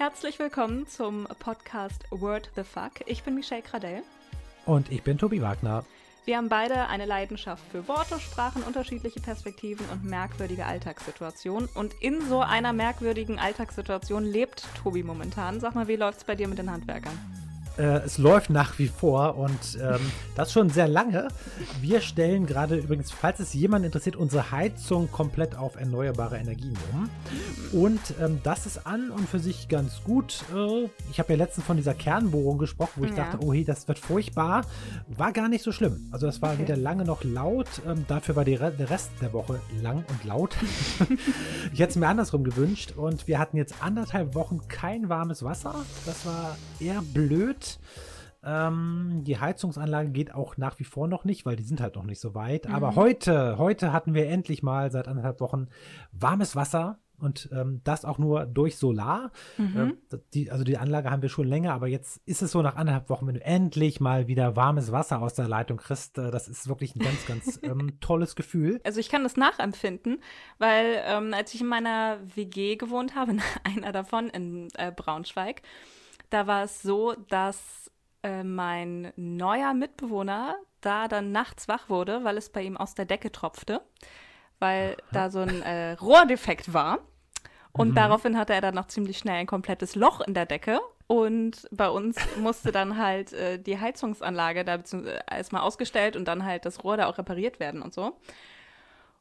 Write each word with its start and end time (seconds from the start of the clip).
Herzlich 0.00 0.38
willkommen 0.38 0.86
zum 0.86 1.28
Podcast 1.40 2.06
Word 2.10 2.50
the 2.56 2.62
Fuck. 2.62 3.02
Ich 3.04 3.22
bin 3.22 3.34
Michelle 3.34 3.60
Cradell. 3.60 4.02
Und 4.64 4.90
ich 4.90 5.02
bin 5.02 5.18
Tobi 5.18 5.42
Wagner. 5.42 5.84
Wir 6.24 6.38
haben 6.38 6.48
beide 6.48 6.86
eine 6.86 7.04
Leidenschaft 7.04 7.62
für 7.70 7.86
Worte, 7.86 8.18
Sprachen, 8.18 8.62
unterschiedliche 8.62 9.20
Perspektiven 9.20 9.84
und 9.92 10.02
merkwürdige 10.02 10.64
Alltagssituationen. 10.64 11.68
Und 11.74 11.92
in 12.00 12.26
so 12.26 12.40
einer 12.40 12.72
merkwürdigen 12.72 13.38
Alltagssituation 13.38 14.24
lebt 14.24 14.64
Tobi 14.82 15.02
momentan. 15.02 15.60
Sag 15.60 15.74
mal, 15.74 15.86
wie 15.86 15.96
läuft 15.96 16.20
es 16.20 16.24
bei 16.24 16.34
dir 16.34 16.48
mit 16.48 16.56
den 16.56 16.70
Handwerkern? 16.72 17.12
Äh, 17.76 18.02
es 18.04 18.16
läuft 18.16 18.48
nach 18.48 18.78
wie 18.78 18.88
vor 18.88 19.36
und 19.36 19.78
ähm, 19.82 20.00
das 20.34 20.52
schon 20.52 20.70
sehr 20.70 20.88
lange. 20.88 21.28
Wir 21.80 22.00
stellen 22.00 22.46
gerade 22.46 22.76
übrigens, 22.76 23.10
falls 23.10 23.38
es 23.38 23.52
jemand 23.52 23.84
interessiert, 23.84 24.16
unsere 24.16 24.50
Heizung 24.50 25.10
komplett 25.10 25.56
auf 25.56 25.76
erneuerbare 25.76 26.38
Energien 26.38 26.76
um. 26.92 27.10
Und 27.72 28.00
ähm, 28.20 28.40
das 28.42 28.66
ist 28.66 28.86
an 28.86 29.10
und 29.10 29.28
für 29.28 29.38
sich 29.38 29.68
ganz 29.68 30.02
gut. 30.02 30.44
Äh, 30.54 30.88
ich 31.10 31.20
habe 31.20 31.32
ja 31.32 31.38
letztens 31.38 31.66
von 31.66 31.76
dieser 31.76 31.94
Kernbohrung 31.94 32.58
gesprochen, 32.58 32.92
wo 32.96 33.04
ich 33.04 33.10
ja. 33.10 33.16
dachte, 33.16 33.38
oh 33.44 33.52
hey, 33.52 33.64
das 33.64 33.86
wird 33.86 33.98
furchtbar. 33.98 34.62
War 35.08 35.32
gar 35.32 35.48
nicht 35.48 35.62
so 35.62 35.70
schlimm. 35.70 36.08
Also 36.10 36.26
das 36.26 36.42
war 36.42 36.54
okay. 36.54 36.62
wieder 36.62 36.76
lange 36.76 37.04
noch 37.04 37.22
laut. 37.22 37.68
Ähm, 37.86 38.04
dafür 38.08 38.34
war 38.36 38.46
Re 38.46 38.72
der 38.76 38.90
Rest 38.90 39.12
der 39.20 39.32
Woche 39.32 39.60
lang 39.80 40.04
und 40.08 40.24
laut. 40.24 40.56
ich 41.72 41.78
hätte 41.78 41.90
es 41.90 41.96
mir 41.96 42.08
andersrum 42.08 42.42
gewünscht. 42.42 42.94
Und 42.96 43.28
wir 43.28 43.38
hatten 43.38 43.56
jetzt 43.56 43.82
anderthalb 43.82 44.34
Wochen 44.34 44.60
kein 44.66 45.08
warmes 45.08 45.44
Wasser. 45.44 45.74
Das 46.06 46.26
war 46.26 46.56
eher 46.80 47.02
blöd. 47.02 47.78
Ähm, 48.42 49.22
die 49.24 49.38
Heizungsanlage 49.38 50.08
geht 50.10 50.34
auch 50.34 50.56
nach 50.56 50.78
wie 50.78 50.84
vor 50.84 51.06
noch 51.06 51.24
nicht, 51.24 51.46
weil 51.46 51.56
die 51.56 51.62
sind 51.62 51.80
halt 51.80 51.94
noch 51.94 52.04
nicht 52.04 52.20
so 52.20 52.34
weit. 52.34 52.68
Mhm. 52.68 52.74
Aber 52.74 52.96
heute, 52.96 53.58
heute 53.58 53.92
hatten 53.92 54.14
wir 54.14 54.28
endlich 54.28 54.62
mal 54.62 54.90
seit 54.90 55.06
anderthalb 55.06 55.40
Wochen 55.40 55.68
warmes 56.10 56.56
Wasser 56.56 56.98
und 57.20 57.48
ähm, 57.52 57.80
das 57.84 58.04
auch 58.04 58.18
nur 58.18 58.46
durch 58.46 58.76
Solar. 58.76 59.30
Mhm. 59.58 59.98
Äh, 60.10 60.18
die, 60.34 60.50
also 60.50 60.64
die 60.64 60.78
Anlage 60.78 61.10
haben 61.10 61.22
wir 61.22 61.28
schon 61.28 61.46
länger, 61.46 61.72
aber 61.72 61.88
jetzt 61.88 62.20
ist 62.26 62.42
es 62.42 62.52
so 62.52 62.62
nach 62.62 62.76
anderthalb 62.76 63.08
Wochen, 63.08 63.26
wenn 63.26 63.34
du 63.34 63.44
endlich 63.44 64.00
mal 64.00 64.26
wieder 64.26 64.56
warmes 64.56 64.92
Wasser 64.92 65.22
aus 65.22 65.34
der 65.34 65.48
Leitung 65.48 65.78
kriegst, 65.78 66.18
äh, 66.18 66.30
das 66.30 66.48
ist 66.48 66.68
wirklich 66.68 66.94
ein 66.96 67.00
ganz, 67.00 67.26
ganz 67.26 67.60
ähm, 67.62 67.98
tolles 68.00 68.36
Gefühl. 68.36 68.80
Also 68.84 69.00
ich 69.00 69.08
kann 69.08 69.22
das 69.22 69.36
nachempfinden, 69.36 70.22
weil 70.58 71.02
ähm, 71.04 71.34
als 71.34 71.54
ich 71.54 71.60
in 71.60 71.66
meiner 71.66 72.18
WG 72.34 72.76
gewohnt 72.76 73.14
habe, 73.14 73.32
in 73.32 73.40
einer 73.64 73.92
davon 73.92 74.28
in 74.28 74.68
äh, 74.74 74.92
Braunschweig, 74.92 75.62
da 76.30 76.46
war 76.46 76.64
es 76.64 76.82
so, 76.82 77.14
dass 77.28 77.90
äh, 78.22 78.44
mein 78.44 79.12
neuer 79.16 79.74
Mitbewohner 79.74 80.56
da 80.80 81.08
dann 81.08 81.32
nachts 81.32 81.68
wach 81.68 81.88
wurde, 81.88 82.24
weil 82.24 82.36
es 82.36 82.50
bei 82.50 82.62
ihm 82.62 82.76
aus 82.76 82.94
der 82.94 83.04
Decke 83.04 83.32
tropfte, 83.32 83.82
weil 84.60 84.96
da 85.12 85.30
so 85.30 85.40
ein 85.40 85.62
äh, 85.62 85.92
Rohrdefekt 85.94 86.72
war. 86.72 87.00
Und 87.72 87.90
mhm. 87.90 87.94
daraufhin 87.94 88.38
hatte 88.38 88.52
er 88.52 88.60
dann 88.60 88.74
noch 88.74 88.86
ziemlich 88.86 89.18
schnell 89.18 89.36
ein 89.36 89.46
komplettes 89.46 89.94
Loch 89.96 90.20
in 90.20 90.34
der 90.34 90.46
Decke. 90.46 90.80
Und 91.06 91.66
bei 91.72 91.88
uns 91.88 92.16
musste 92.38 92.70
dann 92.70 92.96
halt 92.96 93.32
äh, 93.32 93.58
die 93.58 93.80
Heizungsanlage 93.80 94.64
da 94.64 94.78
erstmal 95.28 95.62
ausgestellt 95.62 96.14
und 96.14 96.28
dann 96.28 96.44
halt 96.44 96.64
das 96.64 96.84
Rohr 96.84 96.96
da 96.96 97.06
auch 97.06 97.18
repariert 97.18 97.58
werden 97.58 97.82
und 97.82 97.92
so. 97.92 98.16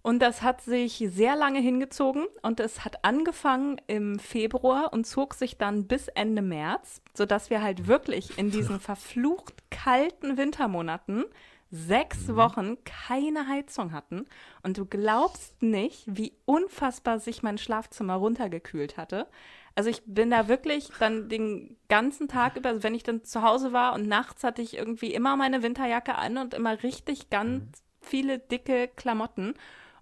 Und 0.02 0.20
das 0.20 0.44
hat 0.44 0.62
sich 0.62 1.04
sehr 1.10 1.36
lange 1.36 1.60
hingezogen 1.60 2.28
und 2.42 2.60
es 2.60 2.86
hat 2.86 3.04
angefangen 3.04 3.82
im 3.88 4.18
Februar 4.18 4.94
und 4.94 5.06
zog 5.06 5.34
sich 5.34 5.58
dann 5.58 5.88
bis 5.88 6.08
Ende 6.10 6.42
März, 6.42 7.02
sodass 7.14 7.50
wir 7.50 7.62
halt 7.62 7.88
wirklich 7.88 8.38
in 8.38 8.50
diesen 8.50 8.80
verflucht 8.80 9.56
kalten 9.72 10.38
Wintermonaten 10.38 11.26
sechs 11.72 12.28
mhm. 12.28 12.36
Wochen 12.36 12.78
keine 12.84 13.48
Heizung 13.48 13.92
hatten. 13.92 14.26
Und 14.64 14.78
du 14.78 14.86
glaubst 14.86 15.62
nicht, 15.62 16.04
wie 16.08 16.34
unfassbar 16.46 17.20
sich 17.20 17.44
mein 17.44 17.58
Schlafzimmer 17.58 18.16
runtergekühlt 18.16 18.98
hatte. 18.98 19.28
Also 19.76 19.90
ich 19.90 20.02
bin 20.06 20.30
da 20.30 20.48
wirklich 20.48 20.90
dann 21.00 21.30
den 21.30 21.78
ganzen 21.88 22.28
Tag 22.28 22.58
über, 22.58 22.70
also 22.70 22.84
wenn 22.84 22.96
ich 22.96 23.04
dann 23.04 23.24
zu 23.24 23.44
Hause 23.44 23.72
war 23.72 23.94
und 23.94 24.08
nachts 24.08 24.44
hatte 24.44 24.62
ich 24.62 24.76
irgendwie 24.76 25.14
immer 25.14 25.38
meine 25.38 25.64
Winterjacke 25.64 26.16
an 26.16 26.38
und 26.38 26.54
immer 26.54 26.82
richtig 26.84 27.30
ganz 27.30 27.64
mhm. 27.64 27.72
viele 28.02 28.40
dicke 28.40 28.90
Klamotten. 28.96 29.54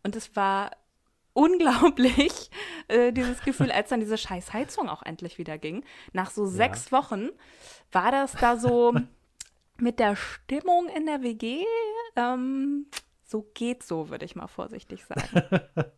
Und 0.03 0.15
es 0.15 0.35
war 0.35 0.71
unglaublich, 1.33 2.49
äh, 2.87 3.11
dieses 3.11 3.41
Gefühl, 3.41 3.71
als 3.71 3.89
dann 3.89 3.99
diese 3.99 4.17
scheiß 4.17 4.53
Heizung 4.53 4.89
auch 4.89 5.03
endlich 5.03 5.37
wieder 5.37 5.57
ging. 5.57 5.83
Nach 6.13 6.31
so 6.31 6.45
ja. 6.45 6.51
sechs 6.51 6.91
Wochen 6.91 7.29
war 7.91 8.11
das 8.11 8.33
da 8.33 8.57
so 8.57 8.95
mit 9.81 9.99
der 9.99 10.15
Stimmung 10.15 10.89
in 10.95 11.05
der 11.05 11.21
WG, 11.21 11.63
ähm, 12.15 12.87
so 13.25 13.49
geht 13.53 13.83
so, 13.83 14.09
würde 14.09 14.25
ich 14.25 14.35
mal 14.35 14.47
vorsichtig 14.47 15.05
sagen. 15.05 15.61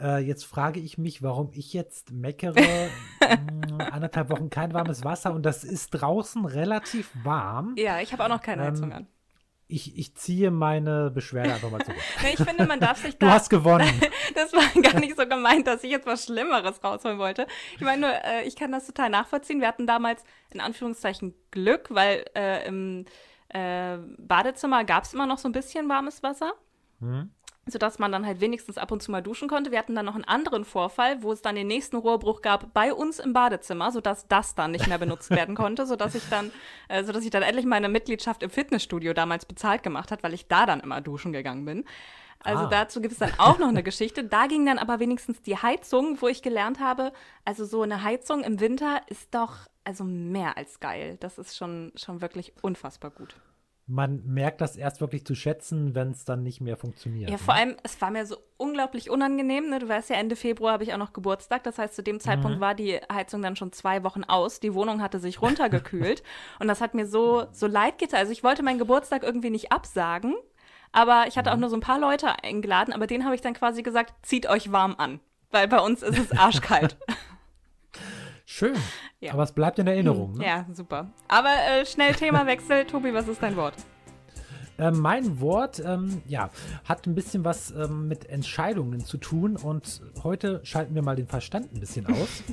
Äh, 0.00 0.18
jetzt 0.18 0.44
frage 0.44 0.80
ich 0.80 0.96
mich, 0.98 1.22
warum 1.22 1.50
ich 1.52 1.72
jetzt 1.72 2.12
meckere. 2.12 2.56
Mm, 3.20 3.80
anderthalb 3.80 4.30
Wochen 4.30 4.48
kein 4.48 4.72
warmes 4.72 5.04
Wasser 5.04 5.34
und 5.34 5.44
das 5.44 5.62
ist 5.62 5.90
draußen 5.90 6.46
relativ 6.46 7.10
warm. 7.24 7.74
Ja, 7.76 8.00
ich 8.00 8.12
habe 8.12 8.24
auch 8.24 8.28
noch 8.28 8.40
keine 8.40 8.62
ähm, 8.62 8.68
Heizung 8.68 8.92
an 8.92 9.06
ich, 9.68 9.98
ich 9.98 10.14
ziehe 10.14 10.50
meine 10.50 11.10
Beschwerde 11.10 11.52
einfach 11.52 11.70
mal 11.70 11.84
zurück. 11.84 11.98
ich 12.32 12.42
finde, 12.42 12.66
man 12.66 12.80
darf 12.80 13.02
sich 13.02 13.18
da. 13.18 13.26
Du 13.26 13.32
hast 13.32 13.50
gewonnen. 13.50 13.88
das 14.34 14.52
war 14.54 14.82
gar 14.82 14.98
nicht 14.98 15.16
so 15.16 15.26
gemeint, 15.26 15.66
dass 15.66 15.84
ich 15.84 15.90
jetzt 15.90 16.06
was 16.06 16.24
Schlimmeres 16.24 16.82
rausholen 16.82 17.18
wollte. 17.18 17.46
Ich 17.74 17.82
meine 17.82 18.00
nur, 18.00 18.24
äh, 18.24 18.44
ich 18.46 18.56
kann 18.56 18.72
das 18.72 18.86
total 18.86 19.10
nachvollziehen. 19.10 19.60
Wir 19.60 19.68
hatten 19.68 19.86
damals 19.86 20.24
in 20.50 20.60
Anführungszeichen 20.60 21.34
Glück, 21.50 21.88
weil 21.90 22.24
äh, 22.34 22.66
im 22.66 23.04
äh, 23.50 23.98
Badezimmer 24.16 24.84
gab 24.84 25.04
es 25.04 25.12
immer 25.12 25.26
noch 25.26 25.38
so 25.38 25.48
ein 25.48 25.52
bisschen 25.52 25.88
warmes 25.88 26.22
Wasser. 26.22 26.52
Hm 27.00 27.30
sodass 27.70 27.98
man 27.98 28.12
dann 28.12 28.26
halt 28.26 28.40
wenigstens 28.40 28.78
ab 28.78 28.90
und 28.90 29.02
zu 29.02 29.10
mal 29.10 29.22
duschen 29.22 29.48
konnte. 29.48 29.70
Wir 29.70 29.78
hatten 29.78 29.94
dann 29.94 30.06
noch 30.06 30.14
einen 30.14 30.24
anderen 30.24 30.64
Vorfall, 30.64 31.22
wo 31.22 31.32
es 31.32 31.42
dann 31.42 31.54
den 31.54 31.66
nächsten 31.66 31.96
Rohrbruch 31.96 32.42
gab 32.42 32.72
bei 32.74 32.92
uns 32.92 33.18
im 33.18 33.32
Badezimmer, 33.32 33.92
sodass 33.92 34.26
das 34.28 34.54
dann 34.54 34.70
nicht 34.70 34.86
mehr 34.86 34.98
benutzt 34.98 35.30
werden 35.30 35.54
konnte, 35.54 35.86
sodass 35.86 36.14
ich 36.14 36.28
dann, 36.28 36.50
äh, 36.88 37.04
sodass 37.04 37.24
ich 37.24 37.30
dann 37.30 37.42
endlich 37.42 37.66
meine 37.66 37.88
Mitgliedschaft 37.88 38.42
im 38.42 38.50
Fitnessstudio 38.50 39.12
damals 39.12 39.46
bezahlt 39.46 39.82
gemacht 39.82 40.10
hat, 40.10 40.22
weil 40.22 40.34
ich 40.34 40.48
da 40.48 40.66
dann 40.66 40.80
immer 40.80 41.00
duschen 41.00 41.32
gegangen 41.32 41.64
bin. 41.64 41.84
Also 42.40 42.64
ah. 42.64 42.68
dazu 42.68 43.00
gibt 43.00 43.12
es 43.12 43.18
dann 43.18 43.32
auch 43.38 43.58
noch 43.58 43.68
eine 43.68 43.82
Geschichte. 43.82 44.24
Da 44.24 44.46
ging 44.46 44.64
dann 44.64 44.78
aber 44.78 45.00
wenigstens 45.00 45.42
die 45.42 45.56
Heizung, 45.56 46.20
wo 46.20 46.28
ich 46.28 46.42
gelernt 46.42 46.78
habe, 46.78 47.12
also 47.44 47.64
so 47.64 47.82
eine 47.82 48.04
Heizung 48.04 48.44
im 48.44 48.60
Winter 48.60 49.02
ist 49.08 49.34
doch 49.34 49.56
also 49.84 50.04
mehr 50.04 50.56
als 50.56 50.80
geil. 50.80 51.16
Das 51.20 51.38
ist 51.38 51.56
schon, 51.56 51.92
schon 51.96 52.20
wirklich 52.20 52.52
unfassbar 52.62 53.10
gut 53.10 53.34
man 53.88 54.22
merkt 54.26 54.60
das 54.60 54.76
erst 54.76 55.00
wirklich 55.00 55.24
zu 55.24 55.34
schätzen, 55.34 55.94
wenn 55.94 56.10
es 56.10 56.26
dann 56.26 56.42
nicht 56.42 56.60
mehr 56.60 56.76
funktioniert. 56.76 57.30
Ja, 57.30 57.36
ne? 57.36 57.42
vor 57.42 57.54
allem, 57.54 57.76
es 57.82 58.00
war 58.02 58.10
mir 58.10 58.26
so 58.26 58.36
unglaublich 58.58 59.08
unangenehm. 59.08 59.70
Ne? 59.70 59.78
Du 59.78 59.88
weißt 59.88 60.10
ja, 60.10 60.16
Ende 60.16 60.36
Februar 60.36 60.74
habe 60.74 60.84
ich 60.84 60.92
auch 60.92 60.98
noch 60.98 61.14
Geburtstag. 61.14 61.64
Das 61.64 61.78
heißt, 61.78 61.94
zu 61.94 62.02
dem 62.02 62.20
Zeitpunkt 62.20 62.58
mhm. 62.58 62.60
war 62.60 62.74
die 62.74 63.00
Heizung 63.10 63.40
dann 63.40 63.56
schon 63.56 63.72
zwei 63.72 64.04
Wochen 64.04 64.24
aus. 64.24 64.60
Die 64.60 64.74
Wohnung 64.74 65.00
hatte 65.00 65.18
sich 65.18 65.40
runtergekühlt. 65.40 66.22
und 66.60 66.68
das 66.68 66.82
hat 66.82 66.94
mir 66.94 67.06
so, 67.06 67.46
so 67.50 67.66
leid 67.66 67.98
getan. 67.98 68.20
Also 68.20 68.32
ich 68.32 68.44
wollte 68.44 68.62
meinen 68.62 68.78
Geburtstag 68.78 69.22
irgendwie 69.22 69.50
nicht 69.50 69.72
absagen. 69.72 70.34
Aber 70.92 71.24
ich 71.26 71.38
hatte 71.38 71.50
auch 71.50 71.56
mhm. 71.56 71.62
nur 71.62 71.70
so 71.70 71.76
ein 71.76 71.80
paar 71.80 71.98
Leute 71.98 72.42
eingeladen. 72.44 72.92
Aber 72.92 73.06
denen 73.06 73.24
habe 73.24 73.34
ich 73.34 73.40
dann 73.40 73.54
quasi 73.54 73.82
gesagt, 73.82 74.14
zieht 74.20 74.46
euch 74.48 74.70
warm 74.70 74.96
an. 74.98 75.20
Weil 75.50 75.66
bei 75.66 75.80
uns 75.80 76.02
ist 76.02 76.18
es 76.18 76.38
arschkalt. 76.38 76.98
Schön. 78.50 78.74
Ja. 79.20 79.34
Aber 79.34 79.42
es 79.42 79.52
bleibt 79.52 79.78
in 79.78 79.86
Erinnerung. 79.86 80.38
Ne? 80.38 80.46
Ja, 80.46 80.66
super. 80.72 81.12
Aber 81.28 81.50
äh, 81.50 81.84
schnell 81.84 82.14
Themawechsel. 82.14 82.86
Tobi, 82.86 83.12
was 83.12 83.28
ist 83.28 83.42
dein 83.42 83.54
Wort? 83.56 83.74
Äh, 84.78 84.92
mein 84.92 85.40
Wort, 85.40 85.82
ähm, 85.84 86.22
ja, 86.26 86.50
hat 86.84 87.06
ein 87.06 87.14
bisschen 87.14 87.44
was 87.44 87.72
ähm, 87.72 88.06
mit 88.06 88.28
Entscheidungen 88.28 89.04
zu 89.04 89.18
tun 89.18 89.56
und 89.56 90.02
heute 90.22 90.60
schalten 90.62 90.94
wir 90.94 91.02
mal 91.02 91.16
den 91.16 91.26
Verstand 91.26 91.74
ein 91.74 91.80
bisschen 91.80 92.06
aus. 92.06 92.44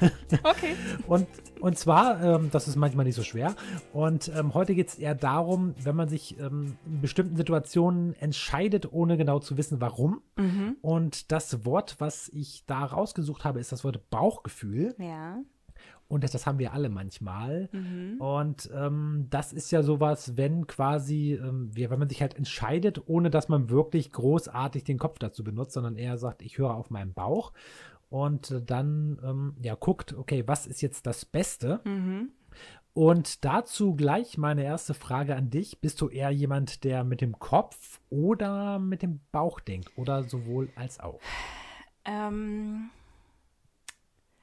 okay. 0.42 0.74
und, 1.06 1.26
und 1.60 1.78
zwar, 1.78 2.22
ähm, 2.22 2.48
das 2.50 2.66
ist 2.66 2.76
manchmal 2.76 3.04
nicht 3.04 3.14
so 3.14 3.22
schwer, 3.22 3.54
und 3.92 4.30
ähm, 4.34 4.54
heute 4.54 4.74
geht 4.74 4.88
es 4.88 4.94
eher 4.94 5.14
darum, 5.14 5.74
wenn 5.82 5.94
man 5.94 6.08
sich 6.08 6.38
ähm, 6.40 6.78
in 6.86 7.02
bestimmten 7.02 7.36
Situationen 7.36 8.14
entscheidet, 8.14 8.92
ohne 8.92 9.18
genau 9.18 9.38
zu 9.38 9.58
wissen, 9.58 9.80
warum. 9.80 10.22
Mhm. 10.36 10.76
Und 10.80 11.30
das 11.30 11.64
Wort, 11.66 11.96
was 11.98 12.28
ich 12.30 12.64
da 12.66 12.84
rausgesucht 12.84 13.44
habe, 13.44 13.60
ist 13.60 13.70
das 13.70 13.84
Wort 13.84 14.08
Bauchgefühl. 14.08 14.94
Ja. 14.98 15.38
Und 16.08 16.22
das, 16.22 16.32
das 16.32 16.46
haben 16.46 16.58
wir 16.58 16.72
alle 16.72 16.88
manchmal. 16.88 17.68
Mhm. 17.72 18.20
Und 18.20 18.70
ähm, 18.74 19.26
das 19.30 19.52
ist 19.52 19.70
ja 19.72 19.82
sowas, 19.82 20.36
wenn 20.36 20.66
quasi, 20.66 21.34
ähm, 21.34 21.70
wenn 21.74 21.98
man 21.98 22.08
sich 22.08 22.20
halt 22.20 22.34
entscheidet, 22.36 23.02
ohne 23.06 23.30
dass 23.30 23.48
man 23.48 23.70
wirklich 23.70 24.12
großartig 24.12 24.84
den 24.84 24.98
Kopf 24.98 25.18
dazu 25.18 25.42
benutzt, 25.42 25.72
sondern 25.72 25.96
eher 25.96 26.18
sagt, 26.18 26.42
ich 26.42 26.58
höre 26.58 26.74
auf 26.74 26.90
meinen 26.90 27.14
Bauch 27.14 27.52
und 28.10 28.62
dann 28.66 29.18
ähm, 29.24 29.56
ja 29.62 29.74
guckt, 29.74 30.12
okay, 30.12 30.44
was 30.46 30.66
ist 30.66 30.82
jetzt 30.82 31.06
das 31.06 31.24
Beste? 31.24 31.80
Mhm. 31.84 32.30
Und 32.92 33.44
dazu 33.44 33.96
gleich 33.96 34.38
meine 34.38 34.62
erste 34.62 34.94
Frage 34.94 35.34
an 35.34 35.50
dich. 35.50 35.80
Bist 35.80 36.00
du 36.00 36.08
eher 36.08 36.30
jemand, 36.30 36.84
der 36.84 37.02
mit 37.02 37.20
dem 37.20 37.40
Kopf 37.40 38.00
oder 38.08 38.78
mit 38.78 39.02
dem 39.02 39.20
Bauch 39.32 39.58
denkt? 39.58 39.90
Oder 39.96 40.22
sowohl 40.22 40.70
als 40.76 41.00
auch? 41.00 41.18
Ähm, 42.04 42.90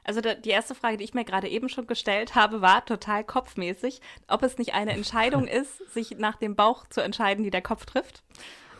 also 0.04 0.22
die 0.22 0.50
erste 0.50 0.76
Frage, 0.76 0.98
die 0.98 1.04
ich 1.04 1.14
mir 1.14 1.26
gerade 1.26 1.48
eben 1.48 1.70
schon 1.70 1.88
gestellt 1.88 2.36
habe, 2.36 2.62
war 2.62 2.86
total 2.86 3.24
kopfmäßig, 3.24 4.02
ob 4.28 4.44
es 4.44 4.58
nicht 4.58 4.74
eine 4.74 4.94
Entscheidung 4.94 5.48
ist, 5.48 5.78
sich 5.94 6.18
nach 6.18 6.38
dem 6.38 6.56
Bauch 6.56 6.88
zu 6.88 7.02
entscheiden, 7.02 7.44
die 7.44 7.52
der 7.52 7.62
Kopf 7.62 7.86
trifft. 7.86 8.24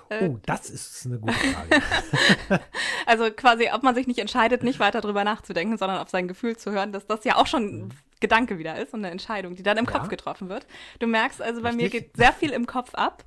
Äh, 0.10 0.28
oh, 0.28 0.40
das 0.46 0.70
ist 0.70 1.06
eine 1.06 1.20
gute 1.20 1.34
Frage. 1.34 2.62
also 3.06 3.32
quasi, 3.32 3.70
ob 3.72 3.82
man 3.84 3.96
sich 3.96 4.08
nicht 4.08 4.20
entscheidet, 4.20 4.62
nicht 4.62 4.80
weiter 4.80 5.00
drüber 5.00 5.24
nachzudenken, 5.24 5.78
sondern 5.78 6.00
auf 6.00 6.10
sein 6.10 6.28
Gefühl 6.28 6.58
zu 6.58 6.72
hören, 6.72 6.92
dass 6.92 7.08
das 7.08 7.24
ja 7.24 7.38
auch 7.38 7.48
schon 7.48 7.84
mhm. 7.84 7.90
Gedanke 8.20 8.58
wieder 8.60 8.78
ist 8.78 8.94
und 8.94 9.00
eine 9.00 9.12
Entscheidung, 9.12 9.56
die 9.56 9.64
dann 9.64 9.78
im 9.78 9.86
ja. 9.86 9.92
Kopf 9.92 10.10
getroffen 10.10 10.50
wird. 10.50 10.68
Du 11.00 11.08
merkst 11.08 11.42
also, 11.42 11.62
bei 11.62 11.70
Richtig. 11.70 11.94
mir 11.94 12.02
geht 12.02 12.18
sehr 12.18 12.34
viel 12.34 12.52
im 12.52 12.68
Kopf 12.68 12.94
ab. 12.94 13.24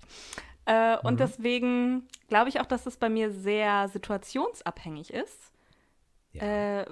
Äh, 0.66 0.98
und 0.98 1.14
mhm. 1.14 1.18
deswegen 1.18 2.08
glaube 2.28 2.50
ich 2.50 2.60
auch, 2.60 2.66
dass 2.66 2.86
es 2.86 2.96
bei 2.96 3.08
mir 3.08 3.30
sehr 3.30 3.88
situationsabhängig 3.88 5.12
ist, 5.12 5.52
ja. 6.32 6.80
äh, 6.80 6.86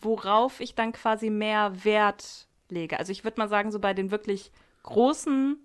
worauf 0.00 0.60
ich 0.60 0.74
dann 0.74 0.92
quasi 0.92 1.30
mehr 1.30 1.84
Wert 1.84 2.46
lege. 2.68 2.98
Also 2.98 3.12
ich 3.12 3.24
würde 3.24 3.40
mal 3.40 3.48
sagen, 3.48 3.70
so 3.70 3.78
bei 3.78 3.94
den 3.94 4.10
wirklich 4.10 4.52
großen, 4.82 5.58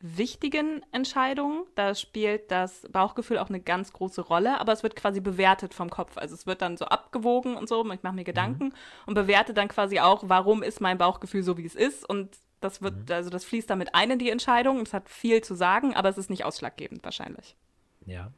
wichtigen 0.00 0.84
Entscheidungen, 0.92 1.64
da 1.74 1.94
spielt 1.94 2.50
das 2.50 2.86
Bauchgefühl 2.90 3.38
auch 3.38 3.48
eine 3.48 3.60
ganz 3.60 3.92
große 3.92 4.20
Rolle, 4.20 4.60
aber 4.60 4.72
es 4.72 4.82
wird 4.82 4.94
quasi 4.94 5.20
bewertet 5.20 5.74
vom 5.74 5.90
Kopf. 5.90 6.16
Also 6.18 6.34
es 6.34 6.46
wird 6.46 6.62
dann 6.62 6.76
so 6.76 6.84
abgewogen 6.84 7.56
und 7.56 7.68
so, 7.68 7.90
ich 7.92 8.02
mache 8.02 8.14
mir 8.14 8.24
Gedanken 8.24 8.66
mhm. 8.66 8.74
und 9.06 9.14
bewerte 9.14 9.54
dann 9.54 9.68
quasi 9.68 10.00
auch, 10.00 10.24
warum 10.26 10.62
ist 10.62 10.80
mein 10.80 10.98
Bauchgefühl 10.98 11.42
so, 11.42 11.56
wie 11.56 11.64
es 11.64 11.74
ist 11.74 12.08
und 12.08 12.36
das 12.60 12.82
wird, 12.82 13.08
mhm. 13.08 13.14
also 13.14 13.30
das 13.30 13.44
fließt 13.44 13.68
damit 13.68 13.94
ein 13.94 14.10
in 14.10 14.18
die 14.18 14.30
Entscheidung. 14.30 14.80
Es 14.80 14.92
hat 14.92 15.08
viel 15.08 15.42
zu 15.42 15.54
sagen, 15.54 15.94
aber 15.94 16.08
es 16.08 16.18
ist 16.18 16.30
nicht 16.30 16.44
ausschlaggebend 16.44 17.04
wahrscheinlich. 17.04 17.56
Ja. 18.06 18.32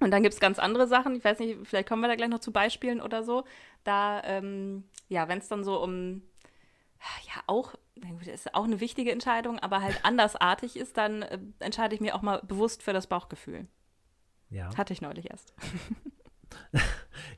Und 0.00 0.12
dann 0.12 0.22
gibt 0.22 0.34
es 0.34 0.40
ganz 0.40 0.58
andere 0.58 0.86
Sachen, 0.86 1.14
ich 1.16 1.24
weiß 1.24 1.40
nicht, 1.40 1.58
vielleicht 1.64 1.88
kommen 1.88 2.02
wir 2.02 2.08
da 2.08 2.14
gleich 2.14 2.28
noch 2.28 2.38
zu 2.38 2.52
Beispielen 2.52 3.00
oder 3.00 3.24
so. 3.24 3.44
Da, 3.88 4.22
ähm, 4.24 4.84
ja, 5.08 5.28
wenn 5.28 5.38
es 5.38 5.48
dann 5.48 5.64
so 5.64 5.82
um, 5.82 6.20
ja, 7.26 7.42
auch, 7.46 7.74
ist 8.26 8.54
auch 8.54 8.64
eine 8.64 8.80
wichtige 8.80 9.12
Entscheidung, 9.12 9.58
aber 9.58 9.80
halt 9.80 10.04
andersartig 10.04 10.76
ist, 10.76 10.98
dann 10.98 11.22
äh, 11.22 11.38
entscheide 11.58 11.94
ich 11.94 12.00
mir 12.02 12.14
auch 12.14 12.20
mal 12.20 12.42
bewusst 12.46 12.82
für 12.82 12.92
das 12.92 13.06
Bauchgefühl. 13.06 13.66
Ja. 14.50 14.76
Hatte 14.76 14.92
ich 14.92 15.00
neulich 15.00 15.30
erst. 15.30 15.54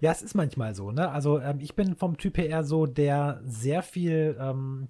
ja, 0.00 0.11
es 0.11 0.23
ist 0.23 0.35
manchmal 0.35 0.75
so, 0.75 0.91
ne? 0.91 1.11
Also 1.11 1.38
ähm, 1.41 1.61
ich 1.61 1.76
bin 1.76 1.94
vom 1.94 2.17
Typ 2.17 2.37
her 2.37 2.49
eher 2.49 2.64
so, 2.64 2.87
der 2.87 3.41
sehr 3.44 3.82
viel 3.82 4.37
ähm, 4.41 4.88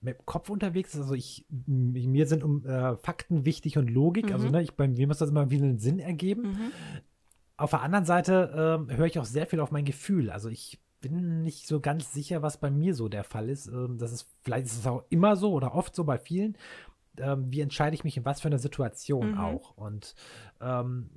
mit 0.00 0.26
Kopf 0.26 0.50
unterwegs 0.50 0.94
ist. 0.94 1.02
Also 1.02 1.14
ich, 1.14 1.46
mir 1.48 2.26
sind 2.26 2.42
um 2.42 2.64
äh, 2.64 2.96
Fakten 2.96 3.44
wichtig 3.44 3.78
und 3.78 3.88
Logik. 3.88 4.32
Also, 4.32 4.38
mhm. 4.38 4.44
Also 4.46 4.56
ne, 4.56 4.62
ich, 4.62 4.74
bei 4.74 4.88
mir 4.88 5.06
muss 5.06 5.18
das 5.18 5.30
immer 5.30 5.50
wieder 5.50 5.64
einen 5.64 5.78
Sinn 5.78 5.98
ergeben. 5.98 6.42
Mhm. 6.42 6.72
Auf 7.56 7.70
der 7.70 7.82
anderen 7.82 8.04
Seite 8.04 8.86
äh, 8.90 8.94
höre 8.96 9.06
ich 9.06 9.18
auch 9.18 9.24
sehr 9.24 9.46
viel 9.46 9.60
auf 9.60 9.72
mein 9.72 9.84
Gefühl. 9.84 10.30
Also 10.30 10.48
ich 10.48 10.80
bin 11.00 11.42
nicht 11.42 11.66
so 11.66 11.80
ganz 11.80 12.12
sicher, 12.12 12.42
was 12.42 12.58
bei 12.58 12.70
mir 12.70 12.94
so 12.94 13.08
der 13.08 13.24
Fall 13.24 13.48
ist. 13.48 13.68
Ähm, 13.68 13.98
das 13.98 14.12
ist, 14.12 14.26
vielleicht 14.42 14.66
ist 14.66 14.78
es 14.78 14.86
auch 14.86 15.04
immer 15.10 15.36
so 15.36 15.52
oder 15.52 15.74
oft 15.74 15.94
so 15.94 16.04
bei 16.04 16.18
vielen. 16.18 16.56
Ähm, 17.18 17.50
wie 17.50 17.60
entscheide 17.60 17.94
ich 17.94 18.04
mich 18.04 18.16
in 18.16 18.24
was 18.24 18.40
für 18.40 18.48
einer 18.48 18.58
Situation 18.58 19.32
mhm. 19.32 19.38
auch? 19.38 19.76
Und 19.76 20.14
ähm, 20.60 21.10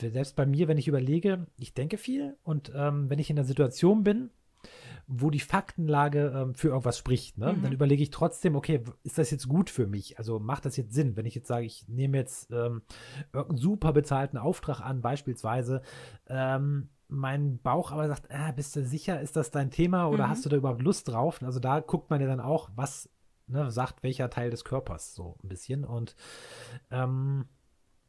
selbst 0.00 0.36
bei 0.36 0.46
mir, 0.46 0.68
wenn 0.68 0.78
ich 0.78 0.88
überlege, 0.88 1.46
ich 1.58 1.74
denke 1.74 1.96
viel 1.96 2.36
und 2.42 2.72
ähm, 2.74 3.10
wenn 3.10 3.18
ich 3.18 3.30
in 3.30 3.36
der 3.36 3.44
Situation 3.44 4.04
bin, 4.04 4.30
wo 5.06 5.30
die 5.30 5.40
Faktenlage 5.40 6.32
ähm, 6.34 6.54
für 6.54 6.68
irgendwas 6.68 6.98
spricht. 6.98 7.36
Ne? 7.38 7.52
Mhm. 7.52 7.62
Dann 7.62 7.72
überlege 7.72 8.02
ich 8.02 8.10
trotzdem, 8.10 8.54
okay, 8.54 8.82
ist 9.02 9.18
das 9.18 9.30
jetzt 9.30 9.48
gut 9.48 9.70
für 9.70 9.86
mich? 9.86 10.18
Also 10.18 10.38
macht 10.38 10.64
das 10.64 10.76
jetzt 10.76 10.94
Sinn, 10.94 11.16
wenn 11.16 11.26
ich 11.26 11.34
jetzt 11.34 11.48
sage, 11.48 11.66
ich 11.66 11.88
nehme 11.88 12.16
jetzt 12.18 12.50
ähm, 12.50 12.82
irgendeinen 13.32 13.58
super 13.58 13.92
bezahlten 13.92 14.38
Auftrag 14.38 14.80
an, 14.80 15.02
beispielsweise, 15.02 15.82
ähm, 16.28 16.88
mein 17.12 17.58
Bauch 17.58 17.92
aber 17.92 18.08
sagt, 18.08 18.30
ah, 18.30 18.52
bist 18.52 18.74
du 18.74 18.84
sicher, 18.84 19.20
ist 19.20 19.36
das 19.36 19.50
dein 19.50 19.70
Thema 19.70 20.06
oder 20.08 20.26
mhm. 20.26 20.30
hast 20.30 20.44
du 20.44 20.48
da 20.48 20.56
überhaupt 20.56 20.82
Lust 20.82 21.08
drauf? 21.08 21.42
Also 21.42 21.60
da 21.60 21.80
guckt 21.80 22.10
man 22.10 22.20
ja 22.20 22.26
dann 22.26 22.40
auch, 22.40 22.70
was 22.74 23.10
ne, 23.46 23.70
sagt 23.70 24.02
welcher 24.02 24.30
Teil 24.30 24.50
des 24.50 24.64
Körpers 24.64 25.14
so 25.14 25.36
ein 25.42 25.48
bisschen 25.48 25.84
und 25.84 26.16
ähm, 26.90 27.46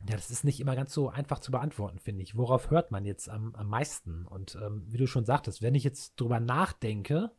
ja, 0.10 0.16
das 0.18 0.32
ist 0.32 0.44
nicht 0.44 0.60
immer 0.60 0.76
ganz 0.76 0.94
so 0.94 1.10
einfach 1.10 1.40
zu 1.40 1.52
beantworten, 1.52 1.98
finde 1.98 2.24
ich. 2.24 2.36
Worauf 2.36 2.72
hört 2.72 2.92
man 2.92 3.06
jetzt 3.06 3.30
am, 3.30 3.56
am 3.56 3.68
meisten? 3.70 4.26
Und 4.26 4.58
ähm, 4.62 4.84
wie 4.88 4.98
du 4.98 5.08
schon 5.08 5.24
sagtest, 5.24 5.62
wenn 5.62 5.76
ich 5.76 5.86
jetzt 5.86 6.20
drüber 6.20 6.42
nachdenke, 6.42 7.32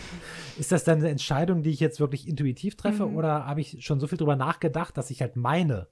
ist 0.58 0.72
das 0.72 0.82
dann 0.82 0.98
eine 0.98 1.10
Entscheidung, 1.10 1.62
die 1.62 1.70
ich 1.70 1.78
jetzt 1.78 2.00
wirklich 2.00 2.26
intuitiv 2.26 2.76
treffe 2.76 3.06
mhm. 3.06 3.16
oder 3.16 3.46
habe 3.46 3.60
ich 3.60 3.84
schon 3.84 4.00
so 4.00 4.08
viel 4.08 4.18
drüber 4.18 4.34
nachgedacht, 4.34 4.96
dass 4.96 5.10
ich 5.10 5.20
halt 5.20 5.36
meine, 5.36 5.86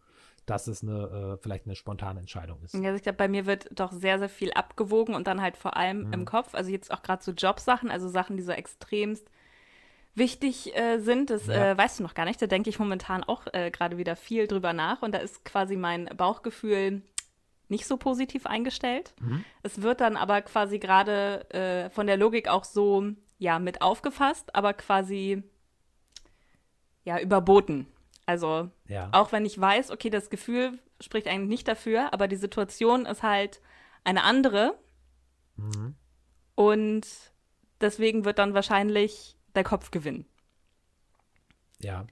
dass 0.46 0.68
es 0.68 0.82
eine, 0.82 1.34
äh, 1.34 1.42
vielleicht 1.42 1.66
eine 1.66 1.74
spontane 1.74 2.20
Entscheidung 2.20 2.62
ist? 2.62 2.74
Ja, 2.74 2.84
also 2.84 2.96
ich 2.96 3.02
glaube, 3.02 3.18
bei 3.18 3.28
mir 3.28 3.46
wird 3.46 3.68
doch 3.72 3.92
sehr, 3.92 4.18
sehr 4.18 4.28
viel 4.28 4.52
abgewogen 4.52 5.14
und 5.14 5.26
dann 5.26 5.42
halt 5.42 5.56
vor 5.56 5.76
allem 5.76 6.06
mhm. 6.06 6.12
im 6.12 6.24
Kopf. 6.24 6.54
Also 6.54 6.70
jetzt 6.70 6.92
auch 6.92 7.02
gerade 7.02 7.22
so 7.22 7.32
Jobsachen, 7.32 7.90
also 7.90 8.08
Sachen, 8.08 8.36
die 8.36 8.42
so 8.42 8.52
extremst 8.52 9.28
wichtig 10.14 10.74
äh, 10.76 10.98
sind, 10.98 11.30
das 11.30 11.46
ja. 11.46 11.72
äh, 11.72 11.78
weißt 11.78 11.98
du 11.98 12.02
noch 12.02 12.14
gar 12.14 12.24
nicht. 12.24 12.40
Da 12.40 12.46
denke 12.46 12.70
ich 12.70 12.78
momentan 12.78 13.22
auch 13.22 13.42
äh, 13.52 13.70
gerade 13.70 13.98
wieder 13.98 14.16
viel 14.16 14.46
drüber 14.46 14.72
nach 14.72 15.02
und 15.02 15.12
da 15.12 15.18
ist 15.18 15.44
quasi 15.44 15.76
mein 15.76 16.06
Bauchgefühl 16.16 17.02
nicht 17.68 17.86
so 17.86 17.96
positiv 17.96 18.46
eingestellt. 18.46 19.14
Mhm. 19.20 19.44
Es 19.62 19.82
wird 19.82 20.00
dann 20.00 20.16
aber 20.16 20.40
quasi 20.42 20.78
gerade 20.78 21.50
äh, 21.50 21.90
von 21.90 22.06
der 22.06 22.16
Logik 22.16 22.48
auch 22.48 22.64
so 22.64 23.04
ja 23.38 23.58
mit 23.58 23.82
aufgefasst, 23.82 24.54
aber 24.54 24.72
quasi 24.72 25.42
ja 27.04 27.20
überboten. 27.20 27.86
Also 28.26 28.70
ja. 28.88 29.08
auch 29.12 29.32
wenn 29.32 29.46
ich 29.46 29.58
weiß, 29.58 29.90
okay, 29.90 30.10
das 30.10 30.30
Gefühl 30.30 30.78
spricht 31.00 31.28
eigentlich 31.28 31.48
nicht 31.48 31.68
dafür, 31.68 32.12
aber 32.12 32.28
die 32.28 32.36
Situation 32.36 33.06
ist 33.06 33.22
halt 33.22 33.60
eine 34.04 34.24
andere. 34.24 34.76
Mhm. 35.56 35.94
Und 36.56 37.06
deswegen 37.80 38.24
wird 38.24 38.38
dann 38.38 38.54
wahrscheinlich 38.54 39.36
der 39.54 39.64
Kopf 39.64 39.90
gewinnen. 39.90 40.26
Ja, 41.78 42.06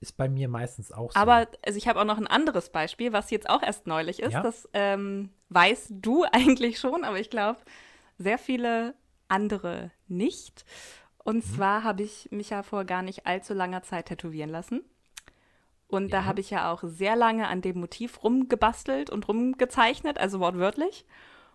ist 0.00 0.16
bei 0.16 0.28
mir 0.28 0.48
meistens 0.48 0.92
auch 0.92 1.12
so. 1.12 1.18
Aber 1.18 1.48
also 1.66 1.76
ich 1.76 1.88
habe 1.88 2.00
auch 2.00 2.04
noch 2.04 2.18
ein 2.18 2.26
anderes 2.26 2.70
Beispiel, 2.70 3.12
was 3.12 3.30
jetzt 3.30 3.50
auch 3.50 3.62
erst 3.62 3.86
neulich 3.86 4.20
ist. 4.20 4.32
Ja? 4.32 4.42
Das 4.42 4.68
ähm, 4.72 5.30
weißt 5.48 5.88
du 5.90 6.24
eigentlich 6.32 6.78
schon, 6.78 7.04
aber 7.04 7.18
ich 7.18 7.30
glaube, 7.30 7.60
sehr 8.16 8.38
viele 8.38 8.94
andere 9.26 9.90
nicht. 10.06 10.64
Und 11.18 11.36
mhm. 11.36 11.56
zwar 11.56 11.84
habe 11.84 12.02
ich 12.02 12.28
mich 12.30 12.50
ja 12.50 12.62
vor 12.62 12.84
gar 12.84 13.02
nicht 13.02 13.26
allzu 13.26 13.54
langer 13.54 13.82
Zeit 13.82 14.06
tätowieren 14.06 14.50
lassen. 14.50 14.82
Und 15.88 16.10
ja. 16.10 16.18
da 16.18 16.24
habe 16.26 16.40
ich 16.40 16.50
ja 16.50 16.70
auch 16.70 16.82
sehr 16.84 17.16
lange 17.16 17.48
an 17.48 17.62
dem 17.62 17.80
Motiv 17.80 18.22
rumgebastelt 18.22 19.10
und 19.10 19.26
rumgezeichnet, 19.26 20.18
also 20.18 20.38
wortwörtlich. 20.38 21.04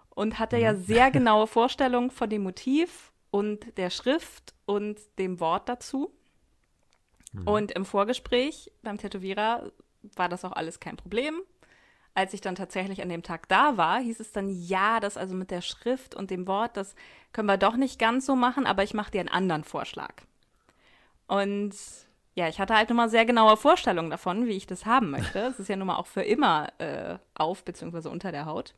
Und 0.10 0.40
hatte 0.40 0.58
mhm. 0.58 0.62
ja 0.64 0.76
sehr 0.76 1.12
genaue 1.12 1.48
Vorstellungen 1.48 2.12
von 2.12 2.30
dem 2.30 2.44
Motiv 2.44 3.12
und 3.32 3.78
der 3.78 3.90
Schrift 3.90 4.54
und 4.66 5.00
dem 5.18 5.40
Wort 5.40 5.70
dazu. 5.70 6.12
Mhm. 7.32 7.48
Und 7.48 7.72
im 7.72 7.86
Vorgespräch 7.86 8.72
beim 8.82 8.98
Tätowierer 8.98 9.72
war 10.16 10.30
das 10.30 10.44
auch 10.44 10.52
alles 10.52 10.80
kein 10.80 10.98
Problem. 10.98 11.42
Als 12.16 12.34
ich 12.34 12.42
dann 12.42 12.56
tatsächlich 12.56 13.02
an 13.02 13.10
dem 13.10 13.24
Tag 13.24 13.48
da 13.50 13.78
war, 13.78 14.00
hieß 14.00 14.20
es 14.20 14.32
dann, 14.32 14.50
ja, 14.50 15.00
das 15.00 15.18
also 15.18 15.34
mit 15.34 15.50
der 15.50 15.62
Schrift 15.62 16.14
und 16.14 16.30
dem 16.30 16.46
Wort, 16.48 16.78
das 16.78 16.94
können 17.32 17.48
wir 17.48 17.58
doch 17.58 17.76
nicht 17.76 17.98
ganz 17.98 18.28
so 18.28 18.36
machen, 18.36 18.68
aber 18.68 18.84
ich 18.84 18.94
mache 18.94 19.10
dir 19.12 19.20
einen 19.20 19.30
anderen 19.30 19.64
Vorschlag. 19.64 20.14
Und 21.26 21.74
ja, 22.36 22.48
ich 22.48 22.60
hatte 22.60 22.76
halt 22.76 22.90
nun 22.90 22.98
mal 22.98 23.10
sehr 23.10 23.26
genaue 23.26 23.58
Vorstellungen 23.58 24.10
davon, 24.10 24.48
wie 24.48 24.58
ich 24.58 24.66
das 24.66 24.86
haben 24.86 25.12
möchte. 25.12 25.40
Es 25.40 25.60
ist 25.60 25.70
ja 25.70 25.76
nun 25.76 25.88
mal 25.88 25.98
auch 25.98 26.08
für 26.08 26.24
immer 26.24 26.70
äh, 26.80 27.18
auf 27.36 27.64
bzw. 27.64 28.10
unter 28.10 28.32
der 28.32 28.46
Haut. 28.46 28.74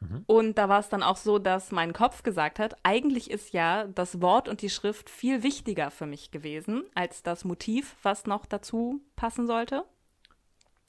Mhm. 0.00 0.24
Und 0.26 0.58
da 0.58 0.68
war 0.68 0.80
es 0.80 0.88
dann 0.88 1.02
auch 1.02 1.16
so, 1.16 1.38
dass 1.38 1.70
mein 1.70 1.92
Kopf 1.92 2.22
gesagt 2.22 2.58
hat, 2.58 2.76
eigentlich 2.82 3.30
ist 3.30 3.52
ja 3.52 3.84
das 3.84 4.20
Wort 4.20 4.48
und 4.48 4.62
die 4.62 4.70
Schrift 4.70 5.10
viel 5.10 5.42
wichtiger 5.42 5.90
für 5.90 6.06
mich 6.06 6.30
gewesen 6.30 6.84
als 6.94 7.22
das 7.22 7.44
Motiv, 7.44 7.96
was 8.02 8.26
noch 8.26 8.46
dazu 8.46 9.00
passen 9.16 9.46
sollte. 9.46 9.84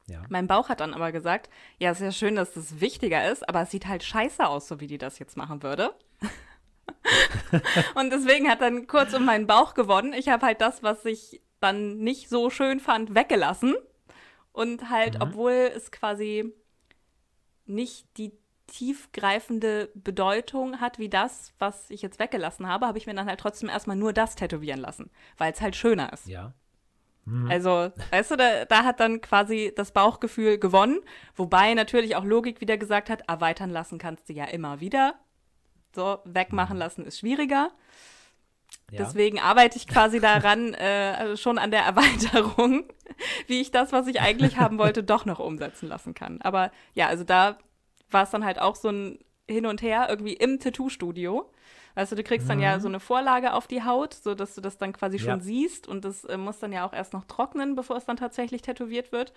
Ja. 0.08 0.24
Mein 0.30 0.48
Bauch 0.48 0.70
hat 0.70 0.80
dann 0.80 0.96
aber 0.96 1.12
gesagt, 1.12 1.50
ja, 1.78 1.92
ist 1.92 2.02
ja 2.02 2.12
schön, 2.12 2.36
dass 2.36 2.54
das 2.54 2.82
wichtiger 2.82 3.32
ist, 3.32 3.48
aber 3.48 3.62
es 3.62 3.72
sieht 3.72 3.88
halt 3.88 4.04
scheiße 4.04 4.46
aus, 4.48 4.68
so 4.68 4.80
wie 4.80 4.88
die 4.88 4.98
das 4.98 5.20
jetzt 5.20 5.38
machen 5.38 5.62
würde. 5.62 5.94
und 7.96 8.10
deswegen 8.12 8.50
hat 8.50 8.62
dann 8.62 8.88
kurz 8.88 9.14
um 9.14 9.26
meinen 9.26 9.46
Bauch 9.46 9.76
gewonnen. 9.76 10.14
Ich 10.14 10.30
habe 10.30 10.48
halt 10.48 10.62
das, 10.62 10.82
was 10.82 11.06
ich 11.06 11.42
dann 11.60 11.98
nicht 11.98 12.30
so 12.30 12.50
schön 12.50 12.80
fand, 12.80 13.16
weggelassen. 13.16 13.76
Und 14.52 14.90
halt, 14.90 15.16
mhm. 15.16 15.22
obwohl 15.22 15.72
es 15.76 15.92
quasi 15.92 16.54
nicht 17.66 18.06
die 18.18 18.32
tiefgreifende 18.68 19.90
Bedeutung 19.96 20.80
hat 20.80 21.00
wie 21.00 21.10
das, 21.10 21.54
was 21.60 21.90
ich 21.90 22.02
jetzt 22.02 22.20
weggelassen 22.20 22.68
habe, 22.68 22.88
habe 22.88 22.98
ich 22.98 23.08
mir 23.08 23.16
dann 23.16 23.28
halt 23.28 23.40
trotzdem 23.40 23.70
erstmal 23.70 23.96
nur 23.96 24.14
das 24.14 24.36
tätowieren 24.36 24.80
lassen, 24.80 25.10
weil 25.38 25.52
es 25.52 25.62
halt 25.62 25.76
schöner 25.76 26.14
ist. 26.14 26.28
Ja. 26.28 26.54
Mhm. 27.26 27.50
Also, 27.50 27.92
weißt 28.12 28.32
du, 28.32 28.38
da, 28.38 28.66
da, 28.66 28.84
hat 28.84 29.00
dann 29.00 29.22
quasi 29.22 29.74
das 29.76 29.92
Bauchgefühl 29.92 30.58
gewonnen, 30.58 31.00
wobei 31.36 31.74
natürlich 31.74 32.16
auch 32.16 32.24
Logik 32.24 32.62
wieder 32.62 32.78
gesagt 32.78 33.10
hat, 33.10 33.28
erweitern 33.28 33.70
lassen 33.70 33.98
kannst 33.98 34.30
du 34.30 34.34
ja 34.34 34.46
immer 34.46 34.80
wieder. 34.80 35.16
So, 35.96 36.20
wegmachen 36.26 36.76
mhm. 36.76 36.80
lassen 36.80 37.06
ist 37.06 37.20
schwieriger. 37.20 37.72
Ja. 38.92 39.04
Deswegen 39.04 39.40
arbeite 39.40 39.78
ich 39.78 39.88
quasi 39.88 40.20
daran, 40.20 40.74
äh, 40.80 41.16
also 41.18 41.36
schon 41.36 41.58
an 41.58 41.72
der 41.72 41.84
Erweiterung, 41.84 42.86
wie 43.48 43.62
ich 43.62 43.72
das, 43.72 43.92
was 43.92 44.08
ich 44.08 44.22
eigentlich 44.22 44.58
haben 44.58 44.78
wollte, 44.78 45.04
doch 45.04 45.26
noch 45.26 45.40
umsetzen 45.40 45.88
lassen 45.88 46.14
kann. 46.14 46.42
Aber 46.42 46.72
ja, 46.94 47.08
also 47.08 47.24
da 47.24 47.58
war 48.10 48.24
es 48.24 48.30
dann 48.30 48.46
halt 48.46 48.60
auch 48.60 48.76
so 48.76 48.90
ein 48.90 49.20
Hin 49.48 49.66
und 49.66 49.82
Her 49.82 50.08
irgendwie 50.10 50.34
im 50.34 50.60
Tattoo-Studio. 50.60 51.52
Weißt 51.96 52.12
du, 52.12 52.16
du 52.16 52.24
kriegst 52.24 52.46
mhm. 52.46 52.50
dann 52.50 52.60
ja 52.62 52.78
mhm. 52.78 52.82
so 52.82 52.88
eine 52.88 53.00
Vorlage 53.00 53.54
auf 53.54 53.68
die 53.68 53.84
Haut, 53.84 54.14
sodass 54.14 54.56
du 54.56 54.62
das 54.62 54.78
dann 54.78 54.94
quasi 54.94 55.20
schon 55.20 55.28
ja. 55.28 55.40
siehst 55.40 55.88
und 55.88 56.06
das 56.06 56.24
äh, 56.26 56.38
muss 56.38 56.60
dann 56.60 56.72
ja 56.72 56.86
auch 56.86 56.94
erst 56.94 57.14
noch 57.14 57.26
trocknen, 57.26 57.76
bevor 57.76 57.98
es 57.98 58.06
dann 58.06 58.18
tatsächlich 58.18 58.62
tätowiert 58.62 59.12
wird. 59.12 59.34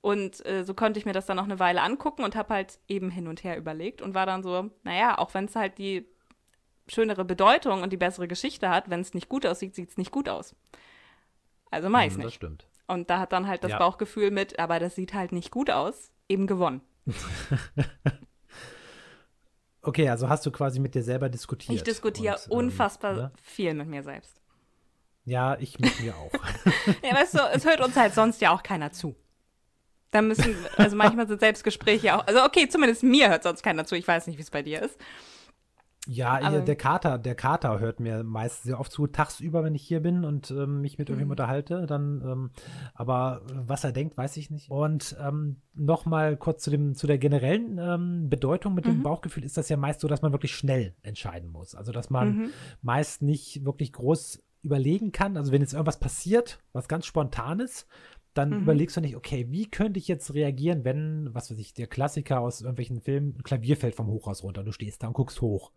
Und 0.00 0.46
äh, 0.46 0.64
so 0.64 0.74
konnte 0.74 0.98
ich 0.98 1.06
mir 1.06 1.12
das 1.12 1.26
dann 1.26 1.36
noch 1.36 1.44
eine 1.44 1.58
Weile 1.58 1.82
angucken 1.82 2.22
und 2.22 2.36
habe 2.36 2.54
halt 2.54 2.78
eben 2.86 3.10
hin 3.10 3.26
und 3.26 3.42
her 3.42 3.56
überlegt 3.56 4.00
und 4.00 4.14
war 4.14 4.26
dann 4.26 4.42
so, 4.42 4.70
naja, 4.84 5.18
auch 5.18 5.34
wenn 5.34 5.46
es 5.46 5.56
halt 5.56 5.78
die 5.78 6.06
schönere 6.88 7.24
Bedeutung 7.24 7.82
und 7.82 7.92
die 7.92 7.96
bessere 7.96 8.28
Geschichte 8.28 8.68
hat, 8.70 8.90
wenn 8.90 9.00
es 9.00 9.14
nicht 9.14 9.28
gut 9.28 9.46
aussieht, 9.46 9.74
sieht 9.74 9.90
es 9.90 9.96
nicht 9.96 10.10
gut 10.10 10.28
aus. 10.28 10.54
Also 11.70 11.88
meist 11.88 12.16
Hm, 12.16 12.18
nicht. 12.18 12.26
Das 12.26 12.34
stimmt. 12.34 12.66
Und 12.86 13.10
da 13.10 13.18
hat 13.18 13.32
dann 13.32 13.46
halt 13.46 13.64
das 13.64 13.72
Ja. 13.72 13.78
Bauchgefühl 13.78 14.30
mit, 14.30 14.58
aber 14.58 14.78
das 14.80 14.94
sieht 14.94 15.12
halt 15.12 15.32
nicht 15.32 15.50
gut 15.50 15.70
aus, 15.70 16.10
eben 16.28 16.46
gewonnen. 16.46 16.80
Okay, 19.80 20.08
also 20.08 20.28
hast 20.28 20.44
du 20.44 20.50
quasi 20.50 20.80
mit 20.80 20.94
dir 20.94 21.02
selber 21.02 21.28
diskutiert. 21.28 21.74
Ich 21.74 21.82
diskutiere 21.82 22.34
und, 22.34 22.52
ähm, 22.52 22.58
unfassbar 22.58 23.12
ne? 23.14 23.32
viel 23.42 23.72
mit 23.74 23.88
mir 23.88 24.02
selbst. 24.02 24.40
Ja, 25.24 25.56
ich 25.58 25.78
mit 25.78 26.00
mir 26.00 26.14
auch. 26.16 26.32
Ja, 27.02 27.14
weißt 27.14 27.34
du, 27.34 27.38
es 27.54 27.64
hört 27.64 27.80
uns 27.80 27.96
halt 27.96 28.12
sonst 28.12 28.40
ja 28.42 28.50
auch 28.52 28.62
keiner 28.62 28.92
zu. 28.92 29.14
Da 30.10 30.20
müssen, 30.20 30.54
also 30.76 30.96
manchmal 30.96 31.28
sind 31.28 31.40
Selbstgespräche 31.40 32.16
auch, 32.16 32.26
also 32.26 32.42
okay, 32.44 32.68
zumindest 32.68 33.02
mir 33.02 33.28
hört 33.30 33.42
sonst 33.44 33.62
keiner 33.62 33.84
zu. 33.86 33.94
Ich 33.94 34.08
weiß 34.08 34.26
nicht, 34.26 34.36
wie 34.36 34.42
es 34.42 34.50
bei 34.50 34.62
dir 34.62 34.82
ist. 34.82 34.98
Ja, 36.10 36.40
Aber- 36.40 36.60
der 36.62 36.74
Kater, 36.76 37.18
der 37.18 37.34
Kater 37.34 37.78
hört 37.80 38.00
mir 38.00 38.24
meist 38.24 38.62
sehr 38.62 38.80
oft 38.80 38.90
zu, 38.90 39.06
tagsüber, 39.06 39.62
wenn 39.62 39.74
ich 39.74 39.82
hier 39.82 40.00
bin 40.00 40.24
und 40.24 40.50
ähm, 40.50 40.80
mich 40.80 40.96
mit 40.98 41.08
Mhm. 41.08 41.12
irgendjemandem 41.12 41.30
unterhalte. 41.30 41.86
Dann, 41.86 42.22
ähm, 42.24 42.50
aber 42.94 43.42
äh, 43.50 43.52
was 43.66 43.84
er 43.84 43.92
denkt, 43.92 44.16
weiß 44.16 44.36
ich 44.38 44.50
nicht. 44.50 44.70
Und 44.70 45.16
ähm, 45.20 45.56
noch 45.74 46.06
mal 46.06 46.36
kurz 46.38 46.62
zu 46.62 46.70
dem, 46.70 46.94
zu 46.94 47.06
der 47.06 47.18
generellen 47.18 47.78
ähm, 47.78 48.30
Bedeutung 48.30 48.74
mit 48.74 48.86
dem 48.86 48.98
Mhm. 48.98 49.02
Bauchgefühl 49.02 49.44
ist 49.44 49.56
das 49.58 49.68
ja 49.68 49.76
meist 49.76 50.00
so, 50.00 50.08
dass 50.08 50.22
man 50.22 50.32
wirklich 50.32 50.54
schnell 50.54 50.94
entscheiden 51.02 51.50
muss. 51.50 51.74
Also 51.74 51.92
dass 51.92 52.08
man 52.08 52.28
Mhm. 52.36 52.50
meist 52.80 53.20
nicht 53.22 53.64
wirklich 53.66 53.92
groß 53.92 54.42
überlegen 54.62 55.12
kann. 55.12 55.36
Also 55.36 55.52
wenn 55.52 55.60
jetzt 55.60 55.74
irgendwas 55.74 56.00
passiert, 56.00 56.58
was 56.72 56.88
ganz 56.88 57.04
spontanes, 57.06 57.86
dann 58.34 58.50
Mhm. 58.50 58.60
überlegst 58.62 58.96
du 58.96 59.00
nicht, 59.00 59.16
okay, 59.16 59.46
wie 59.50 59.66
könnte 59.70 59.98
ich 59.98 60.08
jetzt 60.08 60.32
reagieren, 60.32 60.84
wenn, 60.84 61.28
was 61.34 61.50
weiß 61.50 61.58
ich, 61.58 61.74
der 61.74 61.86
Klassiker 61.86 62.40
aus 62.40 62.60
irgendwelchen 62.62 63.00
Filmen, 63.00 63.34
ein 63.38 63.42
Klavier 63.42 63.76
fällt 63.76 63.94
vom 63.94 64.06
Hochhaus 64.06 64.42
runter 64.42 64.60
und 64.60 64.66
du 64.66 64.72
stehst 64.72 65.02
da 65.02 65.08
und 65.08 65.12
guckst 65.14 65.40
hoch. 65.42 65.72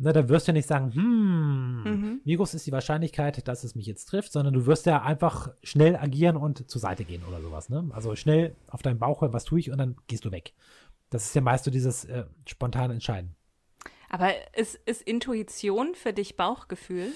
Na, 0.00 0.12
da 0.12 0.28
wirst 0.28 0.46
du 0.46 0.52
ja 0.52 0.54
nicht 0.54 0.68
sagen, 0.68 0.92
hm, 0.94 1.82
Mhm. 1.82 2.20
wie 2.24 2.36
groß 2.36 2.54
ist 2.54 2.66
die 2.66 2.72
Wahrscheinlichkeit, 2.72 3.48
dass 3.48 3.64
es 3.64 3.74
mich 3.74 3.86
jetzt 3.86 4.04
trifft, 4.06 4.32
sondern 4.32 4.54
du 4.54 4.64
wirst 4.66 4.86
ja 4.86 5.02
einfach 5.02 5.50
schnell 5.64 5.96
agieren 5.96 6.36
und 6.36 6.70
zur 6.70 6.80
Seite 6.80 7.04
gehen 7.04 7.22
oder 7.28 7.40
sowas. 7.40 7.68
Ne? 7.68 7.88
Also 7.92 8.14
schnell 8.14 8.54
auf 8.70 8.82
deinen 8.82 8.98
Bauch 9.00 9.22
hören, 9.22 9.32
was 9.32 9.44
tue 9.44 9.58
ich 9.58 9.70
und 9.72 9.78
dann 9.78 9.96
gehst 10.06 10.24
du 10.24 10.30
weg. 10.30 10.54
Das 11.10 11.24
ist 11.24 11.34
ja 11.34 11.40
meist 11.40 11.64
so 11.64 11.70
dieses 11.70 12.04
äh, 12.04 12.24
spontane 12.46 12.94
Entscheiden. 12.94 13.34
Aber 14.10 14.32
ist, 14.56 14.76
ist 14.86 15.02
Intuition 15.02 15.94
für 15.94 16.12
dich 16.12 16.36
Bauchgefühl? 16.36 17.12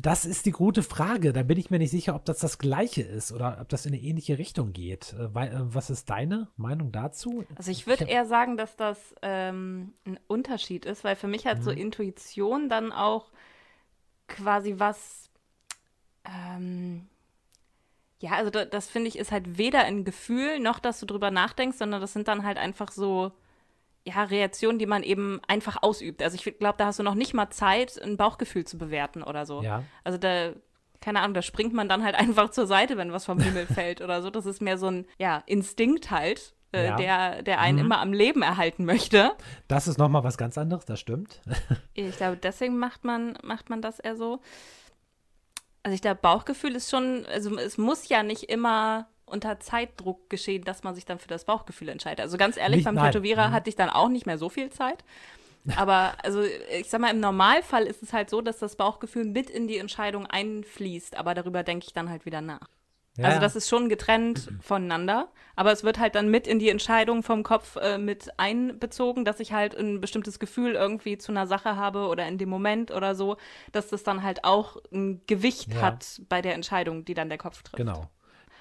Das 0.00 0.24
ist 0.24 0.46
die 0.46 0.52
gute 0.52 0.82
Frage. 0.84 1.32
Da 1.32 1.42
bin 1.42 1.58
ich 1.58 1.70
mir 1.70 1.78
nicht 1.78 1.90
sicher, 1.90 2.14
ob 2.14 2.24
das 2.24 2.38
das 2.38 2.58
Gleiche 2.58 3.02
ist 3.02 3.32
oder 3.32 3.58
ob 3.60 3.68
das 3.68 3.86
in 3.86 3.92
eine 3.92 4.02
ähnliche 4.02 4.38
Richtung 4.38 4.72
geht. 4.72 5.14
Äh, 5.18 5.24
äh, 5.24 5.60
Was 5.74 5.90
ist 5.90 6.10
deine 6.10 6.48
Meinung 6.56 6.92
dazu? 6.92 7.44
Also 7.56 7.72
ich 7.72 7.86
würde 7.88 8.04
eher 8.04 8.24
sagen, 8.24 8.56
dass 8.56 8.76
das 8.76 9.14
ähm, 9.22 9.94
ein 10.06 10.20
Unterschied 10.28 10.84
ist, 10.84 11.02
weil 11.02 11.16
für 11.16 11.26
mich 11.26 11.46
hat 11.46 11.62
so 11.62 11.72
Mhm. 11.72 11.78
Intuition 11.78 12.68
dann 12.68 12.92
auch 12.92 13.32
quasi 14.28 14.74
was, 14.78 15.30
ähm, 16.24 17.08
ja, 18.20 18.32
also 18.32 18.50
da, 18.50 18.64
das 18.64 18.88
finde 18.88 19.08
ich 19.08 19.18
ist 19.18 19.32
halt 19.32 19.58
weder 19.58 19.80
ein 19.84 20.04
Gefühl 20.04 20.60
noch, 20.60 20.78
dass 20.78 21.00
du 21.00 21.06
drüber 21.06 21.30
nachdenkst, 21.30 21.78
sondern 21.78 22.00
das 22.00 22.12
sind 22.12 22.28
dann 22.28 22.44
halt 22.44 22.58
einfach 22.58 22.92
so, 22.92 23.32
ja, 24.08 24.24
Reaktionen, 24.24 24.78
die 24.78 24.86
man 24.86 25.02
eben 25.02 25.40
einfach 25.46 25.82
ausübt. 25.82 26.22
Also 26.22 26.34
ich 26.36 26.42
glaube, 26.58 26.76
da 26.78 26.86
hast 26.86 26.98
du 26.98 27.02
noch 27.02 27.14
nicht 27.14 27.34
mal 27.34 27.50
Zeit, 27.50 28.00
ein 28.02 28.16
Bauchgefühl 28.16 28.64
zu 28.64 28.78
bewerten 28.78 29.22
oder 29.22 29.46
so. 29.46 29.62
Ja. 29.62 29.84
Also 30.04 30.18
da, 30.18 30.52
keine 31.00 31.20
Ahnung, 31.20 31.34
da 31.34 31.42
springt 31.42 31.72
man 31.74 31.88
dann 31.88 32.02
halt 32.04 32.14
einfach 32.18 32.50
zur 32.50 32.66
Seite, 32.66 32.96
wenn 32.96 33.12
was 33.12 33.24
vom 33.24 33.38
Himmel 33.40 33.66
fällt 33.72 34.00
oder 34.00 34.22
so. 34.22 34.30
Das 34.30 34.46
ist 34.46 34.60
mehr 34.62 34.78
so 34.78 34.86
ein, 34.90 35.06
ja, 35.18 35.42
Instinkt 35.46 36.10
halt, 36.10 36.54
äh, 36.72 36.86
Ja. 36.86 36.96
der, 36.96 37.42
der 37.42 37.60
einen 37.60 37.78
Mhm. 37.78 37.84
immer 37.84 38.00
am 38.00 38.12
Leben 38.12 38.42
erhalten 38.42 38.84
möchte. 38.84 39.32
Das 39.68 39.88
ist 39.88 39.98
nochmal 39.98 40.24
was 40.24 40.36
ganz 40.38 40.58
anderes, 40.58 40.84
das 40.84 41.00
stimmt. 41.00 41.40
Ich 41.94 42.16
glaube, 42.16 42.36
deswegen 42.36 42.78
macht 42.78 43.04
man, 43.04 43.36
macht 43.42 43.70
man 43.70 43.82
das 43.82 43.98
eher 43.98 44.16
so. 44.16 44.40
Also 45.82 45.94
ich 45.94 46.02
glaube, 46.02 46.20
Bauchgefühl 46.20 46.74
ist 46.76 46.90
schon, 46.90 47.24
also 47.26 47.56
es 47.56 47.78
muss 47.78 48.08
ja 48.08 48.22
nicht 48.22 48.44
immer 48.44 49.08
unter 49.28 49.60
Zeitdruck 49.60 50.28
geschehen, 50.30 50.64
dass 50.64 50.82
man 50.82 50.94
sich 50.94 51.04
dann 51.04 51.18
für 51.18 51.28
das 51.28 51.44
Bauchgefühl 51.44 51.88
entscheidet. 51.88 52.20
Also 52.20 52.36
ganz 52.36 52.56
ehrlich, 52.56 52.78
Nicht- 52.78 52.84
beim 52.86 52.94
nein. 52.96 53.12
Tätowierer 53.12 53.48
Mhm. 53.48 53.52
hatte 53.52 53.70
ich 53.70 53.76
dann 53.76 53.90
auch 53.90 54.08
nicht 54.08 54.26
mehr 54.26 54.38
so 54.38 54.48
viel 54.48 54.70
Zeit. 54.70 55.04
Aber 55.76 56.14
also 56.22 56.42
ich 56.42 56.88
sag 56.88 57.00
mal, 57.00 57.10
im 57.10 57.20
Normalfall 57.20 57.84
ist 57.84 58.02
es 58.02 58.12
halt 58.12 58.30
so, 58.30 58.40
dass 58.40 58.58
das 58.58 58.76
Bauchgefühl 58.76 59.24
mit 59.24 59.50
in 59.50 59.68
die 59.68 59.76
Entscheidung 59.78 60.24
einfließt, 60.26 61.16
aber 61.16 61.34
darüber 61.34 61.62
denke 61.62 61.86
ich 61.86 61.92
dann 61.92 62.08
halt 62.08 62.24
wieder 62.24 62.40
nach. 62.40 62.60
Also 63.18 63.34
Ja. 63.34 63.40
das 63.40 63.56
ist 63.56 63.68
schon 63.68 63.88
getrennt 63.88 64.48
voneinander, 64.62 65.28
aber 65.56 65.72
es 65.72 65.82
wird 65.82 65.98
halt 65.98 66.14
dann 66.14 66.30
mit 66.30 66.46
in 66.46 66.60
die 66.60 66.68
Entscheidung 66.70 67.24
vom 67.24 67.42
Kopf 67.42 67.74
äh, 67.76 67.98
mit 67.98 68.30
einbezogen, 68.38 69.24
dass 69.24 69.40
ich 69.40 69.52
halt 69.52 69.74
ein 69.76 70.00
bestimmtes 70.00 70.38
Gefühl 70.38 70.74
irgendwie 70.74 71.18
zu 71.18 71.32
einer 71.32 71.48
Sache 71.48 71.74
habe 71.76 72.06
oder 72.06 72.26
in 72.28 72.38
dem 72.38 72.48
Moment 72.48 72.90
oder 72.92 73.14
so, 73.16 73.36
dass 73.72 73.88
das 73.88 74.04
dann 74.04 74.22
halt 74.22 74.44
auch 74.44 74.76
ein 74.92 75.20
Gewicht 75.26 75.74
Ja. 75.74 75.80
hat 75.82 76.22
bei 76.28 76.40
der 76.40 76.54
Entscheidung, 76.54 77.04
die 77.04 77.14
dann 77.14 77.28
der 77.28 77.38
Kopf 77.38 77.62
trifft. 77.62 77.76
Genau. 77.76 78.08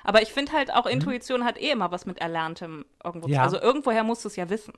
Aber 0.08 0.22
ich 0.22 0.32
finde 0.32 0.54
halt 0.54 0.74
auch 0.74 0.86
Intuition 0.86 1.44
hat 1.44 1.60
eh 1.60 1.70
immer 1.72 1.92
was 1.92 2.06
mit 2.06 2.20
Erlerntem 2.20 2.86
irgendwo. 3.04 3.28
zu- 3.28 3.34
Ja. 3.34 3.44
Also 3.44 3.60
irgendwoher 3.60 4.04
musst 4.04 4.24
du 4.24 4.30
es 4.30 4.36
ja 4.38 4.50
wissen. 4.50 4.74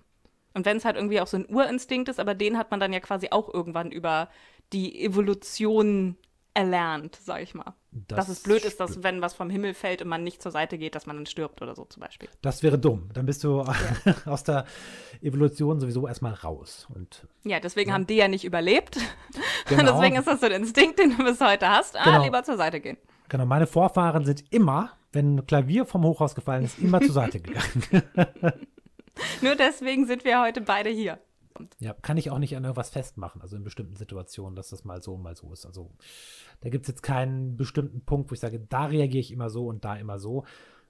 Und 0.55 0.65
wenn 0.65 0.77
es 0.77 0.85
halt 0.85 0.95
irgendwie 0.95 1.21
auch 1.21 1.27
so 1.27 1.37
ein 1.37 1.45
Urinstinkt 1.47 2.09
ist, 2.09 2.19
aber 2.19 2.33
den 2.33 2.57
hat 2.57 2.71
man 2.71 2.79
dann 2.79 2.91
ja 2.91 2.99
quasi 2.99 3.27
auch 3.29 3.53
irgendwann 3.53 3.91
über 3.91 4.29
die 4.73 5.03
Evolution 5.05 6.17
erlernt, 6.55 7.15
sag 7.23 7.43
ich 7.43 7.53
mal. 7.53 7.75
dass 7.91 8.27
es 8.27 8.41
blöd 8.41 8.65
ist, 8.65 8.79
dass 8.79 9.01
wenn 9.03 9.21
was 9.21 9.33
vom 9.35 9.49
Himmel 9.51 9.73
fällt 9.75 10.01
und 10.01 10.07
man 10.09 10.23
nicht 10.23 10.41
zur 10.41 10.51
Seite 10.51 10.77
geht, 10.79 10.95
dass 10.95 11.05
man 11.05 11.15
dann 11.15 11.25
stirbt 11.27 11.61
oder 11.61 11.75
so 11.75 11.85
zum 11.85 12.01
Beispiel. 12.01 12.27
Das 12.41 12.61
wäre 12.63 12.77
dumm. 12.79 13.09
Dann 13.13 13.25
bist 13.27 13.43
du 13.43 13.61
aus 14.25 14.43
der 14.43 14.65
Evolution 15.21 15.79
sowieso 15.79 16.07
erstmal 16.07 16.33
raus. 16.33 16.87
Und 16.93 17.27
Ja, 17.43 17.59
deswegen 17.59 17.93
haben 17.93 18.07
die 18.07 18.15
ja 18.15 18.27
nicht 18.27 18.45
überlebt. 18.45 18.97
Genau. 19.69 19.93
deswegen 19.93 20.15
ist 20.15 20.27
das 20.27 20.39
so 20.39 20.47
ein 20.47 20.51
Instinkt, 20.53 20.97
den 20.97 21.15
du 21.15 21.23
bis 21.23 21.39
heute 21.39 21.69
hast. 21.69 21.95
Ah, 21.95 22.03
Genau. 22.05 22.23
lieber 22.23 22.43
zur 22.43 22.57
Seite 22.57 22.79
gehen. 22.79 22.97
Genau, 23.29 23.45
meine 23.45 23.67
Vorfahren 23.67 24.25
sind 24.25 24.51
immer, 24.51 24.91
wenn 25.11 25.37
ein 25.37 25.45
Klavier 25.45 25.85
vom 25.85 26.03
Hochhaus 26.03 26.35
gefallen 26.35 26.65
ist, 26.65 26.79
immer 26.79 27.01
zur 27.01 27.13
Seite 27.13 27.39
gegangen. 27.39 28.03
Nur 29.41 29.55
deswegen 29.55 30.05
sind 30.05 30.23
wir 30.23 30.41
heute 30.41 30.61
beide 30.61 30.89
hier. 30.89 31.19
Ja, 31.79 31.93
kann 31.93 32.17
ich 32.17 32.31
auch 32.31 32.39
nicht 32.39 32.55
an 32.55 32.63
irgendwas 32.63 32.89
festmachen, 32.89 33.41
also 33.41 33.57
in 33.57 33.63
bestimmten 33.63 33.95
Situationen, 33.95 34.55
dass 34.55 34.69
das 34.69 34.85
mal 34.85 35.01
so 35.01 35.15
und 35.15 35.23
mal 35.23 35.35
so 35.35 35.51
ist. 35.51 35.65
Also 35.65 35.91
da 36.61 36.69
gibt 36.69 36.85
es 36.85 36.89
jetzt 36.89 37.03
keinen 37.03 37.57
bestimmten 37.57 38.01
Punkt, 38.05 38.29
wo 38.29 38.33
ich 38.33 38.39
sage, 38.39 38.59
da 38.59 38.85
reagiere 38.85 39.19
ich 39.19 39.31
immer 39.31 39.49
so 39.49 39.67
und 39.67 39.83
da 39.83 39.95
immer 39.95 40.19
so. 40.19 40.45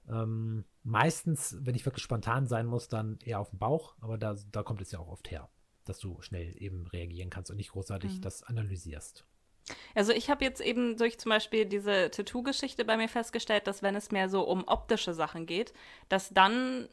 Ähm, 0.08 0.64
meistens, 0.82 1.56
wenn 1.60 1.74
ich 1.74 1.86
wirklich 1.86 2.04
spontan 2.04 2.46
sein 2.46 2.66
muss, 2.66 2.88
dann 2.88 3.18
eher 3.24 3.40
auf 3.40 3.50
den 3.50 3.58
Bauch, 3.58 3.96
aber 4.00 4.16
da, 4.18 4.36
da 4.52 4.62
kommt 4.62 4.80
es 4.80 4.92
ja 4.92 5.00
auch 5.00 5.08
oft 5.08 5.30
her, 5.30 5.48
dass 5.84 5.98
du 5.98 6.20
schnell 6.20 6.54
eben 6.62 6.86
reagieren 6.88 7.30
kannst 7.30 7.50
und 7.50 7.56
nicht 7.56 7.72
großartig 7.72 8.20
das 8.20 8.42
analysierst. 8.42 9.24
Also 9.94 10.12
ich 10.12 10.30
habe 10.30 10.44
jetzt 10.44 10.60
eben 10.60 10.96
durch 10.96 11.18
zum 11.18 11.30
Beispiel 11.30 11.64
diese 11.66 12.10
Tattoo-Geschichte 12.10 12.84
bei 12.84 12.96
mir 12.96 13.08
festgestellt, 13.08 13.66
dass 13.66 13.82
wenn 13.82 13.94
es 13.94 14.10
mehr 14.10 14.28
so 14.28 14.42
um 14.42 14.64
optische 14.66 15.14
Sachen 15.14 15.46
geht, 15.46 15.72
dass 16.08 16.30
dann 16.30 16.88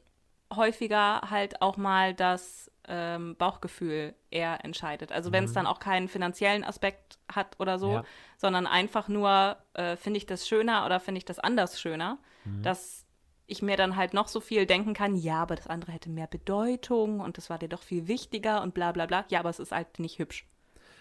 häufiger 0.56 1.22
halt 1.30 1.62
auch 1.62 1.76
mal 1.78 2.14
das 2.14 2.72
ähm, 2.88 3.36
Bauchgefühl 3.36 4.16
eher 4.32 4.64
entscheidet. 4.64 5.12
Also 5.12 5.34
wenn 5.34 5.44
es 5.44 5.52
dann 5.54 5.68
auch 5.68 5.80
keinen 5.80 6.08
finanziellen 6.08 6.64
Aspekt 6.64 7.20
hat 7.30 7.60
oder 7.60 7.80
so, 7.80 7.96
Ja. 7.96 8.04
sondern 8.38 8.66
einfach 8.66 9.10
nur, 9.10 9.58
äh, 9.74 9.98
finde 9.98 10.18
ich 10.18 10.26
das 10.26 10.48
schöner 10.48 10.86
oder 10.86 11.02
finde 11.02 11.20
ich 11.20 11.26
das 11.26 11.40
anders 11.40 11.82
schöner, 11.82 12.18
dass 12.64 13.06
ich 13.46 13.62
mir 13.62 13.76
dann 13.76 13.98
halt 13.98 14.14
noch 14.14 14.30
so 14.30 14.40
viel 14.40 14.66
denken 14.66 14.94
kann, 14.94 15.16
ja, 15.16 15.42
aber 15.42 15.56
das 15.56 15.68
andere 15.68 15.92
hätte 15.92 16.10
mehr 16.10 16.28
Bedeutung 16.28 17.20
und 17.20 17.38
das 17.38 17.50
war 17.50 17.58
dir 17.58 17.70
doch 17.70 17.82
viel 17.82 18.08
wichtiger 18.08 18.62
und 18.62 18.74
bla 18.74 18.94
bla 18.94 19.06
bla. 19.06 19.26
Ja, 19.30 19.40
aber 19.40 19.50
es 19.50 19.60
ist 19.60 19.74
halt 19.74 20.00
nicht 20.00 20.18
hübsch. 20.20 20.46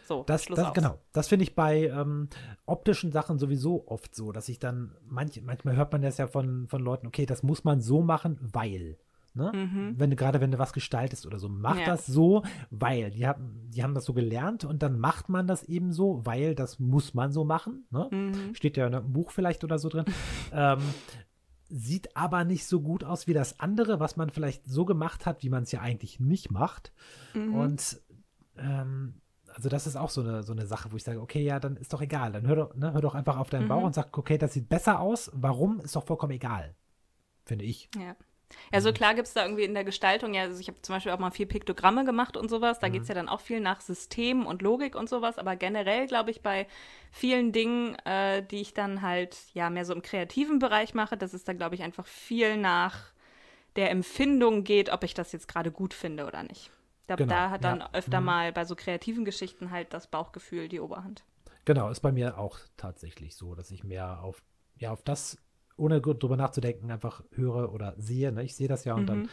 So, 0.06 0.22
Das, 0.24 0.46
das 0.46 0.72
genau. 0.72 0.98
Das 1.12 1.28
finde 1.28 1.42
ich 1.42 1.54
bei 1.54 1.88
ähm, 1.88 2.28
optischen 2.64 3.10
Sachen 3.12 3.38
sowieso 3.38 3.88
oft 3.88 4.14
so, 4.14 4.30
dass 4.32 4.48
ich 4.48 4.58
dann, 4.58 4.94
manch, 5.04 5.42
manchmal 5.42 5.76
hört 5.76 5.92
man 5.92 6.02
das 6.02 6.16
ja 6.18 6.26
von, 6.28 6.68
von 6.68 6.80
Leuten, 6.82 7.06
okay, 7.06 7.26
das 7.26 7.42
muss 7.42 7.64
man 7.64 7.80
so 7.80 8.02
machen, 8.02 8.38
weil. 8.40 8.98
Ne? 9.34 9.50
Wenn 9.98 10.08
du 10.08 10.16
gerade, 10.16 10.40
wenn 10.40 10.50
du 10.50 10.58
was 10.58 10.72
gestaltest 10.72 11.26
oder 11.26 11.38
so, 11.38 11.50
mach 11.50 11.74
Mhm. 11.74 11.80
Ja. 11.80 11.86
das 11.86 12.06
so, 12.06 12.42
weil. 12.70 13.10
Die 13.10 13.26
haben, 13.26 13.68
die 13.68 13.82
haben 13.82 13.92
das 13.94 14.04
so 14.06 14.14
gelernt 14.14 14.64
und 14.64 14.82
dann 14.82 14.98
macht 14.98 15.28
man 15.28 15.46
das 15.46 15.62
eben 15.64 15.92
so, 15.92 16.24
weil 16.24 16.54
das 16.54 16.78
muss 16.78 17.12
man 17.12 17.32
so 17.32 17.44
machen. 17.44 17.84
Ne? 17.90 18.08
Mhm. 18.10 18.54
Steht 18.54 18.78
ja 18.78 18.86
in 18.86 18.94
einem 18.94 19.12
Buch 19.12 19.32
vielleicht 19.32 19.62
oder 19.62 19.78
so 19.78 19.88
drin. 19.90 20.06
ähm, 20.52 20.78
sieht 21.68 22.16
aber 22.16 22.44
nicht 22.44 22.64
so 22.64 22.80
gut 22.80 23.04
aus 23.04 23.26
wie 23.26 23.34
das 23.34 23.60
andere, 23.60 23.98
was 24.00 24.16
man 24.16 24.30
vielleicht 24.30 24.66
so 24.66 24.84
gemacht 24.84 25.26
hat, 25.26 25.42
wie 25.42 25.50
man 25.50 25.64
es 25.64 25.72
ja 25.72 25.80
eigentlich 25.80 26.20
nicht 26.20 26.50
macht. 26.50 26.92
Mhm. 27.34 27.54
Und 27.54 28.00
ähm, 28.56 29.20
also 29.56 29.70
das 29.70 29.86
ist 29.86 29.96
auch 29.96 30.10
so 30.10 30.20
eine, 30.20 30.42
so 30.42 30.52
eine 30.52 30.66
Sache, 30.66 30.92
wo 30.92 30.96
ich 30.96 31.02
sage, 31.02 31.18
okay, 31.18 31.42
ja, 31.42 31.58
dann 31.58 31.76
ist 31.76 31.90
doch 31.94 32.02
egal. 32.02 32.30
Dann 32.30 32.46
hör 32.46 32.56
doch, 32.56 32.74
ne, 32.74 32.92
hör 32.92 33.00
doch 33.00 33.14
einfach 33.14 33.38
auf 33.38 33.48
deinen 33.48 33.68
Bauch 33.68 33.82
und 33.84 33.94
sag, 33.94 34.16
okay, 34.18 34.36
das 34.36 34.52
sieht 34.52 34.68
besser 34.68 35.00
aus. 35.00 35.30
Warum? 35.32 35.80
Ist 35.80 35.96
doch 35.96 36.04
vollkommen 36.04 36.32
egal. 36.32 36.74
Finde 37.46 37.64
ich. 37.64 37.88
Ja. 37.98 38.14
Ja, 38.72 38.80
so 38.80 38.92
klar 38.92 39.14
gibt 39.14 39.26
es 39.26 39.34
da 39.34 39.44
irgendwie 39.44 39.64
in 39.64 39.74
der 39.74 39.82
Gestaltung, 39.82 40.32
ja, 40.32 40.42
also 40.42 40.60
ich 40.60 40.68
habe 40.68 40.80
zum 40.80 40.94
Beispiel 40.94 41.10
auch 41.10 41.18
mal 41.18 41.32
viel 41.32 41.46
Piktogramme 41.46 42.04
gemacht 42.04 42.36
und 42.36 42.48
sowas, 42.48 42.78
da 42.78 42.88
geht 42.88 43.02
es 43.02 43.08
ja 43.08 43.14
dann 43.16 43.28
auch 43.28 43.40
viel 43.40 43.58
nach 43.58 43.80
System 43.80 44.46
und 44.46 44.62
Logik 44.62 44.94
und 44.94 45.08
sowas, 45.08 45.36
aber 45.36 45.56
generell 45.56 46.06
glaube 46.06 46.30
ich 46.30 46.42
bei 46.42 46.68
vielen 47.10 47.50
Dingen, 47.50 47.96
äh, 48.04 48.46
die 48.46 48.60
ich 48.60 48.72
dann 48.72 49.02
halt 49.02 49.36
ja 49.52 49.68
mehr 49.68 49.84
so 49.84 49.92
im 49.94 50.00
kreativen 50.00 50.60
Bereich 50.60 50.94
mache, 50.94 51.16
das 51.16 51.34
ist 51.34 51.48
da 51.48 51.54
glaube 51.54 51.74
ich 51.74 51.82
einfach 51.82 52.06
viel 52.06 52.56
nach 52.56 53.10
der 53.74 53.90
Empfindung 53.90 54.62
geht, 54.62 54.90
ob 54.90 55.02
ich 55.02 55.14
das 55.14 55.32
jetzt 55.32 55.48
gerade 55.48 55.72
gut 55.72 55.92
finde 55.92 56.24
oder 56.24 56.44
nicht. 56.44 56.70
Ich 57.06 57.08
glaube, 57.08 57.22
Genau, 57.22 57.34
da 57.36 57.50
hat 57.50 57.62
dann 57.62 57.78
ja. 57.80 57.90
öfter 57.92 58.18
Mhm. 58.18 58.26
mal 58.26 58.52
bei 58.52 58.64
so 58.64 58.74
kreativen 58.74 59.24
Geschichten 59.24 59.70
halt 59.70 59.94
das 59.94 60.08
Bauchgefühl 60.08 60.66
die 60.68 60.80
Oberhand. 60.80 61.22
Genau, 61.64 61.88
ist 61.88 62.00
bei 62.00 62.10
mir 62.10 62.36
auch 62.36 62.58
tatsächlich 62.76 63.36
so, 63.36 63.54
dass 63.54 63.70
ich 63.70 63.84
mehr 63.84 64.22
auf, 64.22 64.42
ja, 64.76 64.90
auf 64.90 65.02
das, 65.02 65.38
ohne 65.76 66.00
gut 66.00 66.20
drüber 66.20 66.36
nachzudenken, 66.36 66.90
einfach 66.90 67.22
höre 67.30 67.72
oder 67.72 67.94
sehe. 67.96 68.32
Ne? 68.32 68.42
Ich 68.42 68.56
sehe 68.56 68.66
das 68.66 68.84
ja 68.84 68.94
und 68.94 69.06
dann, 69.06 69.20
Mhm. 69.20 69.28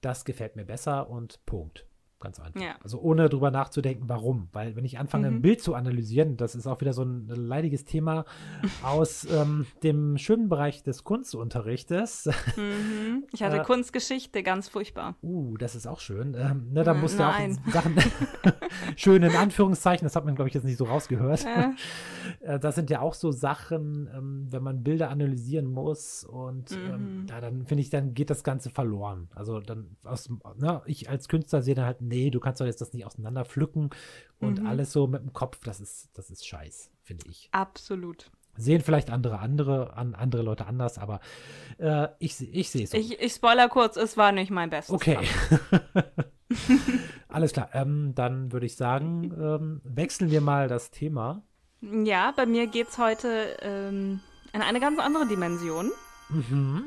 das 0.00 0.24
gefällt 0.24 0.56
mir 0.56 0.64
besser 0.64 1.10
und 1.10 1.44
Punkt. 1.44 1.86
Ganz 2.20 2.38
einfach. 2.38 2.60
Ja. 2.60 2.74
Also 2.82 3.00
ohne 3.00 3.28
drüber 3.30 3.50
nachzudenken, 3.50 4.04
warum. 4.08 4.48
Weil 4.52 4.76
wenn 4.76 4.84
ich 4.84 4.98
anfange, 4.98 5.30
Mhm. 5.30 5.36
ein 5.38 5.42
Bild 5.42 5.62
zu 5.62 5.74
analysieren, 5.74 6.36
das 6.36 6.54
ist 6.54 6.66
auch 6.66 6.80
wieder 6.82 6.92
so 6.92 7.02
ein 7.02 7.26
leidiges 7.28 7.84
Thema 7.86 8.24
aus 8.82 9.26
ähm, 9.30 9.66
dem 9.82 10.18
schönen 10.18 10.48
Bereich 10.50 10.82
des 10.82 11.02
Kunstunterrichtes. 11.04 12.28
Mhm. 12.56 13.24
Ich 13.32 13.42
hatte 13.42 13.56
Äh, 13.60 13.64
Kunstgeschichte, 13.64 14.42
ganz 14.42 14.68
furchtbar. 14.68 15.14
Uh, 15.22 15.56
das 15.56 15.74
ist 15.74 15.86
auch 15.86 16.00
schön. 16.00 16.34
Ähm, 16.38 16.72
ne, 16.72 16.84
da 16.84 16.92
Hm, 16.92 17.00
musst 17.00 17.18
du 17.18 17.22
auch 17.26 17.32
nein. 17.32 17.58
Sachen, 17.68 17.96
schön 18.96 19.22
in 19.22 19.34
Anführungszeichen, 19.34 20.04
das 20.04 20.16
hat 20.16 20.24
man, 20.24 20.34
glaube 20.34 20.48
ich, 20.48 20.54
jetzt 20.54 20.64
nicht 20.64 20.76
so 20.76 20.84
rausgehört. 20.84 21.44
Äh. 22.42 22.58
Das 22.60 22.74
sind 22.74 22.90
ja 22.90 23.00
auch 23.00 23.14
so 23.14 23.32
Sachen, 23.32 24.08
ähm, 24.14 24.46
wenn 24.50 24.62
man 24.62 24.82
Bilder 24.82 25.10
analysieren 25.10 25.66
muss 25.66 26.24
und 26.24 26.70
ähm, 26.72 27.20
Mhm. 27.20 27.26
ja, 27.28 27.40
dann 27.40 27.64
finde 27.66 27.82
ich, 27.82 27.90
dann 27.90 28.14
geht 28.14 28.30
das 28.30 28.44
Ganze 28.44 28.70
verloren. 28.70 29.28
Also 29.34 29.60
dann 29.60 29.96
aus, 30.04 30.28
ne, 30.58 30.82
ich 30.86 31.08
als 31.08 31.28
Künstler 31.28 31.62
sehe 31.62 31.74
dann 31.74 31.84
halt, 31.86 32.00
nee, 32.10 32.30
du 32.30 32.40
kannst 32.40 32.60
doch 32.60 32.66
jetzt 32.66 32.80
das 32.80 32.92
nicht 32.92 33.06
auseinander 33.06 33.44
pflücken 33.46 33.90
und 34.40 34.60
Mhm. 34.60 34.66
alles 34.66 34.92
so 34.92 35.06
mit 35.06 35.22
dem 35.22 35.32
Kopf, 35.32 35.60
das 35.64 35.80
ist, 35.80 36.10
das 36.14 36.30
ist 36.30 36.46
scheiß, 36.46 36.90
finde 37.02 37.24
ich. 37.28 37.48
Absolut. 37.52 38.30
Sehen 38.56 38.82
vielleicht 38.82 39.10
andere, 39.10 39.38
andere, 39.38 39.96
an, 39.96 40.14
andere 40.14 40.42
Leute 40.42 40.66
anders, 40.66 40.98
aber 40.98 41.20
äh, 41.78 42.08
ich, 42.18 42.40
ich 42.52 42.68
sehe 42.68 42.84
es 42.84 42.90
so. 42.90 42.98
Ich, 42.98 43.18
ich 43.18 43.32
spoiler 43.32 43.68
kurz, 43.68 43.96
es 43.96 44.16
war 44.16 44.32
nicht 44.32 44.50
mein 44.50 44.68
Bestes. 44.68 44.94
Okay. 44.94 45.18
Alles 47.28 47.52
klar. 47.52 47.70
Ähm, 47.72 48.12
dann 48.14 48.52
würde 48.52 48.66
ich 48.66 48.76
sagen, 48.76 49.32
ähm, 49.40 49.80
wechseln 49.84 50.30
wir 50.30 50.40
mal 50.40 50.68
das 50.68 50.90
Thema. 50.90 51.42
Ja, 51.80 52.32
bei 52.32 52.44
mir 52.44 52.66
geht 52.66 52.88
es 52.88 52.98
heute 52.98 53.56
ähm, 53.62 54.20
in 54.52 54.62
eine 54.62 54.80
ganz 54.80 54.98
andere 54.98 55.26
Dimension. 55.26 55.90
Mhm. 56.28 56.86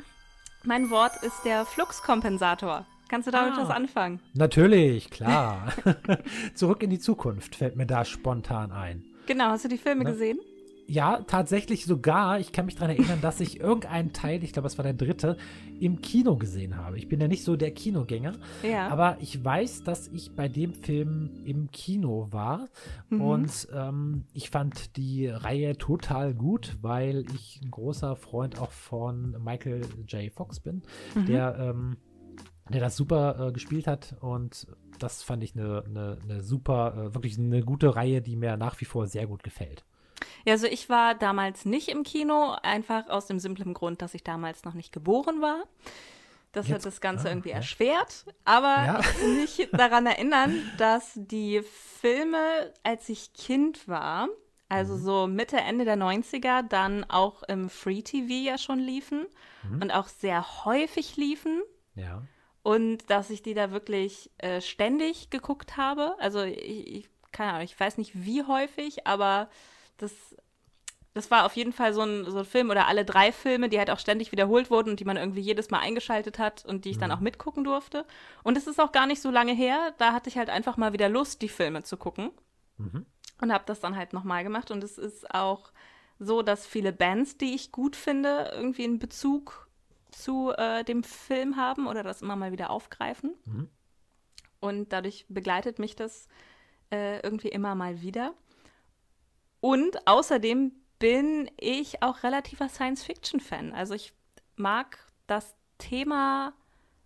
Mein 0.64 0.90
Wort 0.90 1.24
ist 1.24 1.44
der 1.46 1.66
Fluxkompensator. 1.66 2.86
Kannst 3.14 3.28
du 3.28 3.32
damit 3.32 3.54
Ah. 3.54 3.62
was 3.62 3.70
anfangen? 3.70 4.20
Natürlich, 4.34 5.12
klar. 5.12 5.72
Zurück 6.56 6.82
in 6.82 6.90
die 6.90 6.98
Zukunft 6.98 7.56
fällt 7.56 7.76
mir 7.76 7.86
da 7.86 8.06
spontan 8.06 8.72
ein. 8.72 9.04
Genau, 9.28 9.50
hast 9.50 9.66
du 9.66 9.70
die 9.70 9.78
Filme 9.78 10.04
Ne? 10.04 10.10
gesehen? 10.10 10.40
Ja, 10.88 11.22
tatsächlich 11.28 11.86
sogar. 11.86 12.40
Ich 12.40 12.52
kann 12.54 12.66
mich 12.66 12.74
daran 12.74 12.90
erinnern, 12.90 13.20
dass 13.22 13.40
ich 13.40 13.60
irgendeinen 13.60 14.14
Teil, 14.14 14.44
ich 14.44 14.52
glaube, 14.52 14.68
es 14.68 14.80
war 14.80 14.84
der 14.84 14.96
dritte, 14.96 15.38
im 15.80 16.02
Kino 16.02 16.38
gesehen 16.38 16.76
habe. 16.76 16.98
Ich 16.98 17.08
bin 17.08 17.22
ja 17.22 17.28
nicht 17.28 17.44
so 17.44 17.56
der 17.56 17.70
Kinogänger, 17.72 18.34
Ja. 18.64 18.88
aber 18.90 19.18
ich 19.22 19.44
weiß, 19.46 19.84
dass 19.84 20.08
ich 20.08 20.36
bei 20.36 20.48
dem 20.50 20.74
Film 20.74 21.30
im 21.46 21.70
Kino 21.72 22.30
war 22.32 22.68
Mhm. 23.10 23.22
und 23.22 23.68
ähm, 23.76 24.26
ich 24.34 24.50
fand 24.50 24.98
die 24.98 25.28
Reihe 25.28 25.78
total 25.78 26.34
gut, 26.34 26.78
weil 26.82 27.26
ich 27.36 27.62
ein 27.64 27.70
großer 27.70 28.16
Freund 28.16 28.60
auch 28.60 28.72
von 28.72 29.38
Michael 29.44 29.84
J. 30.08 30.34
Fox 30.34 30.60
bin, 30.60 30.82
Mhm. 31.14 31.26
der, 31.28 31.56
ähm, 31.60 31.98
der 32.70 32.82
das 32.82 32.96
super 32.96 33.48
äh, 33.48 33.52
gespielt 33.52 33.88
hat 33.88 34.16
und 34.22 34.68
das 35.00 35.22
fand 35.24 35.44
ich 35.44 35.56
eine, 35.56 35.84
eine, 35.86 36.18
eine 36.24 36.42
super, 36.42 36.94
äh, 37.10 37.14
wirklich 37.14 37.38
eine 37.38 37.62
gute 37.64 37.96
Reihe, 37.96 38.22
die 38.22 38.36
mir 38.36 38.56
nach 38.58 38.80
wie 38.82 38.86
vor 38.86 39.08
sehr 39.08 39.28
gut 39.28 39.44
gefällt. 39.44 39.84
Ja, 40.46 40.54
also 40.54 40.68
ich 40.68 40.88
war 40.90 41.16
damals 41.16 41.66
nicht 41.66 41.90
im 41.90 42.04
Kino, 42.04 42.56
einfach 42.64 43.10
aus 43.10 43.28
dem 43.28 43.40
simplen 43.40 43.74
Grund, 43.74 44.02
dass 44.02 44.14
ich 44.14 44.24
damals 44.24 44.64
noch 44.64 44.74
nicht 44.74 44.92
geboren 44.94 45.42
war. 45.42 45.64
Das 46.54 46.68
Jetzt- 46.68 46.76
hat 46.78 46.86
das 46.86 47.02
Ganze 47.02 47.28
ah, 47.28 47.32
irgendwie 47.32 47.50
ja. 47.50 47.56
erschwert, 47.56 48.26
aber 48.46 48.86
Ja. 48.86 49.00
ich 49.00 49.20
kann 49.20 49.36
mich 49.36 49.70
daran 49.74 50.06
erinnern, 50.06 50.54
dass 50.78 51.12
die 51.16 51.62
Filme, 51.64 52.72
als 52.84 53.10
ich 53.10 53.34
Kind 53.34 53.88
war, 53.88 54.28
also 54.70 54.96
so 54.98 55.28
Mitte, 55.28 55.58
Ende 55.58 55.84
der 55.86 55.98
90er, 55.98 56.62
dann 56.64 57.04
auch 57.10 57.44
im 57.44 57.70
Free 57.70 58.02
TV 58.02 58.32
ja 58.34 58.58
schon 58.58 58.80
liefen 58.80 59.26
und 59.80 59.92
auch 59.92 60.08
sehr 60.08 60.66
häufig 60.66 61.16
liefen. 61.18 61.62
Ja. 61.96 62.22
Und 62.64 63.10
dass 63.10 63.30
ich 63.30 63.44
die 63.44 63.54
da 63.54 63.72
wirklich 63.72 64.32
äh, 64.38 64.62
ständig 64.62 65.30
geguckt 65.30 65.76
habe. 65.76 66.16
Also 66.20 66.44
ich, 66.44 66.88
ich, 66.88 67.10
keine 67.32 67.52
Ahnung, 67.52 67.66
ich 67.66 67.78
weiß 67.78 67.98
nicht 67.98 68.12
wie 68.14 68.44
häufig, 68.44 69.06
aber 69.06 69.50
das, 69.98 70.14
das 71.14 71.30
war 71.30 71.46
auf 71.46 71.56
jeden 71.58 71.74
Fall 71.74 71.94
so 71.94 72.02
ein, 72.02 72.24
so 72.26 72.40
ein 72.40 72.46
Film 72.46 72.70
oder 72.70 72.88
alle 72.88 73.04
drei 73.04 73.34
Filme, 73.34 73.68
die 73.68 73.78
halt 73.78 73.90
auch 73.90 74.00
ständig 74.00 74.32
wiederholt 74.32 74.72
wurden 74.72 74.92
und 74.92 75.00
die 75.02 75.06
man 75.06 75.18
irgendwie 75.18 75.42
jedes 75.42 75.70
Mal 75.72 75.80
eingeschaltet 75.80 76.40
hat 76.40 76.64
und 76.66 76.86
die 76.86 76.92
ich 76.92 76.98
dann 76.98 77.12
auch 77.12 77.20
mitgucken 77.20 77.66
durfte. 77.66 78.06
Und 78.44 78.58
es 78.58 78.66
ist 78.66 78.80
auch 78.80 78.94
gar 78.94 79.08
nicht 79.08 79.22
so 79.22 79.30
lange 79.30 79.54
her, 79.54 79.94
da 79.98 80.14
hatte 80.14 80.30
ich 80.30 80.38
halt 80.38 80.50
einfach 80.50 80.78
mal 80.78 80.94
wieder 80.94 81.10
Lust, 81.10 81.42
die 81.42 81.50
Filme 81.50 81.84
zu 81.84 81.98
gucken. 81.98 82.32
Mhm. 82.78 83.06
Und 83.42 83.52
habe 83.52 83.66
das 83.68 83.82
dann 83.82 83.98
halt 83.98 84.14
nochmal 84.14 84.44
gemacht. 84.44 84.72
Und 84.72 84.84
es 84.84 84.98
ist 84.98 85.30
auch 85.34 85.74
so, 86.18 86.42
dass 86.42 86.66
viele 86.66 86.94
Bands, 86.94 87.38
die 87.38 87.54
ich 87.54 87.72
gut 87.72 87.96
finde, 87.96 88.52
irgendwie 88.56 88.86
einen 88.86 89.00
Bezug 89.00 89.68
zu 90.14 90.52
äh, 90.52 90.84
dem 90.84 91.04
Film 91.04 91.58
haben 91.58 91.88
oder 91.88 92.04
das 92.04 92.22
immer 92.22 92.36
mal 92.36 92.52
wieder 92.52 92.70
aufgreifen. 92.70 93.36
Mhm. 93.46 93.70
Und 94.60 94.94
dadurch 94.94 95.26
begleitet 95.28 95.80
mich 95.80 95.96
das 95.96 96.28
äh, 96.92 97.20
irgendwie 97.22 97.50
immer 97.50 97.76
mal 97.76 98.02
wieder. 98.02 98.34
Und 99.60 100.08
außerdem 100.08 100.72
bin 101.00 101.52
ich 101.60 102.02
auch 102.02 102.24
relativer 102.24 102.70
Science-Fiction-Fan. 102.70 103.74
Also 103.74 103.94
ich 103.94 104.14
mag 104.56 104.98
das 105.28 105.56
Thema 105.78 106.54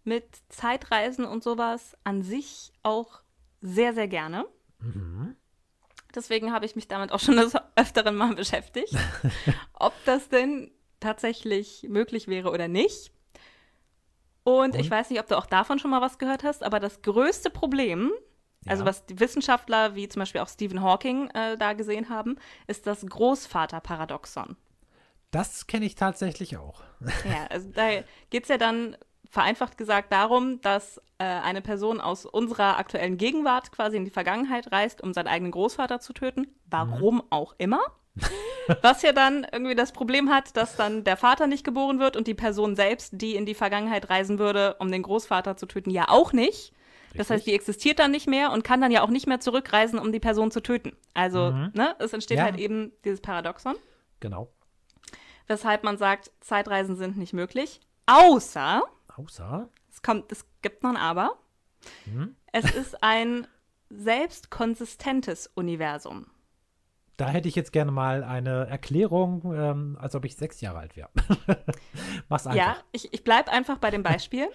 mit 0.03 0.25
Zeitreisen 0.49 1.25
und 1.25 1.43
sowas 1.43 1.97
an 2.03 2.21
sich 2.21 2.71
auch 2.83 3.21
sehr, 3.61 3.93
sehr 3.93 4.07
gerne. 4.07 4.45
Mhm. 4.79 5.35
Deswegen 6.15 6.51
habe 6.51 6.65
ich 6.65 6.75
mich 6.75 6.87
damit 6.87 7.11
auch 7.11 7.19
schon 7.19 7.37
des 7.37 7.53
Öfteren 7.75 8.15
mal 8.15 8.33
beschäftigt, 8.35 8.95
ob 9.73 9.93
das 10.05 10.29
denn 10.29 10.71
tatsächlich 10.99 11.85
möglich 11.89 12.27
wäre 12.27 12.51
oder 12.51 12.67
nicht. 12.67 13.11
Und, 14.43 14.75
ich 14.75 14.83
Und? 14.85 14.91
weiß 14.91 15.09
nicht, 15.09 15.19
ob 15.19 15.27
du 15.27 15.37
auch 15.37 15.45
davon 15.45 15.77
schon 15.79 15.91
mal 15.91 16.01
was 16.01 16.17
gehört 16.19 16.43
hast, 16.43 16.63
aber 16.63 16.79
das 16.79 17.01
größte 17.01 17.49
Problem, 17.49 18.11
also 18.65 18.83
Ja. 18.83 18.89
was 18.89 19.05
die 19.05 19.19
Wissenschaftler 19.19 19.95
wie 19.95 20.07
zum 20.07 20.21
Beispiel 20.21 20.41
auch 20.41 20.47
Stephen 20.49 20.81
Hawking 20.81 21.29
äh, 21.31 21.57
da 21.57 21.73
gesehen 21.73 22.09
haben, 22.09 22.37
ist 22.67 22.87
das 22.87 23.05
Großvaterparadoxon. 23.05 24.55
Das 25.31 25.67
kenne 25.67 25.85
ich 25.85 25.95
tatsächlich 25.95 26.57
auch. 26.57 26.81
Ja, 27.23 27.45
also 27.49 27.69
da 27.69 28.01
geht 28.29 28.43
es 28.43 28.49
ja 28.49 28.57
dann 28.57 28.95
vereinfacht 29.29 29.77
gesagt 29.77 30.13
darum, 30.13 30.61
dass 30.61 30.99
äh, 31.17 31.25
eine 31.25 31.61
Person 31.61 31.99
aus 31.99 32.25
unserer 32.25 32.77
aktuellen 32.77 33.17
Gegenwart 33.17 33.73
quasi 33.73 33.97
in 33.97 34.05
die 34.05 34.11
Vergangenheit 34.11 34.71
reist, 34.71 35.01
um 35.03 35.13
seinen 35.13 35.27
eigenen 35.27 35.51
Großvater 35.51 35.99
zu 35.99 36.13
töten. 36.13 36.47
Warum 36.69 37.21
auch 37.29 37.53
immer. 37.57 37.81
Was 38.81 39.01
ja 39.01 39.13
dann 39.13 39.45
irgendwie 39.51 39.75
das 39.75 39.91
Problem 39.93 40.29
hat, 40.29 40.57
dass 40.57 40.75
dann 40.75 41.03
der 41.05 41.15
Vater 41.17 41.47
nicht 41.47 41.63
geboren 41.63 41.99
wird 41.99 42.17
und 42.17 42.27
die 42.27 42.33
Person 42.33 42.75
selbst, 42.75 43.13
die 43.15 43.35
in 43.35 43.45
die 43.45 43.53
Vergangenheit 43.53 44.09
reisen 44.09 44.39
würde, 44.39 44.75
um 44.79 44.91
den 44.91 45.03
Großvater 45.03 45.55
zu 45.55 45.65
töten, 45.67 45.89
ja 45.89 46.09
auch 46.09 46.33
nicht. 46.33 46.73
Das 47.15 47.29
heißt, 47.29 47.47
die 47.47 47.53
existiert 47.53 47.97
dann 47.99 48.11
nicht 48.11 48.27
mehr 48.27 48.51
und 48.51 48.63
kann 48.63 48.81
dann 48.81 48.91
ja 48.91 49.01
auch 49.01 49.09
nicht 49.09 49.25
mehr 49.25 49.39
zurückreisen, 49.39 49.97
um 49.97 50.11
die 50.11 50.19
Person 50.19 50.51
zu 50.51 50.61
töten. 50.61 50.95
Also, 51.13 51.51
Mhm. 51.51 51.71
ne, 51.73 51.95
es 51.99 52.13
entsteht 52.13 52.37
Ja. 52.37 52.43
halt 52.43 52.59
eben 52.59 52.91
dieses 53.05 53.21
Paradoxon 53.21 53.75
Genau. 54.19 54.51
weshalb 55.47 55.83
man 55.83 55.97
sagt, 55.97 56.31
Zeitreisen 56.41 56.95
sind 56.97 57.17
nicht 57.17 57.33
möglich. 57.33 57.79
Außer, 58.05 58.83
Außer. 59.15 59.69
es 59.89 60.01
kommt, 60.01 60.31
es 60.31 60.45
gibt 60.61 60.83
noch 60.83 60.91
ein 60.91 60.97
Aber. 60.97 61.37
Mhm. 62.05 62.35
Es 62.51 62.69
ist 62.75 63.01
ein 63.03 63.47
selbstkonsistentes 63.89 65.47
Universum. 65.55 66.27
Da 67.17 67.27
hätte 67.29 67.47
ich 67.49 67.55
jetzt 67.55 67.71
gerne 67.73 67.91
mal 67.91 68.23
eine 68.23 68.67
Erklärung, 68.67 69.41
ähm, 69.55 69.97
als 69.99 70.13
ob 70.15 70.23
ich 70.25 70.35
sechs 70.35 70.61
Jahre 70.61 70.79
alt 70.79 70.95
wäre. 70.95 71.09
Mach's 72.29 72.45
einfach. 72.47 72.57
Ja, 72.57 72.77
ich, 72.91 73.11
ich 73.13 73.23
bleibe 73.23 73.51
einfach 73.51 73.77
bei 73.79 73.89
dem 73.91 74.03
Beispiel. 74.03 74.47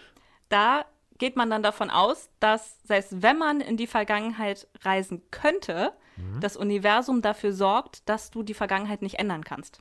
da 0.48 0.84
geht 1.18 1.36
man 1.36 1.50
dann 1.50 1.62
davon 1.62 1.90
aus, 1.90 2.30
dass 2.40 2.78
selbst 2.82 3.22
wenn 3.22 3.38
man 3.38 3.60
in 3.60 3.76
die 3.76 3.86
Vergangenheit 3.86 4.66
reisen 4.82 5.22
könnte, 5.30 5.92
Mhm. 6.16 6.40
das 6.40 6.58
Universum 6.58 7.22
dafür 7.22 7.54
sorgt, 7.54 8.06
dass 8.08 8.30
du 8.30 8.42
die 8.42 8.52
Vergangenheit 8.54 9.00
nicht 9.00 9.18
ändern 9.18 9.44
kannst. 9.44 9.80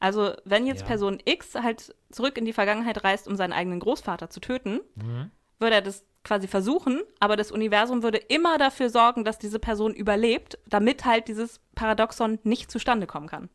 Also 0.00 0.32
wenn 0.46 0.66
jetzt 0.66 0.80
Ja. 0.80 0.86
Person 0.86 1.18
X 1.24 1.54
halt 1.54 1.94
zurück 2.10 2.38
in 2.38 2.46
die 2.46 2.54
Vergangenheit 2.54 3.04
reist, 3.04 3.28
um 3.28 3.36
seinen 3.36 3.52
eigenen 3.52 3.78
Großvater 3.80 4.30
zu 4.30 4.40
töten, 4.40 4.80
Mhm. 4.94 5.30
würde 5.58 5.74
er 5.76 5.82
das 5.82 6.02
quasi 6.24 6.48
versuchen, 6.48 7.02
aber 7.20 7.36
das 7.36 7.52
Universum 7.52 8.02
würde 8.02 8.18
immer 8.18 8.58
dafür 8.58 8.90
sorgen, 8.90 9.24
dass 9.24 9.38
diese 9.38 9.58
Person 9.58 9.92
überlebt, 9.94 10.58
damit 10.66 11.04
halt 11.04 11.28
dieses 11.28 11.60
Paradoxon 11.74 12.38
nicht 12.42 12.70
zustande 12.70 13.06
kommen 13.06 13.28
kann. 13.28 13.50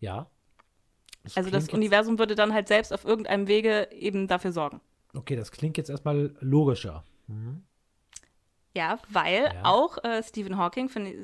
Ja. 0.00 0.26
Das 1.24 1.36
Also 1.36 1.50
das 1.50 1.68
Universum 1.68 2.18
würde 2.18 2.34
dann 2.34 2.52
halt 2.52 2.68
selbst 2.68 2.92
auf 2.92 3.04
irgendeinem 3.04 3.46
Wege 3.48 3.88
eben 3.92 4.28
dafür 4.28 4.52
sorgen. 4.52 4.80
Okay, 5.14 5.36
das 5.36 5.52
klingt 5.52 5.76
jetzt 5.76 5.90
erstmal 5.90 6.34
logischer. 6.40 7.04
Mhm. 7.26 7.62
Ja, 8.74 8.98
weil 9.08 9.44
Ja. 9.54 9.64
auch 9.64 10.02
äh, 10.02 10.22
Stephen 10.22 10.56
Hawking, 10.56 10.88
find 10.88 11.08
ich, 11.08 11.16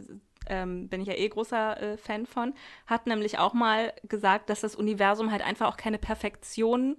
ähm, 0.48 0.88
bin 0.88 1.00
ich 1.00 1.08
ja 1.08 1.14
eh 1.14 1.28
großer 1.28 1.80
äh, 1.80 1.96
Fan 1.96 2.26
von, 2.26 2.54
hat 2.86 3.06
nämlich 3.06 3.38
auch 3.38 3.54
mal 3.54 3.92
gesagt, 4.04 4.50
dass 4.50 4.60
das 4.60 4.74
Universum 4.74 5.30
halt 5.32 5.42
einfach 5.42 5.68
auch 5.68 5.76
keine 5.76 5.98
Perfektion 5.98 6.96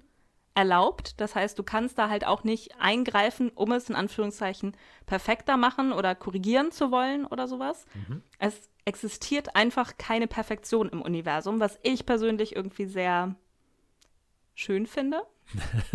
erlaubt. 0.56 1.20
Das 1.20 1.36
heißt, 1.36 1.58
du 1.58 1.64
kannst 1.64 1.98
da 1.98 2.10
halt 2.10 2.26
auch 2.26 2.44
nicht 2.44 2.80
eingreifen, 2.80 3.50
um 3.50 3.72
es 3.72 3.90
in 3.90 3.96
Anführungszeichen 3.96 4.76
perfekter 5.06 5.58
machen 5.58 5.94
oder 5.94 6.16
korrigieren 6.16 6.72
zu 6.72 6.92
wollen 6.92 7.26
oder 7.26 7.48
sowas. 7.48 7.86
Mhm. 7.94 8.22
Es 8.38 8.70
existiert 8.86 9.56
einfach 9.56 9.98
keine 9.98 10.28
Perfektion 10.28 10.90
im 10.90 11.02
Universum, 11.02 11.60
was 11.60 11.80
ich 11.84 12.06
persönlich 12.06 12.56
irgendwie 12.56 12.86
sehr 12.86 13.36
schön 14.56 14.88
finde. 14.88 15.22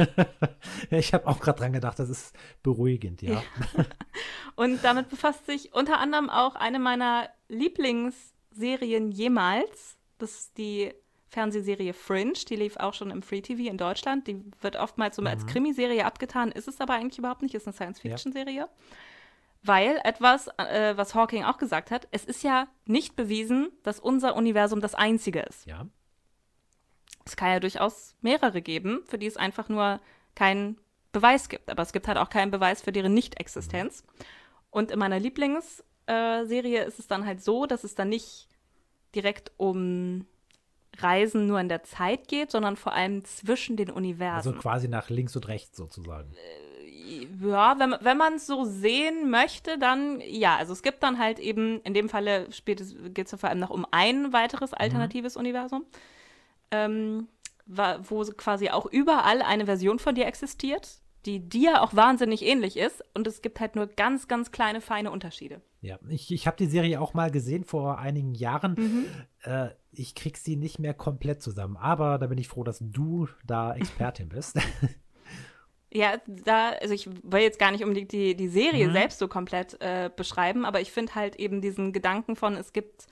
ich 0.91 1.13
habe 1.13 1.27
auch 1.27 1.41
gerade 1.41 1.59
dran 1.61 1.73
gedacht, 1.73 1.99
das 1.99 2.09
ist 2.09 2.35
beruhigend, 2.63 3.23
ja. 3.23 3.43
Und 4.57 4.83
damit 4.83 5.11
befasst 5.11 5.47
sich 5.47 5.75
unter 5.75 5.99
anderem 5.99 6.31
auch 6.31 6.55
eine 6.55 6.79
meiner 6.79 7.29
Lieblingsserien 7.49 9.11
jemals. 9.11 9.97
Das 10.19 10.33
ist 10.33 10.59
die 10.59 10.95
Fernsehserie 11.35 11.93
Fringe, 11.93 12.35
die 12.49 12.55
lief 12.55 12.77
auch 12.77 12.95
schon 12.95 13.11
im 13.11 13.21
Free 13.21 13.43
TV 13.43 13.69
in 13.69 13.77
Deutschland. 13.77 14.29
Die 14.29 14.41
wird 14.61 14.77
oftmals 14.77 15.17
so 15.17 15.23
mhm. 15.23 15.29
als 15.29 15.47
Krimiserie 15.47 16.05
abgetan, 16.05 16.53
ist 16.53 16.69
es 16.69 16.81
aber 16.81 16.95
eigentlich 16.95 17.19
überhaupt 17.19 17.43
nicht, 17.43 17.55
ist 17.55 17.67
eine 17.67 17.75
Science-Fiction-Serie. 17.75 18.55
Ja. 18.55 18.69
Weil 19.63 20.01
etwas, 20.05 20.49
äh, 20.59 20.97
was 20.97 21.15
Hawking 21.15 21.43
auch 21.43 21.59
gesagt 21.59 21.91
hat, 21.91 22.07
es 22.13 22.25
ist 22.25 22.45
ja 22.45 22.69
nicht 22.87 23.17
bewiesen, 23.17 23.71
dass 23.83 23.99
unser 23.99 24.37
Universum 24.37 24.81
das 24.81 24.95
einzige 24.95 25.41
ist. 25.41 25.67
Ja. 25.67 25.87
Es 27.25 27.35
kann 27.35 27.51
ja 27.51 27.61
durchaus 27.61 28.15
mehrere 28.21 28.63
geben, 28.63 29.01
für 29.07 29.19
die 29.19 29.27
es 29.27 29.37
einfach 29.37 29.69
nur 29.69 30.01
keinen 30.37 30.79
Beweis 31.11 31.49
gibt. 31.49 31.69
Aber 31.69 31.83
es 31.83 31.93
gibt 31.93 32.07
halt 32.07 32.19
auch 32.19 32.31
keinen 32.31 32.53
Beweis 32.53 32.81
für 32.83 32.93
deren 32.93 33.15
Nicht-Existenz. 33.15 34.05
Und 34.71 34.93
in 34.93 34.99
meiner 35.01 35.19
Lieblingsserie 35.19 36.85
äh, 36.85 36.87
ist 36.87 37.01
es 37.01 37.09
dann 37.09 37.27
halt 37.27 37.43
so, 37.43 37.67
dass 37.67 37.83
es 37.83 37.95
dann 37.97 38.11
nicht 38.11 38.49
direkt 39.15 39.51
um 39.57 40.27
Reisen 41.03 41.47
nur 41.47 41.61
in 41.61 41.69
der 41.69 41.83
Zeit 41.83 42.29
geht, 42.29 42.51
sondern 42.51 42.77
vor 42.77 42.93
allem 42.93 43.25
zwischen 43.25 43.77
den 43.77 43.91
Universen. 43.91 44.49
Also 44.49 44.53
quasi 44.53 44.89
nach 44.89 45.11
links 45.11 45.35
und 45.37 45.49
rechts 45.49 45.77
sozusagen. 45.77 46.33
Äh, 46.33 46.65
ja, 47.43 47.79
wenn, 47.79 47.95
wenn 48.01 48.17
man 48.17 48.35
es 48.35 48.47
so 48.47 48.65
sehen 48.65 49.31
möchte, 49.31 49.79
dann 49.79 50.21
ja. 50.21 50.57
Also 50.57 50.73
es 50.73 50.83
gibt 50.83 51.03
dann 51.03 51.19
halt 51.19 51.39
eben, 51.39 51.81
in 51.83 51.95
dem 51.95 52.09
Falle 52.09 52.49
geht 52.65 52.81
es 52.81 53.33
ja 53.33 53.39
vor 53.39 53.49
allem 53.49 53.59
noch 53.59 53.71
um 53.71 53.87
ein 53.91 54.33
weiteres 54.33 54.73
mhm. 54.73 54.79
alternatives 54.79 55.35
mhm. 55.35 55.41
Universum, 55.41 55.85
ähm, 56.71 57.29
wo 57.67 58.25
quasi 58.37 58.71
auch 58.71 58.87
überall 58.87 59.43
eine 59.43 59.67
Version 59.67 59.99
von 59.99 60.15
dir 60.15 60.27
existiert, 60.27 60.99
die 61.27 61.41
dir 61.41 61.83
auch 61.83 61.95
wahnsinnig 61.95 62.43
ähnlich 62.43 62.77
ist. 62.77 63.03
Und 63.15 63.27
es 63.27 63.43
gibt 63.43 63.61
halt 63.61 63.77
nur 63.77 63.87
ganz, 63.87 64.29
ganz 64.29 64.51
kleine, 64.51 64.81
feine 64.81 65.11
Unterschiede. 65.11 65.63
Ja, 65.81 65.99
ich, 66.09 66.31
ich 66.31 66.47
habe 66.47 66.57
die 66.57 66.67
Serie 66.67 67.01
auch 67.01 67.15
mal 67.15 67.31
gesehen 67.31 67.65
vor 67.65 67.99
einigen 67.99 68.35
Jahren. 68.35 68.75
Mhm. 68.75 69.07
Äh, 69.43 69.69
ich 69.99 70.15
krieg 70.15 70.37
sie 70.37 70.57
nicht 70.57 70.79
mehr 70.79 70.95
komplett 70.95 71.43
zusammen, 71.43 71.77
aber 71.77 72.19
da 72.19 72.27
bin 72.27 72.39
ich 72.39 72.49
froh, 72.49 72.65
dass 72.65 72.79
du 72.81 73.29
da 73.45 73.75
Expertin 73.75 74.29
bist. 74.29 74.59
Ja, 75.97 76.17
da, 76.27 76.71
also 76.71 76.93
ich 76.93 77.09
will 77.23 77.43
jetzt 77.43 77.61
gar 77.61 77.71
nicht 77.71 77.85
unbedingt 77.85 78.11
die, 78.11 78.35
die 78.35 78.49
Serie 78.49 78.89
mhm. 78.89 78.95
selbst 78.95 79.21
so 79.21 79.29
komplett 79.29 79.81
äh, 79.81 80.11
beschreiben, 80.15 80.65
aber 80.65 80.81
ich 80.81 80.91
finde 80.91 81.15
halt 81.15 81.37
eben 81.37 81.61
diesen 81.61 81.93
Gedanken 81.93 82.35
von, 82.35 82.57
es 82.57 82.73
gibt 82.73 83.07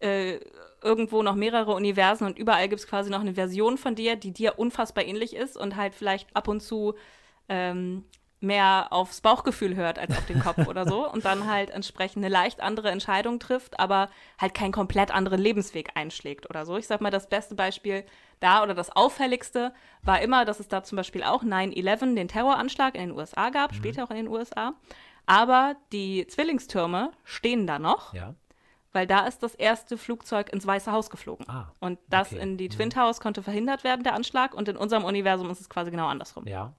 äh, 0.00 0.40
irgendwo 0.82 1.22
noch 1.22 1.34
mehrere 1.34 1.74
Universen 1.74 2.26
und 2.26 2.38
überall 2.38 2.70
gibt 2.70 2.80
es 2.80 2.86
quasi 2.86 3.10
noch 3.10 3.20
eine 3.20 3.34
Version 3.34 3.76
von 3.76 3.94
dir, 3.94 4.16
die 4.16 4.32
dir 4.32 4.58
unfassbar 4.58 5.04
ähnlich 5.04 5.36
ist 5.36 5.58
und 5.58 5.76
halt 5.76 5.94
vielleicht 5.94 6.34
ab 6.34 6.48
und 6.48 6.62
zu 6.62 6.94
ähm, 7.50 8.04
mehr 8.44 8.88
aufs 8.90 9.20
Bauchgefühl 9.20 9.74
hört 9.74 9.98
als 9.98 10.16
auf 10.16 10.26
den 10.26 10.40
Kopf 10.40 10.66
oder 10.68 10.86
so 10.86 11.10
und 11.12 11.24
dann 11.24 11.50
halt 11.50 11.70
entsprechend 11.70 12.24
eine 12.24 12.32
leicht 12.32 12.60
andere 12.60 12.90
Entscheidung 12.90 13.40
trifft, 13.40 13.80
aber 13.80 14.08
halt 14.38 14.54
keinen 14.54 14.72
komplett 14.72 15.10
anderen 15.10 15.40
Lebensweg 15.40 15.90
einschlägt 15.94 16.48
oder 16.48 16.64
so. 16.64 16.76
Ich 16.76 16.86
sag 16.86 17.00
mal, 17.00 17.10
das 17.10 17.28
beste 17.28 17.54
Beispiel 17.54 18.04
da 18.40 18.62
oder 18.62 18.74
das 18.74 18.94
auffälligste 18.94 19.72
war 20.02 20.20
immer, 20.20 20.44
dass 20.44 20.60
es 20.60 20.68
da 20.68 20.84
zum 20.84 20.96
Beispiel 20.96 21.24
auch 21.24 21.42
9-11, 21.42 22.14
den 22.14 22.28
Terroranschlag 22.28 22.94
in 22.94 23.08
den 23.08 23.10
USA 23.12 23.50
gab, 23.50 23.72
mhm. 23.72 23.76
später 23.76 24.04
auch 24.04 24.10
in 24.10 24.16
den 24.16 24.28
USA. 24.28 24.74
Aber 25.26 25.76
die 25.92 26.26
Zwillingstürme 26.26 27.12
stehen 27.24 27.66
da 27.66 27.78
noch. 27.78 28.12
Ja. 28.14 28.34
Weil 28.92 29.08
da 29.08 29.26
ist 29.26 29.42
das 29.42 29.56
erste 29.56 29.98
Flugzeug 29.98 30.52
ins 30.52 30.64
Weiße 30.64 30.92
Haus 30.92 31.10
geflogen. 31.10 31.48
Ah, 31.48 31.72
und 31.80 31.98
das 32.08 32.32
okay. 32.32 32.40
in 32.40 32.56
die 32.56 32.68
Twin 32.68 32.88
mhm. 32.88 32.92
Towers 32.92 33.18
konnte 33.18 33.42
verhindert 33.42 33.82
werden, 33.82 34.04
der 34.04 34.14
Anschlag. 34.14 34.54
Und 34.54 34.68
in 34.68 34.76
unserem 34.76 35.02
Universum 35.02 35.50
ist 35.50 35.60
es 35.60 35.68
quasi 35.68 35.90
genau 35.90 36.06
andersrum. 36.06 36.46
Ja. 36.46 36.74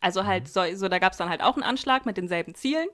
Also 0.00 0.24
halt, 0.24 0.44
mhm. 0.44 0.48
so, 0.48 0.62
so 0.74 0.88
da 0.88 0.98
gab 0.98 1.12
es 1.12 1.18
dann 1.18 1.28
halt 1.28 1.42
auch 1.42 1.54
einen 1.54 1.62
Anschlag 1.62 2.06
mit 2.06 2.16
denselben 2.16 2.54
Zielen. 2.54 2.88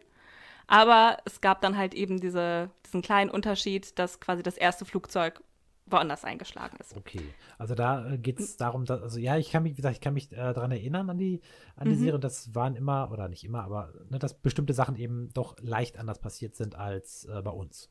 Aber 0.66 1.18
es 1.24 1.40
gab 1.40 1.60
dann 1.60 1.76
halt 1.76 1.94
eben 1.94 2.20
diese, 2.20 2.70
diesen 2.84 3.02
kleinen 3.02 3.30
Unterschied, 3.30 3.98
dass 3.98 4.18
quasi 4.18 4.42
das 4.42 4.56
erste 4.56 4.84
Flugzeug 4.84 5.40
woanders 5.86 6.24
eingeschlagen 6.24 6.76
ist. 6.80 6.96
Okay, 6.96 7.22
also 7.58 7.74
da 7.76 8.10
äh, 8.10 8.18
geht 8.18 8.40
es 8.40 8.56
darum, 8.56 8.84
dass, 8.84 9.00
also 9.02 9.20
ja, 9.20 9.36
ich 9.36 9.50
kann 9.50 9.62
mich, 9.62 9.72
wie 9.72 9.76
gesagt, 9.76 9.94
ich 9.94 10.00
kann 10.00 10.14
mich 10.14 10.32
äh, 10.32 10.52
daran 10.52 10.72
erinnern 10.72 11.08
an 11.08 11.18
die, 11.18 11.40
an 11.76 11.88
die 11.88 11.94
mhm. 11.94 12.00
Serie. 12.00 12.18
Das 12.18 12.54
waren 12.54 12.74
immer, 12.74 13.10
oder 13.12 13.28
nicht 13.28 13.44
immer, 13.44 13.62
aber 13.62 13.92
ne, 14.10 14.18
dass 14.18 14.34
bestimmte 14.34 14.72
Sachen 14.72 14.96
eben 14.96 15.28
doch 15.32 15.56
leicht 15.60 15.98
anders 15.98 16.18
passiert 16.18 16.56
sind 16.56 16.74
als 16.74 17.24
äh, 17.26 17.40
bei 17.40 17.52
uns. 17.52 17.88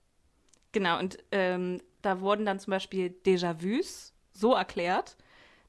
Genau, 0.73 0.99
und 0.99 1.19
ähm, 1.32 1.82
da 2.01 2.19
wurden 2.19 2.45
dann 2.45 2.60
zum 2.60 2.71
Beispiel 2.71 3.15
Déjà-vus 3.25 4.13
so 4.34 4.54
erklärt, 4.54 5.15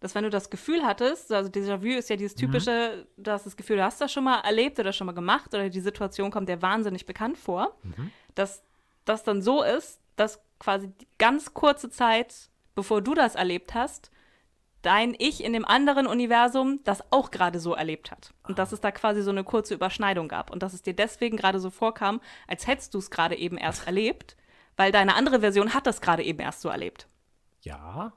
dass 0.07 0.15
wenn 0.15 0.23
du 0.23 0.31
das 0.31 0.51
Gefühl 0.51 0.85
hattest, 0.85 1.33
also 1.33 1.51
Déjà-vu 1.51 1.99
ist 1.99 2.09
ja 2.09 2.15
dieses 2.15 2.37
mhm. 2.37 2.41
typische, 2.41 3.05
mhm. 3.19 3.25
du 3.25 3.31
hast 3.33 3.45
das 3.45 3.57
Gefühl, 3.57 3.79
du 3.79 3.85
hast 3.85 4.01
das 4.01 4.13
schon 4.13 4.23
mal 4.23 4.39
erlebt 4.43 4.79
oder 4.79 4.93
schon 4.93 5.09
mal 5.09 5.15
gemacht 5.15 5.53
oder 5.53 5.69
die 5.69 5.81
Situation 5.81 6.31
kommt 6.31 6.49
dir 6.49 6.63
wahnsinnig 6.63 7.07
bekannt 7.07 7.37
vor, 7.37 7.77
mhm. 7.83 8.13
dass 8.37 8.63
das 9.05 9.25
dann 9.25 9.43
so 9.43 9.65
ist, 9.65 10.01
dass 10.15 10.41
quasi 10.61 10.93
ganz 11.19 11.55
kurze 11.55 11.91
Zeit, 11.91 12.51
bevor 12.77 13.03
du 13.03 13.15
das 13.15 13.35
erlebt 13.35 13.75
hast, 13.75 14.13
dein 14.83 15.17
Ich 15.19 15.43
in 15.43 15.53
dem 15.53 15.65
anderen 15.65 16.07
Universum 16.07 16.79
das 16.85 17.03
auch 17.11 17.33
gerade 17.33 17.59
so 17.59 17.75
erlebt 17.75 18.13
hat. 18.13 18.33
Und 18.45 18.61
dass 18.61 18.71
es 18.71 18.81
da 18.81 18.93
quasi 18.93 19.23
so 19.23 19.31
eine 19.31 19.43
kurze 19.43 19.75
Überschneidung 19.75 20.29
gab 20.29 20.53
und 20.53 20.63
dass 20.63 20.73
es 20.73 20.83
dir 20.83 20.95
deswegen 20.95 21.37
gerade 21.37 21.59
so 21.59 21.71
vorkam, 21.71 22.21
als 22.47 22.69
hättest 22.69 22.95
du 22.95 22.99
es 22.99 23.11
gerade 23.11 23.35
eben 23.35 23.59
erst 23.59 23.87
erlebt, 23.87 24.37
weil 24.77 24.93
deine 24.93 25.17
andere 25.17 25.41
Version 25.41 25.75
hat 25.75 25.89
das 25.89 26.01
gerade 26.01 26.23
eben 26.23 26.39
erst 26.39 26.61
so 26.61 26.69
erlebt. 26.69 27.09
Ja, 27.63 28.13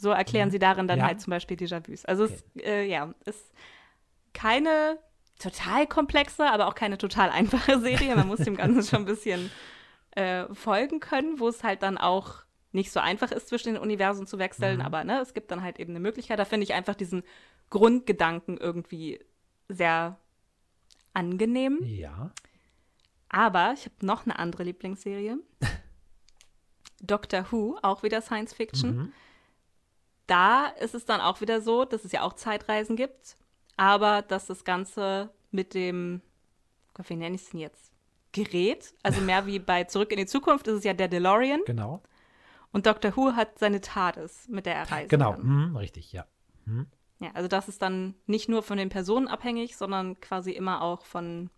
so 0.00 0.10
erklären 0.10 0.48
mhm. 0.48 0.52
sie 0.52 0.58
darin 0.58 0.88
dann 0.88 0.98
ja. 0.98 1.06
halt 1.06 1.20
zum 1.20 1.30
Beispiel 1.30 1.56
Déjà-vus. 1.56 2.06
Also 2.06 2.24
okay. 2.24 2.34
es 2.54 2.62
äh, 2.62 2.84
ja, 2.86 3.14
ist 3.26 3.52
keine 4.32 4.98
total 5.38 5.86
komplexe, 5.86 6.50
aber 6.50 6.68
auch 6.68 6.74
keine 6.74 6.96
total 6.96 7.30
einfache 7.30 7.78
Serie. 7.80 8.16
Man 8.16 8.28
muss 8.28 8.40
dem 8.40 8.56
Ganzen 8.56 8.82
schon 8.82 9.02
ein 9.02 9.04
bisschen 9.04 9.50
äh, 10.12 10.46
folgen 10.54 11.00
können, 11.00 11.38
wo 11.38 11.48
es 11.48 11.62
halt 11.62 11.82
dann 11.82 11.98
auch 11.98 12.44
nicht 12.72 12.92
so 12.92 13.00
einfach 13.00 13.30
ist, 13.30 13.48
zwischen 13.48 13.74
den 13.74 13.82
Universen 13.82 14.26
zu 14.26 14.38
wechseln, 14.38 14.76
mhm. 14.76 14.84
aber 14.84 15.04
ne, 15.04 15.20
es 15.20 15.34
gibt 15.34 15.50
dann 15.50 15.62
halt 15.62 15.80
eben 15.80 15.90
eine 15.90 16.00
Möglichkeit. 16.00 16.38
Da 16.38 16.44
finde 16.44 16.64
ich 16.64 16.72
einfach 16.72 16.94
diesen 16.94 17.24
Grundgedanken 17.68 18.56
irgendwie 18.56 19.20
sehr 19.68 20.18
angenehm. 21.12 21.78
Ja. 21.82 22.30
Aber 23.28 23.72
ich 23.74 23.84
habe 23.84 23.94
noch 24.02 24.24
eine 24.24 24.38
andere 24.38 24.62
Lieblingsserie. 24.62 25.38
Doctor 27.02 27.50
Who, 27.50 27.76
auch 27.82 28.02
wieder 28.02 28.22
Science 28.22 28.54
Fiction. 28.54 28.96
Mhm 28.96 29.12
da 30.30 30.66
ist 30.66 30.94
es 30.94 31.04
dann 31.04 31.20
auch 31.20 31.40
wieder 31.40 31.60
so, 31.60 31.84
dass 31.84 32.04
es 32.04 32.12
ja 32.12 32.22
auch 32.22 32.34
Zeitreisen 32.34 32.94
gibt, 32.96 33.36
aber 33.76 34.22
dass 34.22 34.46
das 34.46 34.64
Ganze 34.64 35.30
mit 35.50 35.74
dem, 35.74 36.22
wie 36.96 37.16
nenne 37.16 37.34
ich 37.34 37.42
es 37.42 37.50
denn 37.50 37.60
jetzt? 37.60 37.90
Gerät, 38.32 38.94
also 39.02 39.20
mehr 39.20 39.46
wie 39.46 39.58
bei 39.58 39.84
Zurück 39.84 40.12
in 40.12 40.18
die 40.18 40.26
Zukunft 40.26 40.68
ist 40.68 40.78
es 40.78 40.84
ja 40.84 40.92
der 40.92 41.08
DeLorean. 41.08 41.62
Genau. 41.66 42.00
Und 42.70 42.86
Dr. 42.86 43.16
Who 43.16 43.32
hat 43.32 43.58
seine 43.58 43.80
TARDIS, 43.80 44.46
mit 44.48 44.66
der 44.66 44.76
er 44.76 44.90
reist. 44.90 45.10
Genau, 45.10 45.36
hm, 45.36 45.76
richtig, 45.76 46.12
ja. 46.12 46.26
Hm. 46.66 46.86
Ja, 47.18 47.30
also 47.34 47.48
das 47.48 47.68
ist 47.68 47.82
dann 47.82 48.14
nicht 48.26 48.48
nur 48.48 48.62
von 48.62 48.78
den 48.78 48.88
Personen 48.88 49.26
abhängig, 49.26 49.76
sondern 49.76 50.20
quasi 50.20 50.52
immer 50.52 50.80
auch 50.80 51.04
von, 51.04 51.50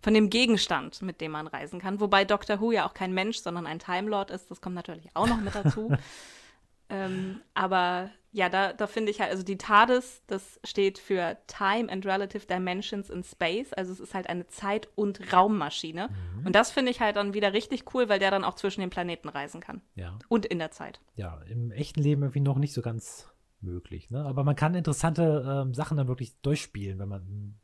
von 0.00 0.14
dem 0.14 0.30
Gegenstand, 0.30 1.02
mit 1.02 1.20
dem 1.20 1.32
man 1.32 1.46
reisen 1.46 1.78
kann. 1.78 2.00
Wobei 2.00 2.24
Dr. 2.24 2.58
Who 2.58 2.72
ja 2.72 2.88
auch 2.88 2.94
kein 2.94 3.12
Mensch, 3.12 3.38
sondern 3.38 3.66
ein 3.66 3.78
Time 3.78 4.08
Lord 4.08 4.30
ist. 4.30 4.50
Das 4.50 4.62
kommt 4.62 4.74
natürlich 4.74 5.10
auch 5.12 5.28
noch 5.28 5.40
mit 5.40 5.54
dazu. 5.54 5.94
Ähm, 6.88 7.40
aber 7.54 8.10
ja, 8.32 8.48
da, 8.48 8.72
da 8.72 8.88
finde 8.88 9.12
ich 9.12 9.20
halt, 9.20 9.30
also 9.30 9.44
die 9.44 9.56
TARDIS, 9.56 10.22
das 10.26 10.58
steht 10.64 10.98
für 10.98 11.38
Time 11.46 11.90
and 11.90 12.04
Relative 12.04 12.46
Dimensions 12.46 13.08
in 13.08 13.22
Space. 13.22 13.72
Also 13.72 13.92
es 13.92 14.00
ist 14.00 14.12
halt 14.12 14.28
eine 14.28 14.48
Zeit- 14.48 14.88
und 14.96 15.32
Raummaschine. 15.32 16.08
Mhm. 16.08 16.46
Und 16.46 16.56
das 16.56 16.72
finde 16.72 16.90
ich 16.90 17.00
halt 17.00 17.14
dann 17.14 17.32
wieder 17.32 17.52
richtig 17.52 17.94
cool, 17.94 18.08
weil 18.08 18.18
der 18.18 18.32
dann 18.32 18.42
auch 18.42 18.54
zwischen 18.54 18.80
den 18.80 18.90
Planeten 18.90 19.28
reisen 19.28 19.60
kann. 19.60 19.82
Ja. 19.94 20.18
Und 20.28 20.46
in 20.46 20.58
der 20.58 20.72
Zeit. 20.72 21.00
Ja, 21.14 21.40
im 21.48 21.70
echten 21.70 22.02
Leben 22.02 22.22
irgendwie 22.22 22.40
noch 22.40 22.58
nicht 22.58 22.72
so 22.72 22.82
ganz 22.82 23.30
möglich. 23.60 24.10
Ne? 24.10 24.24
Aber 24.24 24.42
man 24.42 24.56
kann 24.56 24.74
interessante 24.74 25.62
ähm, 25.64 25.72
Sachen 25.72 25.96
dann 25.96 26.08
wirklich 26.08 26.36
durchspielen, 26.40 26.98
wenn 26.98 27.08
man 27.08 27.60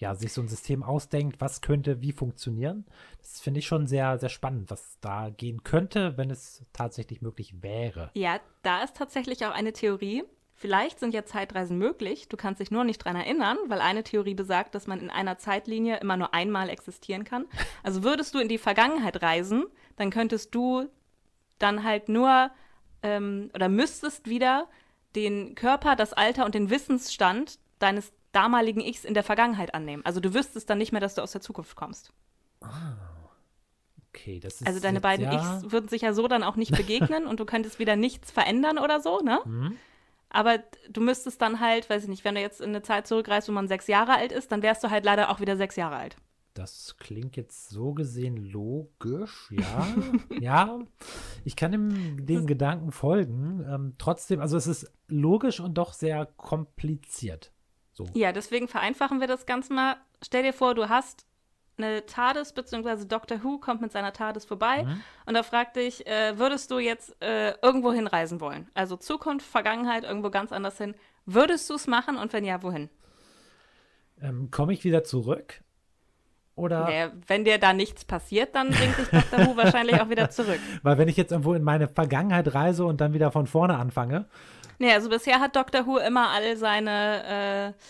ja, 0.00 0.14
sich 0.14 0.32
so 0.32 0.40
ein 0.40 0.48
System 0.48 0.82
ausdenkt, 0.82 1.40
was 1.40 1.60
könnte 1.60 2.00
wie 2.00 2.12
funktionieren. 2.12 2.86
Das 3.20 3.40
finde 3.40 3.60
ich 3.60 3.66
schon 3.66 3.86
sehr, 3.86 4.18
sehr 4.18 4.30
spannend, 4.30 4.70
was 4.70 4.98
da 5.02 5.28
gehen 5.28 5.62
könnte, 5.62 6.16
wenn 6.16 6.30
es 6.30 6.64
tatsächlich 6.72 7.20
möglich 7.20 7.62
wäre. 7.62 8.10
Ja, 8.14 8.40
da 8.62 8.82
ist 8.82 8.96
tatsächlich 8.96 9.44
auch 9.44 9.52
eine 9.52 9.74
Theorie. 9.74 10.24
Vielleicht 10.54 11.00
sind 11.00 11.14
ja 11.14 11.24
Zeitreisen 11.24 11.78
möglich, 11.78 12.28
du 12.28 12.36
kannst 12.36 12.60
dich 12.60 12.70
nur 12.70 12.84
nicht 12.84 12.98
dran 12.98 13.16
erinnern, 13.16 13.56
weil 13.68 13.80
eine 13.80 14.02
Theorie 14.02 14.34
besagt, 14.34 14.74
dass 14.74 14.86
man 14.86 15.00
in 15.00 15.10
einer 15.10 15.38
Zeitlinie 15.38 15.98
immer 16.00 16.16
nur 16.16 16.34
einmal 16.34 16.68
existieren 16.70 17.24
kann. 17.24 17.46
Also 17.82 18.02
würdest 18.02 18.34
du 18.34 18.38
in 18.38 18.48
die 18.48 18.58
Vergangenheit 18.58 19.22
reisen, 19.22 19.64
dann 19.96 20.10
könntest 20.10 20.54
du 20.54 20.86
dann 21.58 21.84
halt 21.84 22.08
nur 22.08 22.50
ähm, 23.02 23.50
oder 23.54 23.68
müsstest 23.68 24.28
wieder 24.28 24.68
den 25.14 25.54
Körper, 25.54 25.96
das 25.96 26.12
Alter 26.12 26.44
und 26.44 26.54
den 26.54 26.70
Wissensstand 26.70 27.58
deines 27.78 28.12
damaligen 28.32 28.80
Ichs 28.80 29.04
in 29.04 29.14
der 29.14 29.24
Vergangenheit 29.24 29.74
annehmen. 29.74 30.04
Also 30.04 30.20
du 30.20 30.34
wüsstest 30.34 30.70
dann 30.70 30.78
nicht 30.78 30.92
mehr, 30.92 31.00
dass 31.00 31.14
du 31.14 31.22
aus 31.22 31.32
der 31.32 31.40
Zukunft 31.40 31.76
kommst. 31.76 32.12
Ah. 32.60 32.96
Okay, 34.12 34.40
das 34.40 34.60
ist 34.60 34.66
Also 34.66 34.80
deine 34.80 34.96
jetzt, 34.96 35.02
beiden 35.02 35.24
ja, 35.26 35.34
Ichs 35.34 35.70
würden 35.70 35.88
sich 35.88 36.02
ja 36.02 36.12
so 36.12 36.26
dann 36.26 36.42
auch 36.42 36.56
nicht 36.56 36.76
begegnen 36.76 37.26
und 37.26 37.38
du 37.40 37.44
könntest 37.44 37.78
wieder 37.78 37.96
nichts 37.96 38.30
verändern 38.30 38.78
oder 38.78 39.00
so, 39.00 39.20
ne? 39.20 39.40
Mhm. 39.44 39.76
Aber 40.30 40.58
du 40.88 41.00
müsstest 41.00 41.42
dann 41.42 41.60
halt, 41.60 41.90
weiß 41.90 42.04
ich 42.04 42.08
nicht, 42.08 42.24
wenn 42.24 42.36
du 42.36 42.40
jetzt 42.40 42.60
in 42.60 42.70
eine 42.70 42.82
Zeit 42.82 43.06
zurückreist, 43.06 43.48
wo 43.48 43.52
man 43.52 43.66
sechs 43.68 43.88
Jahre 43.88 44.14
alt 44.14 44.30
ist, 44.32 44.52
dann 44.52 44.62
wärst 44.62 44.82
du 44.84 44.90
halt 44.90 45.04
leider 45.04 45.30
auch 45.30 45.40
wieder 45.40 45.56
sechs 45.56 45.76
Jahre 45.76 45.96
alt. 45.96 46.16
Das 46.54 46.96
klingt 46.98 47.36
jetzt 47.36 47.68
so 47.68 47.94
gesehen 47.94 48.36
logisch, 48.36 49.52
ja. 49.52 49.86
ja, 50.40 50.78
ich 51.44 51.56
kann 51.56 51.72
dem, 51.72 52.26
dem 52.26 52.46
Gedanken 52.46 52.92
folgen. 52.92 53.64
Ähm, 53.68 53.94
trotzdem, 53.98 54.40
also 54.40 54.56
es 54.56 54.66
ist 54.66 54.92
logisch 55.08 55.60
und 55.60 55.74
doch 55.74 55.92
sehr 55.92 56.26
kompliziert. 56.26 57.52
So. 58.06 58.18
Ja, 58.18 58.32
deswegen 58.32 58.68
vereinfachen 58.68 59.20
wir 59.20 59.26
das 59.26 59.46
Ganze 59.46 59.72
mal. 59.72 59.96
Stell 60.22 60.42
dir 60.42 60.52
vor, 60.52 60.74
du 60.74 60.88
hast 60.88 61.26
eine 61.78 62.04
TARDIS, 62.04 62.52
beziehungsweise 62.52 63.06
Doctor 63.06 63.42
Who 63.42 63.58
kommt 63.58 63.80
mit 63.80 63.90
seiner 63.90 64.12
TARDIS 64.12 64.44
vorbei 64.44 64.82
Mhm. 64.84 65.00
und 65.26 65.34
da 65.34 65.42
fragt 65.42 65.76
dich, 65.76 66.06
äh, 66.06 66.38
würdest 66.38 66.70
du 66.70 66.78
jetzt 66.78 67.16
äh, 67.22 67.54
irgendwo 67.62 67.90
hinreisen 67.92 68.40
wollen? 68.40 68.68
Also 68.74 68.96
Zukunft, 68.96 69.46
Vergangenheit, 69.46 70.04
irgendwo 70.04 70.28
ganz 70.30 70.52
anders 70.52 70.76
hin. 70.76 70.94
Würdest 71.24 71.70
du 71.70 71.74
es 71.74 71.86
machen 71.86 72.16
und 72.18 72.32
wenn 72.34 72.44
ja, 72.44 72.62
wohin? 72.62 72.90
Ähm, 74.20 74.50
Komme 74.50 74.72
ich 74.74 74.84
wieder 74.84 75.04
zurück? 75.04 75.62
Oder, 76.54 76.80
Naja, 76.84 77.10
wenn 77.26 77.44
dir 77.46 77.56
da 77.56 77.72
nichts 77.72 78.04
passiert, 78.04 78.54
dann 78.54 78.70
bringt 78.70 78.98
dich 78.98 79.08
Doctor 79.08 79.46
Who 79.46 79.56
wahrscheinlich 79.56 79.98
auch 80.00 80.10
wieder 80.10 80.28
zurück. 80.28 80.58
weil 80.82 80.98
wenn 80.98 81.08
ich 81.08 81.16
jetzt 81.16 81.30
irgendwo 81.32 81.54
in 81.54 81.62
meine 81.62 81.88
Vergangenheit 81.88 82.52
reise 82.54 82.84
und 82.84 83.00
dann 83.00 83.14
wieder 83.14 83.30
von 83.32 83.46
vorne 83.46 83.78
anfange, 83.78 84.26
Nee, 84.80 84.92
also 84.92 85.08
bisher 85.08 85.38
hat 85.40 85.54
Doctor 85.54 85.86
Who 85.86 85.98
immer 85.98 86.30
all 86.30 86.56
seine, 86.56 87.74
äh, 87.76 87.82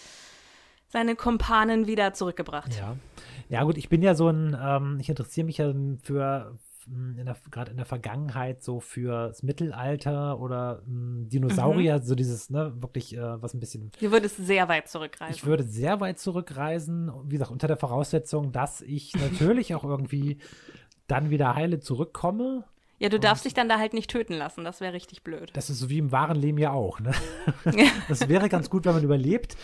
seine 0.88 1.16
Kumpanen 1.16 1.86
wieder 1.86 2.12
zurückgebracht. 2.12 2.74
ja. 2.76 2.96
Ja 3.48 3.64
gut, 3.64 3.76
ich 3.78 3.88
bin 3.88 4.00
ja 4.00 4.14
so 4.14 4.28
ein, 4.28 4.56
ähm, 4.62 4.98
ich 5.00 5.08
interessiere 5.08 5.44
mich 5.44 5.58
ja 5.58 5.72
für, 6.04 6.56
gerade 7.50 7.70
in 7.72 7.76
der 7.78 7.84
Vergangenheit 7.86 8.62
so 8.62 8.78
fürs 8.78 9.42
Mittelalter 9.42 10.38
oder 10.40 10.82
mh, 10.86 11.28
Dinosaurier, 11.30 11.98
Mhm. 11.98 12.02
so 12.02 12.14
dieses, 12.14 12.50
ne, 12.50 12.72
wirklich, 12.80 13.16
äh, 13.16 13.42
was 13.42 13.52
ein 13.54 13.58
bisschen 13.60 13.90
Du 14.00 14.12
würdest 14.12 14.36
sehr 14.36 14.68
weit 14.68 14.88
zurückreisen. 14.88 15.34
Ich 15.34 15.44
würde 15.46 15.64
sehr 15.64 16.00
weit 16.00 16.20
zurückreisen, 16.20 17.10
wie 17.24 17.32
gesagt, 17.34 17.50
unter 17.50 17.66
der 17.66 17.76
Voraussetzung, 17.76 18.52
dass 18.52 18.82
ich 18.82 19.14
natürlich 19.16 19.74
auch 19.74 19.82
irgendwie 19.84 20.38
dann 21.08 21.30
wieder 21.30 21.56
heile 21.56 21.80
zurückkomme. 21.80 22.64
Ja, 23.00 23.08
du 23.08 23.18
darfst 23.18 23.44
dich 23.44 23.54
dann 23.54 23.68
da 23.68 23.78
halt 23.78 23.94
nicht 23.94 24.10
töten 24.10 24.34
lassen. 24.34 24.62
Das 24.62 24.80
wäre 24.80 24.92
richtig 24.92 25.24
blöd. 25.24 25.50
Das 25.54 25.70
ist 25.70 25.78
so 25.80 25.90
wie 25.90 25.98
im 25.98 26.12
wahren 26.12 26.36
Leben 26.36 26.58
ja 26.58 26.70
auch. 26.70 27.00
Ne? 27.00 27.12
Das 28.08 28.28
wäre 28.28 28.48
ganz 28.48 28.70
gut, 28.70 28.84
wenn 28.84 28.94
man 28.94 29.02
überlebt. 29.04 29.56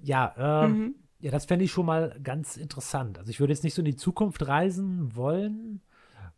Ja, 0.00 0.34
ähm, 0.64 0.70
Mhm. 0.72 0.94
ja, 1.20 1.30
das 1.30 1.44
fände 1.46 1.64
ich 1.64 1.72
schon 1.72 1.84
mal 1.86 2.18
ganz 2.22 2.56
interessant. 2.56 3.18
Also 3.18 3.30
ich 3.30 3.40
würde 3.40 3.52
jetzt 3.52 3.64
nicht 3.64 3.74
so 3.74 3.82
in 3.82 3.86
die 3.86 3.96
Zukunft 3.96 4.46
reisen 4.48 5.14
wollen, 5.16 5.82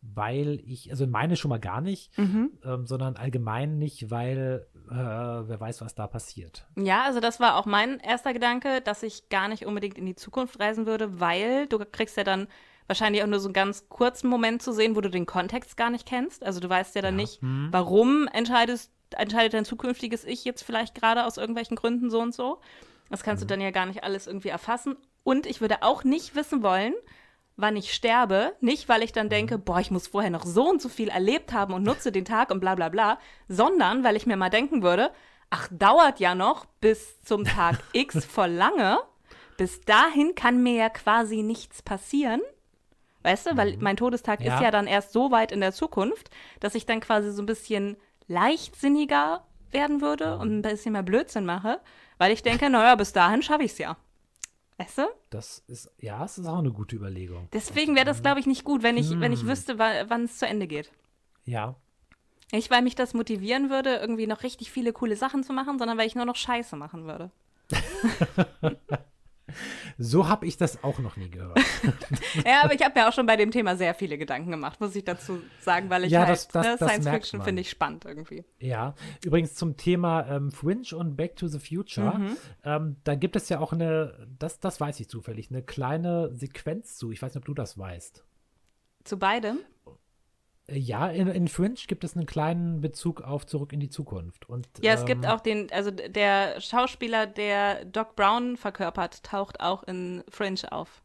weil 0.00 0.60
ich, 0.64 0.90
also 0.90 1.06
meine 1.06 1.36
schon 1.36 1.48
mal 1.48 1.58
gar 1.60 1.80
nicht, 1.80 2.16
Mhm. 2.18 2.52
ähm, 2.64 2.86
sondern 2.86 3.16
allgemein 3.16 3.78
nicht, 3.78 4.10
weil 4.10 4.66
äh, 4.90 4.94
wer 4.94 5.60
weiß, 5.60 5.80
was 5.82 5.94
da 5.94 6.06
passiert. 6.06 6.66
Ja, 6.76 7.02
also 7.04 7.20
das 7.20 7.40
war 7.40 7.56
auch 7.56 7.66
mein 7.66 7.98
erster 8.00 8.32
Gedanke, 8.32 8.80
dass 8.80 9.02
ich 9.02 9.28
gar 9.28 9.48
nicht 9.48 9.66
unbedingt 9.66 9.98
in 9.98 10.06
die 10.06 10.14
Zukunft 10.14 10.58
reisen 10.60 10.86
würde, 10.86 11.20
weil 11.20 11.66
du 11.66 11.78
kriegst 11.84 12.16
ja 12.16 12.24
dann 12.24 12.46
wahrscheinlich 12.88 13.22
auch 13.22 13.26
nur 13.28 13.38
so 13.38 13.46
einen 13.48 13.54
ganz 13.54 13.88
kurzen 13.88 14.28
Moment 14.28 14.60
zu 14.62 14.72
sehen, 14.72 14.96
wo 14.96 15.00
du 15.00 15.08
den 15.10 15.26
Kontext 15.26 15.76
gar 15.76 15.90
nicht 15.90 16.06
kennst. 16.06 16.42
Also 16.44 16.58
du 16.58 16.68
weißt 16.68 16.96
ja 16.96 17.02
dann 17.02 17.14
Ja. 17.14 17.22
nicht, 17.22 17.42
Mhm. 17.42 17.68
warum 17.70 18.26
entscheidest, 18.32 18.90
entscheidet 19.16 19.54
dein 19.54 19.64
zukünftiges 19.64 20.24
Ich 20.24 20.44
jetzt 20.44 20.62
vielleicht 20.64 20.94
gerade 20.94 21.24
aus 21.24 21.36
irgendwelchen 21.36 21.76
Gründen 21.76 22.10
so 22.10 22.18
und 22.20 22.34
so. 22.34 22.60
Das 23.10 23.22
kannst 23.22 23.42
du 23.42 23.46
dann 23.46 23.60
ja 23.60 23.70
gar 23.70 23.86
nicht 23.86 24.02
alles 24.04 24.26
irgendwie 24.26 24.48
erfassen. 24.48 24.96
Und 25.22 25.46
ich 25.46 25.60
würde 25.60 25.82
auch 25.82 26.02
nicht 26.04 26.34
wissen 26.34 26.62
wollen, 26.62 26.94
wann 27.56 27.76
ich 27.76 27.92
sterbe. 27.94 28.52
Nicht, 28.60 28.88
weil 28.88 29.02
ich 29.02 29.12
dann 29.12 29.28
denke, 29.28 29.58
boah, 29.58 29.80
ich 29.80 29.90
muss 29.90 30.08
vorher 30.08 30.30
noch 30.30 30.44
so 30.44 30.68
und 30.68 30.80
so 30.82 30.88
viel 30.88 31.08
erlebt 31.08 31.52
haben 31.52 31.72
und 31.74 31.82
nutze 31.84 32.12
den 32.12 32.24
Tag 32.24 32.50
und 32.50 32.60
bla 32.60 32.74
bla 32.74 32.88
bla, 32.88 33.18
sondern 33.48 34.04
weil 34.04 34.16
ich 34.16 34.26
mir 34.26 34.36
mal 34.36 34.50
denken 34.50 34.82
würde, 34.82 35.10
ach, 35.50 35.68
dauert 35.70 36.20
ja 36.20 36.34
noch 36.34 36.66
bis 36.80 37.20
zum 37.22 37.44
Tag 37.44 37.78
X 37.92 38.24
voll 38.24 38.50
lange. 38.50 38.98
Bis 39.56 39.80
dahin 39.80 40.34
kann 40.34 40.62
mir 40.62 40.74
ja 40.74 40.88
quasi 40.90 41.42
nichts 41.42 41.82
passieren. 41.82 42.40
Weißt 43.28 43.46
du, 43.46 43.56
weil 43.58 43.76
mein 43.78 43.98
Todestag 43.98 44.40
Ja. 44.40 44.54
ist 44.56 44.62
ja 44.62 44.70
dann 44.70 44.86
erst 44.86 45.12
so 45.12 45.30
weit 45.30 45.52
in 45.52 45.60
der 45.60 45.72
Zukunft, 45.72 46.30
dass 46.60 46.74
ich 46.74 46.86
dann 46.86 47.00
quasi 47.00 47.30
so 47.30 47.42
ein 47.42 47.46
bisschen 47.46 47.96
leichtsinniger 48.26 49.44
werden 49.70 50.00
würde 50.00 50.38
und 50.38 50.50
ein 50.58 50.62
bisschen 50.62 50.92
mehr 50.92 51.02
Blödsinn 51.02 51.44
mache, 51.44 51.78
weil 52.16 52.32
ich 52.32 52.42
denke, 52.42 52.70
naja, 52.70 52.94
bis 52.94 53.12
dahin 53.12 53.42
schaffe 53.42 53.64
ich 53.64 53.72
es 53.72 53.78
ja. 53.78 53.96
Weißt 54.78 54.96
du? 54.98 55.02
Das 55.28 55.62
ist, 55.68 55.90
ja, 55.98 56.24
es 56.24 56.38
ist 56.38 56.46
auch 56.46 56.58
eine 56.60 56.70
gute 56.72 56.96
Überlegung. 56.96 57.48
Deswegen 57.52 57.94
wäre 57.96 58.06
das, 58.06 58.22
glaube 58.22 58.40
ich, 58.40 58.46
nicht 58.46 58.64
gut, 58.64 58.82
wenn 58.82 58.96
ich, 58.96 59.20
wenn 59.20 59.32
ich 59.32 59.40
Hm. 59.42 59.48
wüsste, 59.48 59.78
wa- 59.78 60.04
wann 60.08 60.24
es 60.24 60.38
zu 60.38 60.46
Ende 60.46 60.66
geht. 60.66 60.90
Ja, 61.44 61.74
Nicht, 62.50 62.70
weil 62.70 62.80
mich 62.80 62.94
das 62.94 63.12
motivieren 63.12 63.68
würde, 63.68 63.96
irgendwie 63.96 64.26
noch 64.26 64.42
richtig 64.42 64.70
viele 64.70 64.94
coole 64.94 65.16
Sachen 65.16 65.42
zu 65.44 65.52
machen, 65.52 65.78
sondern 65.78 65.98
weil 65.98 66.06
ich 66.06 66.14
nur 66.14 66.24
noch 66.24 66.36
Scheiße 66.36 66.76
machen 66.76 67.04
würde. 67.06 67.30
so 69.98 70.28
habe 70.28 70.46
ich 70.46 70.56
das 70.56 70.82
auch 70.84 70.98
noch 70.98 71.16
nie 71.16 71.30
gehört. 71.30 71.58
Ja, 72.44 72.62
aber 72.64 72.74
ich 72.74 72.82
habe 72.84 72.98
mir 72.98 73.08
auch 73.08 73.12
schon 73.12 73.26
bei 73.26 73.36
dem 73.36 73.50
Thema 73.50 73.76
sehr 73.76 73.94
viele 73.94 74.18
Gedanken 74.18 74.50
gemacht, 74.50 74.80
muss 74.80 74.94
ich 74.96 75.04
dazu 75.04 75.40
sagen, 75.60 75.90
weil 75.90 76.04
ich 76.04 76.12
Ja, 76.12 76.20
halt, 76.20 76.30
das- 76.30 76.48
das- 76.48 76.66
ne, 76.66 76.76
das 76.78 76.88
Science 76.88 77.08
Fiction 77.08 77.42
finde 77.42 77.62
ich 77.62 77.70
spannend 77.70 78.04
irgendwie. 78.04 78.44
Ja, 78.58 78.94
übrigens 79.24 79.54
zum 79.54 79.76
Thema 79.76 80.26
ähm, 80.28 80.50
Fringe 80.50 80.96
und 80.96 81.16
Back 81.16 81.36
to 81.36 81.46
the 81.48 81.58
Future. 81.58 82.18
Mhm. 82.18 82.36
Ähm, 82.64 82.96
da 83.04 83.14
gibt 83.14 83.36
es 83.36 83.48
ja 83.48 83.60
auch 83.60 83.72
eine, 83.72 84.28
das, 84.38 84.60
das 84.60 84.80
weiß 84.80 85.00
ich 85.00 85.08
zufällig, 85.08 85.50
eine 85.50 85.62
kleine 85.62 86.34
Sequenz 86.34 86.96
zu. 86.96 87.10
Ich 87.12 87.20
weiß 87.22 87.34
nicht, 87.34 87.42
ob 87.42 87.46
du 87.46 87.54
das 87.54 87.78
weißt. 87.78 88.24
Zu 89.04 89.18
beidem? 89.18 89.58
Ja, 90.70 91.08
in, 91.08 91.28
in 91.28 91.48
Fringe 91.48 91.76
gibt 91.86 92.04
es 92.04 92.14
einen 92.14 92.26
kleinen 92.26 92.80
Bezug 92.80 93.22
auf 93.22 93.46
Zurück 93.46 93.72
in 93.72 93.80
die 93.80 93.88
Zukunft. 93.88 94.48
Und, 94.48 94.68
Ja, 94.82 94.92
es 94.92 95.06
gibt 95.06 95.24
ähm, 95.24 95.30
auch 95.30 95.40
den, 95.40 95.72
also 95.72 95.90
der 95.90 96.60
Schauspieler, 96.60 97.26
der 97.26 97.86
Doc 97.86 98.16
Brown 98.16 98.56
verkörpert, 98.56 99.22
taucht 99.22 99.60
auch 99.60 99.82
in 99.84 100.22
Fringe 100.28 100.70
auf. 100.70 101.02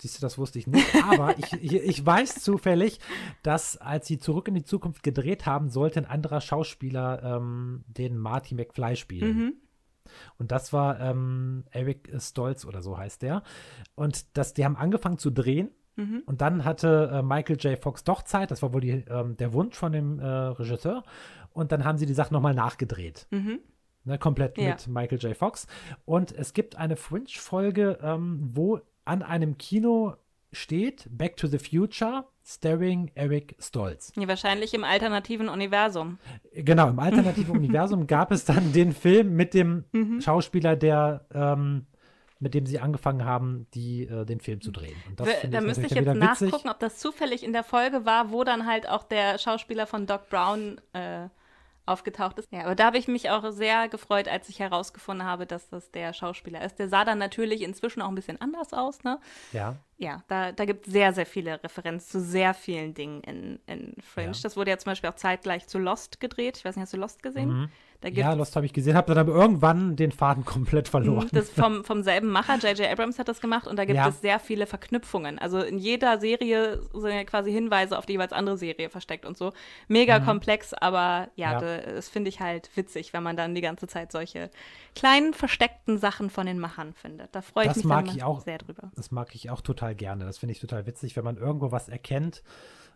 Siehst 0.00 0.16
du, 0.16 0.22
das 0.22 0.38
wusste 0.38 0.58
ich 0.58 0.66
nicht. 0.66 0.86
Aber 1.04 1.38
ich, 1.38 1.52
ich, 1.62 1.74
ich 1.74 2.06
weiß 2.06 2.42
zufällig, 2.42 3.00
dass 3.42 3.76
als 3.76 4.06
sie 4.06 4.18
Zurück 4.18 4.48
in 4.48 4.54
die 4.54 4.64
Zukunft 4.64 5.02
gedreht 5.02 5.44
haben, 5.44 5.68
sollte 5.68 6.00
ein 6.00 6.06
anderer 6.06 6.40
Schauspieler 6.40 7.22
ähm, 7.22 7.84
den 7.86 8.16
Marty 8.16 8.54
McFly 8.54 8.96
spielen. 8.96 9.36
Mhm. 9.36 9.52
Und 10.38 10.52
das 10.52 10.72
war 10.72 10.98
ähm, 11.00 11.64
Eric 11.70 12.10
Stolz 12.18 12.64
oder 12.64 12.82
so 12.82 12.96
heißt 12.96 13.22
der. 13.22 13.42
Und 13.94 14.36
das, 14.36 14.54
die 14.54 14.64
haben 14.64 14.76
angefangen 14.76 15.18
zu 15.18 15.30
drehen. 15.30 15.70
Mhm. 15.96 16.22
Und 16.26 16.40
dann 16.40 16.64
hatte 16.64 17.10
äh, 17.12 17.22
Michael 17.22 17.56
J. 17.56 17.78
Fox 17.78 18.04
doch 18.04 18.22
Zeit. 18.22 18.50
Das 18.50 18.62
war 18.62 18.72
wohl 18.72 18.80
die, 18.80 19.04
ähm, 19.08 19.36
der 19.36 19.52
Wunsch 19.52 19.76
von 19.76 19.92
dem 19.92 20.18
äh, 20.18 20.24
Regisseur. 20.26 21.02
Und 21.52 21.72
dann 21.72 21.84
haben 21.84 21.98
sie 21.98 22.06
die 22.06 22.14
Sache 22.14 22.32
nochmal 22.32 22.54
nachgedreht. 22.54 23.26
Mhm. 23.30 23.58
Ne, 24.04 24.18
komplett 24.18 24.56
Ja. 24.56 24.70
mit 24.70 24.88
Michael 24.88 25.18
J. 25.18 25.36
Fox. 25.36 25.66
Und 26.04 26.32
es 26.32 26.54
gibt 26.54 26.76
eine 26.76 26.96
Fringe-Folge, 26.96 27.98
ähm, 28.02 28.50
wo 28.52 28.80
an 29.04 29.22
einem 29.22 29.58
Kino 29.58 30.14
steht 30.52 31.06
Back 31.10 31.36
to 31.36 31.46
the 31.46 31.58
Future, 31.58 32.24
starring 32.44 33.10
Eric 33.14 33.54
Stolz. 33.60 34.10
Ja, 34.16 34.26
wahrscheinlich 34.26 34.74
im 34.74 34.82
alternativen 34.84 35.48
Universum. 35.48 36.18
Genau, 36.52 36.88
im 36.88 36.98
alternativen 36.98 37.56
Universum 37.56 38.06
gab 38.06 38.32
es 38.32 38.44
dann 38.46 38.72
den 38.72 38.92
Film 38.92 39.36
mit 39.36 39.54
dem 39.54 39.84
Mhm. 39.92 40.20
Schauspieler, 40.20 40.76
der 40.76 41.26
ähm, 41.34 41.86
mit 42.40 42.54
dem 42.54 42.66
sie 42.66 42.80
angefangen 42.80 43.24
haben, 43.24 43.66
die, 43.74 44.04
äh, 44.04 44.24
den 44.24 44.40
Film 44.40 44.60
zu 44.60 44.72
drehen. 44.72 44.96
Da 45.16 45.60
müsste 45.60 45.86
ich 45.86 45.92
jetzt 45.92 46.06
witzig. 46.06 46.18
nachgucken, 46.18 46.70
ob 46.70 46.80
das 46.80 46.98
zufällig 46.98 47.44
in 47.44 47.52
der 47.52 47.64
Folge 47.64 48.06
war, 48.06 48.32
wo 48.32 48.44
dann 48.44 48.66
halt 48.66 48.88
auch 48.88 49.04
der 49.04 49.38
Schauspieler 49.38 49.86
von 49.86 50.06
Doc 50.06 50.28
Brown 50.30 50.80
äh, 50.94 51.28
aufgetaucht 51.86 52.38
ist. 52.38 52.50
Ja, 52.52 52.60
aber 52.60 52.74
da 52.74 52.86
habe 52.86 52.98
ich 52.98 53.08
mich 53.08 53.30
auch 53.30 53.50
sehr 53.50 53.88
gefreut, 53.88 54.28
als 54.28 54.48
ich 54.48 54.60
herausgefunden 54.60 55.26
habe, 55.26 55.44
dass 55.46 55.68
das 55.68 55.90
der 55.90 56.12
Schauspieler 56.12 56.64
ist. 56.64 56.78
Der 56.78 56.88
sah 56.88 57.04
dann 57.04 57.18
natürlich 57.18 57.62
inzwischen 57.62 58.00
auch 58.00 58.08
ein 58.08 58.14
bisschen 58.14 58.40
anders 58.40 58.72
aus, 58.72 59.02
ne? 59.02 59.18
Ja, 59.52 59.76
Ja, 59.98 60.22
da, 60.28 60.52
da 60.52 60.64
gibt 60.64 60.86
es 60.86 60.92
sehr, 60.92 61.12
sehr 61.12 61.26
viele 61.26 61.62
Referenzen 61.62 62.10
zu 62.10 62.20
sehr 62.20 62.54
vielen 62.54 62.94
Dingen 62.94 63.22
in, 63.22 63.58
in 63.66 63.94
Fringe. 64.02 64.32
Ja. 64.32 64.38
Das 64.42 64.56
wurde 64.56 64.70
ja 64.70 64.78
zum 64.78 64.92
Beispiel 64.92 65.10
auch 65.10 65.16
zeitgleich 65.16 65.66
zu 65.66 65.78
Lost 65.78 66.20
gedreht. 66.20 66.56
Ich 66.58 66.64
weiß 66.64 66.76
nicht, 66.76 66.82
hast 66.82 66.94
du 66.94 66.96
Lost 66.96 67.22
gesehen? 67.22 67.48
Mhm. 67.62 67.68
Ja 68.08 68.32
Lost 68.32 68.56
habe 68.56 68.66
ich 68.66 68.72
gesehen, 68.72 68.94
habe 68.96 69.14
dann 69.14 69.18
aber 69.28 69.34
irgendwann 69.38 69.96
den 69.96 70.12
Faden 70.12 70.44
komplett 70.46 70.88
verloren. 70.88 71.28
Das 71.32 71.50
vom, 71.50 71.84
vom 71.84 72.02
selben 72.02 72.28
Macher, 72.28 72.56
J.J. 72.56 72.90
Abrams 72.90 73.18
hat 73.18 73.28
das 73.28 73.40
gemacht 73.40 73.66
und 73.66 73.76
da 73.78 73.84
gibt 73.84 73.96
Ja. 73.96 74.08
es 74.08 74.20
sehr 74.20 74.38
viele 74.40 74.66
Verknüpfungen. 74.66 75.38
Also 75.38 75.60
in 75.60 75.78
jeder 75.78 76.18
Serie 76.20 76.80
sind 76.92 77.10
ja 77.12 77.24
quasi 77.24 77.52
Hinweise 77.52 77.98
auf 77.98 78.06
die 78.06 78.12
jeweils 78.14 78.32
andere 78.32 78.56
Serie 78.56 78.88
versteckt 78.90 79.26
und 79.26 79.36
so. 79.36 79.52
Mega 79.88 80.20
komplex, 80.20 80.72
aber 80.74 81.28
ja, 81.36 81.48
Mhm. 81.48 81.52
Ja. 81.52 81.60
da- 81.60 81.92
das 81.92 82.08
finde 82.08 82.28
ich 82.30 82.40
halt 82.40 82.70
witzig, 82.76 83.12
wenn 83.12 83.22
man 83.22 83.36
dann 83.36 83.54
die 83.54 83.60
ganze 83.60 83.86
Zeit 83.86 84.12
solche 84.12 84.50
kleinen 84.94 85.34
versteckten 85.34 85.98
Sachen 85.98 86.30
von 86.30 86.46
den 86.46 86.58
Machern 86.58 86.94
findet. 86.94 87.34
Da 87.34 87.42
freue 87.42 87.64
ich 87.64 87.68
Das 87.68 87.76
mich 87.78 87.84
mag 87.86 88.06
ich 88.08 88.22
auch. 88.24 88.40
sehr 88.40 88.58
drüber. 88.58 88.90
Das 88.96 89.10
mag 89.10 89.34
ich 89.34 89.50
auch 89.50 89.60
total 89.60 89.94
gerne. 89.94 90.24
Das 90.24 90.38
finde 90.38 90.52
ich 90.52 90.60
total 90.60 90.86
witzig, 90.86 91.16
wenn 91.16 91.24
man 91.24 91.36
irgendwo 91.36 91.70
was 91.70 91.88
erkennt, 91.88 92.42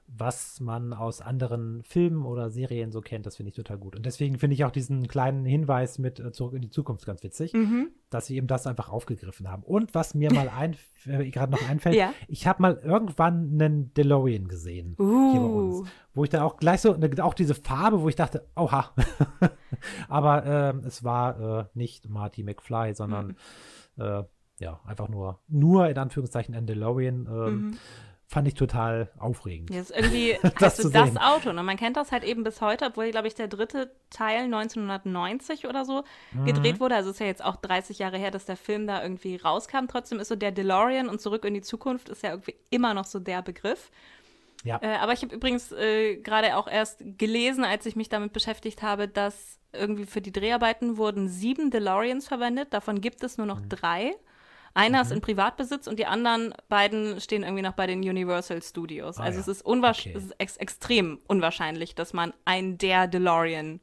was 0.06 0.60
man 0.60 0.92
aus 0.92 1.20
anderen 1.20 1.82
Filmen 1.82 2.24
oder 2.24 2.50
Serien 2.50 2.92
so 2.92 3.00
kennt. 3.00 3.26
Das 3.26 3.36
finde 3.36 3.50
ich 3.50 3.56
total 3.56 3.78
gut. 3.78 3.96
Und 3.96 4.06
deswegen 4.06 4.38
finde 4.38 4.54
ich 4.54 4.64
auch 4.64 4.70
diesen 4.70 5.08
kleinen 5.08 5.44
Hinweis 5.44 5.98
mit 5.98 6.20
äh, 6.20 6.30
Zurück 6.32 6.54
in 6.54 6.62
die 6.62 6.70
Zukunft 6.70 7.06
ganz 7.06 7.22
witzig, 7.22 7.52
mhm. 7.52 7.88
dass 8.10 8.26
sie 8.26 8.36
eben 8.36 8.46
das 8.46 8.66
einfach 8.66 8.88
aufgegriffen 8.88 9.50
haben. 9.50 9.62
Und 9.62 9.94
was 9.94 10.14
mir 10.14 10.32
mal 10.32 10.48
ein, 10.56 10.76
äh, 11.06 11.30
gerade 11.30 11.52
noch 11.52 11.68
einfällt, 11.68 11.96
ja. 11.96 12.12
ich 12.28 12.46
habe 12.46 12.62
mal 12.62 12.80
irgendwann 12.82 13.52
einen 13.54 13.92
DeLorean 13.94 14.48
gesehen 14.48 14.96
uh. 14.98 15.32
hier 15.32 15.40
bei 15.40 15.46
uns, 15.46 15.88
wo 16.14 16.24
ich 16.24 16.30
dann 16.30 16.42
auch 16.42 16.58
gleich 16.58 16.80
so, 16.80 16.94
ne, 16.94 17.10
auch 17.22 17.34
diese 17.34 17.54
Farbe, 17.54 18.00
wo 18.00 18.08
ich 18.08 18.16
dachte, 18.16 18.46
oha. 18.56 18.92
Aber 20.08 20.44
äh, 20.44 20.86
es 20.86 21.02
war 21.02 21.60
äh, 21.60 21.64
nicht 21.74 22.08
Marty 22.08 22.44
McFly, 22.44 22.94
sondern 22.94 23.36
mhm. 23.96 24.24
ja, 24.58 24.80
einfach 24.84 25.08
nur, 25.08 25.40
nur 25.48 25.88
in 25.88 25.98
Anführungszeichen 25.98 26.54
ein 26.54 26.66
DeLorean. 26.66 27.26
Ähm, 27.26 27.54
mhm 27.54 27.76
fand 28.34 28.48
ich 28.48 28.54
total 28.54 29.08
aufregend. 29.16 29.70
Ja, 29.70 29.80
ist 29.80 29.92
irgendwie 29.92 30.36
das, 30.58 30.78
also 30.78 30.90
das 30.90 31.16
Auto. 31.16 31.52
Ne? 31.52 31.62
Man 31.62 31.76
kennt 31.76 31.96
das 31.96 32.10
halt 32.10 32.24
eben 32.24 32.42
bis 32.42 32.60
heute, 32.60 32.86
obwohl, 32.86 33.10
glaube 33.12 33.28
ich, 33.28 33.36
der 33.36 33.46
dritte 33.46 33.92
Teil 34.10 34.44
1990 34.44 35.68
oder 35.68 35.84
so 35.84 36.02
mhm. 36.32 36.44
gedreht 36.44 36.80
wurde. 36.80 36.96
Also 36.96 37.10
ist 37.10 37.20
ja 37.20 37.26
jetzt 37.26 37.44
auch 37.44 37.54
30 37.56 38.00
Jahre 38.00 38.18
her, 38.18 38.32
dass 38.32 38.44
der 38.44 38.56
Film 38.56 38.88
da 38.88 39.02
irgendwie 39.02 39.36
rauskam. 39.36 39.86
Trotzdem 39.88 40.18
ist 40.18 40.28
so 40.28 40.34
der 40.34 40.50
DeLorean 40.50 41.08
und 41.08 41.20
Zurück 41.20 41.44
in 41.44 41.54
die 41.54 41.62
Zukunft 41.62 42.08
ist 42.08 42.24
ja 42.24 42.30
irgendwie 42.30 42.56
immer 42.70 42.92
noch 42.92 43.04
so 43.04 43.20
der 43.20 43.40
Begriff. 43.40 43.92
Ja. 44.64 44.80
Äh, 44.82 44.96
aber 44.96 45.12
ich 45.12 45.22
habe 45.22 45.32
übrigens 45.32 45.70
äh, 45.70 46.16
gerade 46.16 46.56
auch 46.56 46.66
erst 46.66 47.04
gelesen, 47.16 47.64
als 47.64 47.86
ich 47.86 47.94
mich 47.94 48.08
damit 48.08 48.32
beschäftigt 48.32 48.82
habe, 48.82 49.06
dass 49.06 49.60
irgendwie 49.72 50.06
für 50.06 50.20
die 50.20 50.32
Dreharbeiten 50.32 50.96
wurden 50.96 51.28
sieben 51.28 51.70
DeLoreans 51.70 52.26
verwendet. 52.26 52.72
Davon 52.72 53.00
gibt 53.00 53.22
es 53.22 53.38
nur 53.38 53.46
noch 53.46 53.60
mhm. 53.60 53.68
drei. 53.68 54.14
Einer 54.74 54.98
mhm. 54.98 55.02
ist 55.02 55.12
in 55.12 55.20
Privatbesitz 55.20 55.86
und 55.86 55.98
die 55.98 56.06
anderen 56.06 56.52
beiden 56.68 57.20
stehen 57.20 57.44
irgendwie 57.44 57.62
noch 57.62 57.72
bei 57.72 57.86
den 57.86 58.00
Universal 58.00 58.60
Studios. 58.62 59.18
Ah, 59.18 59.24
also 59.24 59.38
ja. 59.38 59.40
es, 59.42 59.48
ist 59.48 59.64
okay. 59.64 60.12
es 60.16 60.24
ist 60.24 60.40
ex 60.40 60.56
extrem 60.56 61.20
unwahrscheinlich, 61.28 61.94
dass 61.94 62.12
man 62.12 62.34
einen 62.44 62.76
der 62.78 63.06
DeLorean 63.06 63.80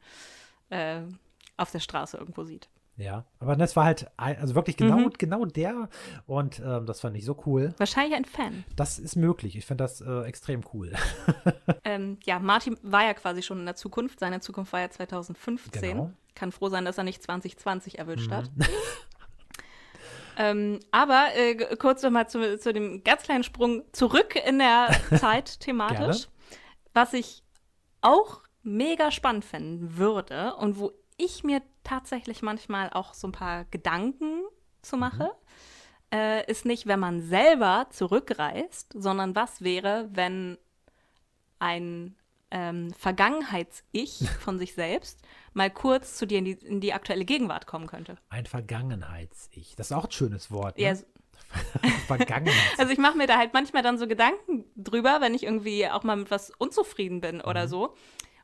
äh, 0.69 1.01
auf 1.57 1.71
der 1.71 1.79
Straße 1.79 2.17
irgendwo 2.17 2.43
sieht. 2.43 2.69
Ja, 2.97 3.25
aber 3.39 3.55
das 3.55 3.75
war 3.75 3.85
halt 3.85 4.11
also 4.17 4.53
wirklich 4.53 4.77
genau, 4.77 4.97
mhm. 4.97 5.13
genau 5.17 5.45
der 5.45 5.89
und 6.27 6.61
ähm, 6.63 6.85
das 6.85 6.99
fand 6.99 7.15
ich 7.15 7.25
so 7.25 7.41
cool. 7.45 7.73
Wahrscheinlich 7.77 8.15
ein 8.15 8.25
Fan. 8.25 8.63
Das 8.75 8.99
ist 8.99 9.15
möglich. 9.15 9.55
Ich 9.55 9.65
finde 9.65 9.85
das 9.85 10.01
äh, 10.01 10.21
extrem 10.23 10.61
cool. 10.73 10.93
ähm, 11.83 12.19
ja, 12.25 12.37
Martin 12.39 12.77
war 12.83 13.03
ja 13.03 13.13
quasi 13.13 13.41
schon 13.41 13.59
in 13.59 13.65
der 13.65 13.75
Zukunft. 13.75 14.19
Seine 14.19 14.41
Zukunft 14.41 14.73
war 14.73 14.81
ja 14.81 14.89
2015. 14.89 15.81
Genau. 15.81 16.11
Kann 16.35 16.51
froh 16.51 16.69
sein, 16.69 16.85
dass 16.85 16.97
er 16.97 17.03
nicht 17.03 17.23
2020 17.23 17.97
erwischt 17.97 18.29
mhm. 18.29 18.35
hat. 18.35 18.51
Ähm, 20.37 20.79
aber 20.91 21.27
äh, 21.35 21.75
kurz 21.75 22.03
nochmal 22.03 22.29
zu, 22.29 22.57
zu 22.57 22.73
dem 22.73 23.03
ganz 23.03 23.23
kleinen 23.23 23.43
Sprung 23.43 23.83
zurück 23.91 24.35
in 24.35 24.59
der 24.59 24.89
Zeit 25.17 25.59
thematisch. 25.59 26.27
Was 26.93 27.13
ich 27.13 27.43
auch 28.01 28.41
mega 28.63 29.11
spannend 29.11 29.45
finden 29.45 29.97
würde 29.97 30.55
und 30.55 30.79
wo 30.79 30.91
ich 31.17 31.43
mir 31.43 31.61
tatsächlich 31.83 32.41
manchmal 32.41 32.89
auch 32.91 33.13
so 33.13 33.27
ein 33.27 33.31
paar 33.31 33.65
Gedanken 33.65 34.43
zu 34.81 34.95
mhm. 34.95 34.99
mache, 34.99 35.23
mhm. 35.23 36.17
äh, 36.17 36.45
ist 36.49 36.65
nicht, 36.65 36.87
wenn 36.87 36.99
man 36.99 37.21
selber 37.21 37.87
zurückreist, 37.89 38.93
sondern 38.93 39.35
was 39.35 39.61
wäre, 39.61 40.09
wenn 40.11 40.57
ein 41.59 42.15
ähm, 42.51 42.93
Vergangenheits-Ich 42.93 44.29
von 44.39 44.59
sich 44.59 44.73
selbst 44.73 45.21
mal 45.53 45.69
kurz 45.69 46.17
zu 46.17 46.27
dir 46.27 46.39
in 46.39 46.45
die, 46.45 46.51
in 46.51 46.81
die 46.81 46.93
aktuelle 46.93 47.25
Gegenwart 47.25 47.65
kommen 47.65 47.87
könnte. 47.87 48.17
Ein 48.29 48.45
Vergangenheits-Ich. 48.45 49.75
Das 49.75 49.87
ist 49.87 49.97
auch 49.97 50.05
ein 50.05 50.11
schönes 50.11 50.51
Wort. 50.51 50.77
Ne? 50.77 50.83
Ja, 50.83 50.93
Vergangenheit. 52.07 52.55
Also 52.77 52.91
ich 52.91 52.99
mache 52.99 53.17
mir 53.17 53.27
da 53.27 53.37
halt 53.37 53.53
manchmal 53.53 53.83
dann 53.83 53.97
so 53.97 54.07
Gedanken 54.07 54.65
drüber, 54.75 55.19
wenn 55.21 55.33
ich 55.33 55.43
irgendwie 55.43 55.87
auch 55.87 56.03
mal 56.03 56.15
mit 56.15 56.31
was 56.31 56.51
unzufrieden 56.51 57.21
bin 57.21 57.37
mhm. 57.37 57.45
oder 57.45 57.67
so. 57.67 57.95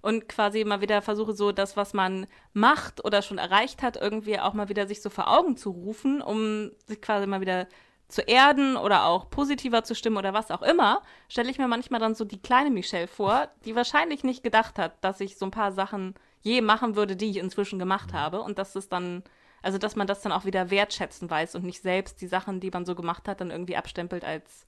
Und 0.02 0.30
quasi 0.30 0.64
mal 0.64 0.80
wieder 0.80 1.02
versuche, 1.02 1.34
so 1.34 1.52
das, 1.52 1.76
was 1.76 1.94
man 1.94 2.28
macht 2.54 3.04
oder 3.04 3.22
schon 3.22 3.40
erreicht 3.40 3.82
hat, 3.82 3.98
irgendwie 3.98 4.40
auch 4.40 4.54
mal 4.54 4.70
wieder 4.70 4.88
sich 4.88 5.02
so 5.02 5.10
vor 5.10 5.28
Augen 5.28 5.58
zu 5.58 5.72
rufen, 5.72 6.22
um 6.22 6.72
sich 6.86 7.02
quasi 7.02 7.28
mal 7.28 7.42
wieder 7.42 7.68
zu 8.08 8.22
erden 8.22 8.78
oder 8.78 9.06
auch 9.06 9.30
positiver 9.30 9.84
zu 9.84 9.94
stimmen 9.94 10.18
oder 10.18 10.34
was 10.34 10.52
auch 10.52 10.62
immer, 10.62 11.02
stelle 11.28 11.50
ich 11.50 11.58
mir 11.58 11.68
manchmal 11.68 12.00
dann 12.00 12.16
so 12.16 12.24
die 12.24 12.42
kleine 12.42 12.70
Michelle 12.70 13.08
vor, 13.08 13.50
die 13.66 13.76
wahrscheinlich 13.76 14.24
nicht 14.24 14.44
gedacht 14.44 14.80
hat, 14.80 15.04
dass 15.04 15.20
ich 15.20 15.38
so 15.38 15.46
ein 15.46 15.52
paar 15.52 15.72
Sachen 15.72 16.16
je 16.42 16.62
machen 16.62 16.96
würde, 16.96 17.16
die 17.16 17.30
ich 17.30 17.38
inzwischen 17.38 17.80
gemacht 17.80 18.14
mhm. 18.14 18.18
habe. 18.18 18.42
Und 18.42 18.58
dass 18.58 18.76
es 18.76 18.88
dann, 18.88 19.24
also 19.62 19.78
dass 19.78 19.96
man 19.96 20.08
das 20.08 20.22
dann 20.22 20.32
auch 20.32 20.46
wieder 20.46 20.70
wertschätzen 20.70 21.30
weiß 21.30 21.56
und 21.56 21.66
nicht 21.66 21.82
selbst 21.82 22.22
die 22.22 22.28
Sachen, 22.28 22.60
die 22.60 22.72
man 22.72 22.86
so 22.86 22.96
gemacht 22.96 23.28
hat, 23.28 23.42
dann 23.42 23.52
irgendwie 23.52 23.76
abstempelt 23.76 24.24
als, 24.24 24.66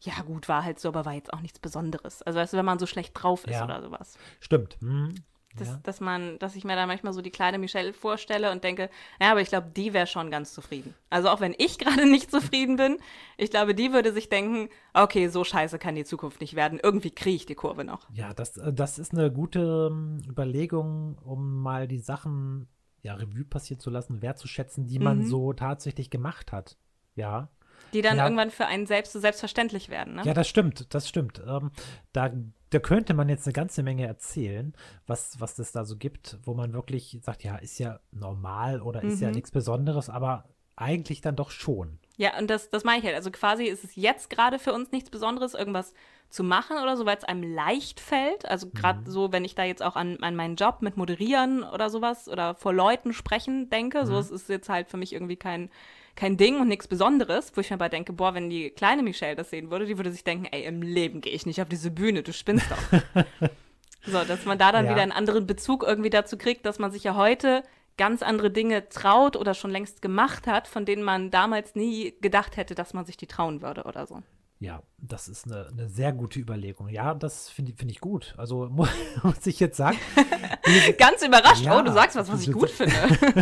ja 0.00 0.20
gut, 0.26 0.48
war 0.48 0.64
halt 0.64 0.78
so, 0.78 0.88
aber 0.88 1.06
war 1.06 1.14
jetzt 1.14 1.32
auch 1.32 1.40
nichts 1.40 1.58
Besonderes. 1.58 2.22
Also 2.22 2.38
weißt 2.38 2.52
du, 2.52 2.56
wenn 2.58 2.66
man 2.66 2.78
so 2.78 2.86
schlecht 2.86 3.12
drauf 3.14 3.46
ist 3.46 3.54
ja. 3.54 3.64
oder 3.64 3.80
sowas. 3.80 4.18
Stimmt. 4.40 4.76
Mhm. 4.80 5.14
Das, 5.56 5.68
ja. 5.68 5.80
Dass 5.82 6.00
man, 6.00 6.38
dass 6.38 6.56
ich 6.56 6.64
mir 6.64 6.76
da 6.76 6.86
manchmal 6.86 7.12
so 7.12 7.20
die 7.20 7.30
kleine 7.30 7.58
Michelle 7.58 7.92
vorstelle 7.92 8.50
und 8.52 8.64
denke, 8.64 8.88
ja, 9.20 9.30
aber 9.30 9.40
ich 9.40 9.48
glaube, 9.48 9.70
die 9.74 9.92
wäre 9.92 10.06
schon 10.06 10.30
ganz 10.30 10.54
zufrieden. 10.54 10.94
Also 11.10 11.28
auch 11.28 11.40
wenn 11.40 11.54
ich 11.58 11.78
gerade 11.80 12.08
nicht 12.10 12.30
zufrieden 12.30 12.76
bin, 12.76 12.96
ich 13.36 13.50
glaube, 13.50 13.74
die 13.74 13.92
würde 13.92 14.12
sich 14.12 14.28
denken, 14.28 14.68
okay, 14.94 15.28
so 15.28 15.44
scheiße 15.44 15.78
kann 15.78 15.94
die 15.94 16.04
Zukunft 16.04 16.40
nicht 16.40 16.54
werden. 16.54 16.80
Irgendwie 16.82 17.10
kriege 17.10 17.36
ich 17.36 17.46
die 17.46 17.54
Kurve 17.54 17.84
noch. 17.84 18.08
Ja, 18.14 18.32
das, 18.32 18.56
äh, 18.56 18.72
das 18.72 18.98
ist 18.98 19.12
eine 19.12 19.30
gute 19.30 19.90
ähm, 19.90 20.20
Überlegung, 20.28 21.18
um 21.24 21.60
mal 21.60 21.86
die 21.86 21.98
Sachen 21.98 22.68
ja, 23.02 23.14
Revue 23.14 23.44
passieren 23.44 23.80
zu 23.80 23.90
lassen, 23.90 24.22
wertzuschätzen, 24.22 24.86
die 24.86 24.98
man 24.98 25.18
mhm. 25.18 25.26
so 25.26 25.52
tatsächlich 25.52 26.08
gemacht 26.08 26.52
hat. 26.52 26.78
Ja. 27.14 27.50
Die 27.92 28.02
dann 28.02 28.16
ja. 28.16 28.24
irgendwann 28.24 28.50
für 28.50 28.66
einen 28.66 28.86
selbst 28.86 29.12
so 29.12 29.20
selbstverständlich 29.20 29.88
werden, 29.88 30.14
ne? 30.14 30.22
Ja, 30.24 30.34
das 30.34 30.48
stimmt, 30.48 30.94
das 30.94 31.08
stimmt. 31.08 31.42
Ähm, 31.46 31.70
da 32.12 32.30
da 32.72 32.78
könnte 32.78 33.12
man 33.12 33.28
jetzt 33.28 33.46
eine 33.46 33.52
ganze 33.52 33.82
Menge 33.82 34.06
erzählen, 34.06 34.72
was, 35.06 35.40
was 35.40 35.54
das 35.54 35.72
da 35.72 35.84
so 35.84 35.96
gibt, 35.96 36.38
wo 36.44 36.54
man 36.54 36.72
wirklich 36.72 37.18
sagt, 37.22 37.44
ja, 37.44 37.56
ist 37.56 37.78
ja 37.78 38.00
normal 38.12 38.80
oder 38.80 39.02
ist 39.02 39.16
mhm. 39.16 39.22
ja 39.22 39.30
nichts 39.30 39.50
Besonderes, 39.50 40.08
aber 40.08 40.44
eigentlich 40.74 41.20
dann 41.20 41.36
doch 41.36 41.50
schon. 41.50 41.98
Ja, 42.16 42.38
und 42.38 42.48
das, 42.48 42.70
das 42.70 42.84
meine 42.84 42.98
ich 42.98 43.04
halt. 43.04 43.14
Also 43.14 43.30
quasi 43.30 43.64
ist 43.64 43.84
es 43.84 43.96
jetzt 43.96 44.30
gerade 44.30 44.58
für 44.58 44.72
uns 44.72 44.90
nichts 44.90 45.10
Besonderes, 45.10 45.54
irgendwas 45.54 45.92
zu 46.30 46.44
machen 46.44 46.78
oder 46.82 46.96
so, 46.96 47.04
weil 47.04 47.16
es 47.16 47.24
einem 47.24 47.42
leicht 47.42 48.00
fällt. 48.00 48.46
Also 48.46 48.70
gerade 48.70 49.00
mhm. 49.00 49.10
so, 49.10 49.32
wenn 49.32 49.44
ich 49.44 49.54
da 49.54 49.64
jetzt 49.64 49.82
auch 49.82 49.96
an, 49.96 50.16
an 50.22 50.34
meinen 50.34 50.56
Job 50.56 50.80
mit 50.80 50.96
Moderieren 50.96 51.62
oder 51.62 51.90
sowas 51.90 52.28
oder 52.28 52.54
vor 52.54 52.72
Leuten 52.72 53.12
sprechen 53.12 53.68
denke, 53.68 54.02
mhm. 54.02 54.06
so 54.06 54.18
es 54.18 54.30
ist 54.30 54.48
jetzt 54.48 54.70
halt 54.70 54.88
für 54.88 54.96
mich 54.96 55.12
irgendwie 55.12 55.36
kein 55.36 55.70
kein 56.14 56.36
Ding 56.36 56.60
und 56.60 56.68
nichts 56.68 56.88
Besonderes, 56.88 57.52
wo 57.54 57.60
ich 57.60 57.70
mir 57.70 57.74
aber 57.74 57.88
denke, 57.88 58.12
boah, 58.12 58.34
wenn 58.34 58.50
die 58.50 58.70
kleine 58.70 59.02
Michelle 59.02 59.36
das 59.36 59.50
sehen 59.50 59.70
würde, 59.70 59.86
die 59.86 59.96
würde 59.96 60.12
sich 60.12 60.24
denken, 60.24 60.46
ey, 60.50 60.64
im 60.64 60.82
Leben 60.82 61.20
gehe 61.20 61.32
ich 61.32 61.46
nicht 61.46 61.60
auf 61.62 61.68
diese 61.68 61.90
Bühne, 61.90 62.22
du 62.22 62.32
spinnst 62.32 62.66
doch. 62.70 63.24
so, 64.06 64.24
dass 64.24 64.44
man 64.44 64.58
da 64.58 64.72
dann 64.72 64.86
ja. 64.86 64.92
wieder 64.92 65.02
einen 65.02 65.12
anderen 65.12 65.46
Bezug 65.46 65.82
irgendwie 65.82 66.10
dazu 66.10 66.36
kriegt, 66.36 66.66
dass 66.66 66.78
man 66.78 66.90
sich 66.90 67.04
ja 67.04 67.16
heute 67.16 67.62
ganz 67.96 68.22
andere 68.22 68.50
Dinge 68.50 68.88
traut 68.88 69.36
oder 69.36 69.54
schon 69.54 69.70
längst 69.70 70.02
gemacht 70.02 70.46
hat, 70.46 70.68
von 70.68 70.84
denen 70.84 71.02
man 71.02 71.30
damals 71.30 71.74
nie 71.74 72.14
gedacht 72.20 72.56
hätte, 72.56 72.74
dass 72.74 72.94
man 72.94 73.04
sich 73.04 73.16
die 73.16 73.26
trauen 73.26 73.62
würde 73.62 73.84
oder 73.84 74.06
so. 74.06 74.22
Ja, 74.62 74.80
das 74.98 75.26
ist 75.26 75.46
eine, 75.46 75.66
eine 75.66 75.88
sehr 75.88 76.12
gute 76.12 76.38
Überlegung. 76.38 76.88
Ja, 76.88 77.14
das 77.14 77.48
finde 77.48 77.72
find 77.72 77.90
ich 77.90 78.00
gut. 78.00 78.32
Also 78.38 78.68
muss, 78.70 78.90
muss 79.24 79.44
ich 79.44 79.58
jetzt 79.58 79.76
sagen. 79.76 79.98
Ganz 80.98 81.26
überrascht. 81.26 81.64
Ja, 81.64 81.80
oh, 81.80 81.82
du 81.82 81.92
sagst 81.92 82.14
was, 82.14 82.30
was 82.30 82.46
ich 82.46 82.52
gut 82.52 82.70
finde. 82.70 82.94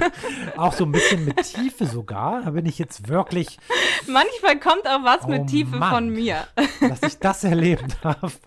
auch 0.57 0.73
so 0.73 0.87
ein 0.87 0.93
bisschen 0.93 1.27
mit 1.27 1.37
Tiefe 1.43 1.85
sogar. 1.85 2.41
Da 2.43 2.51
bin 2.53 2.65
ich 2.65 2.79
jetzt 2.79 3.07
wirklich. 3.09 3.59
Manchmal 4.07 4.59
kommt 4.59 4.87
auch 4.87 5.05
was 5.05 5.25
oh, 5.25 5.29
mit 5.29 5.49
Tiefe 5.49 5.77
Mann, 5.77 5.95
von 5.95 6.09
mir. 6.09 6.47
dass 6.81 7.03
ich 7.03 7.19
das 7.19 7.45
erleben 7.45 7.89
darf. 8.03 8.41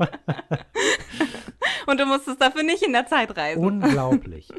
Und 1.85 1.99
du 1.99 2.07
musstest 2.07 2.41
dafür 2.41 2.63
nicht 2.63 2.81
in 2.81 2.93
der 2.93 3.05
Zeit 3.05 3.37
reisen. 3.37 3.63
Unglaublich. 3.63 4.49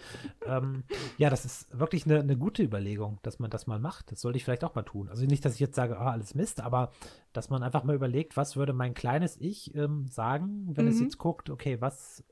ähm, 0.46 0.84
ja, 1.18 1.30
das 1.30 1.44
ist 1.44 1.76
wirklich 1.76 2.06
eine, 2.06 2.20
eine, 2.20 2.36
gute 2.36 2.62
Überlegung, 2.62 3.18
dass 3.22 3.40
man 3.40 3.50
das 3.50 3.66
mal 3.66 3.80
macht. 3.80 4.12
Das 4.12 4.20
sollte 4.20 4.36
ich 4.36 4.44
vielleicht 4.44 4.62
auch 4.62 4.76
mal 4.76 4.82
tun. 4.82 5.08
Also 5.08 5.24
nicht, 5.24 5.44
dass 5.44 5.54
ich 5.54 5.60
jetzt 5.60 5.74
sage, 5.74 5.98
ah, 5.98 6.12
alles 6.12 6.36
Mist, 6.36 6.60
aber 6.60 6.92
dass 7.36 7.50
man 7.50 7.62
einfach 7.62 7.84
mal 7.84 7.94
überlegt, 7.94 8.36
was 8.36 8.56
würde 8.56 8.72
mein 8.72 8.94
kleines 8.94 9.36
Ich 9.40 9.74
ähm, 9.74 10.06
sagen, 10.08 10.68
wenn 10.72 10.86
mhm. 10.86 10.90
es 10.90 11.00
jetzt 11.00 11.18
guckt, 11.18 11.50
okay, 11.50 11.80
was 11.80 12.24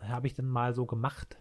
habe 0.00 0.26
ich 0.26 0.34
denn 0.34 0.48
mal 0.48 0.74
so 0.74 0.86
gemacht? 0.86 1.36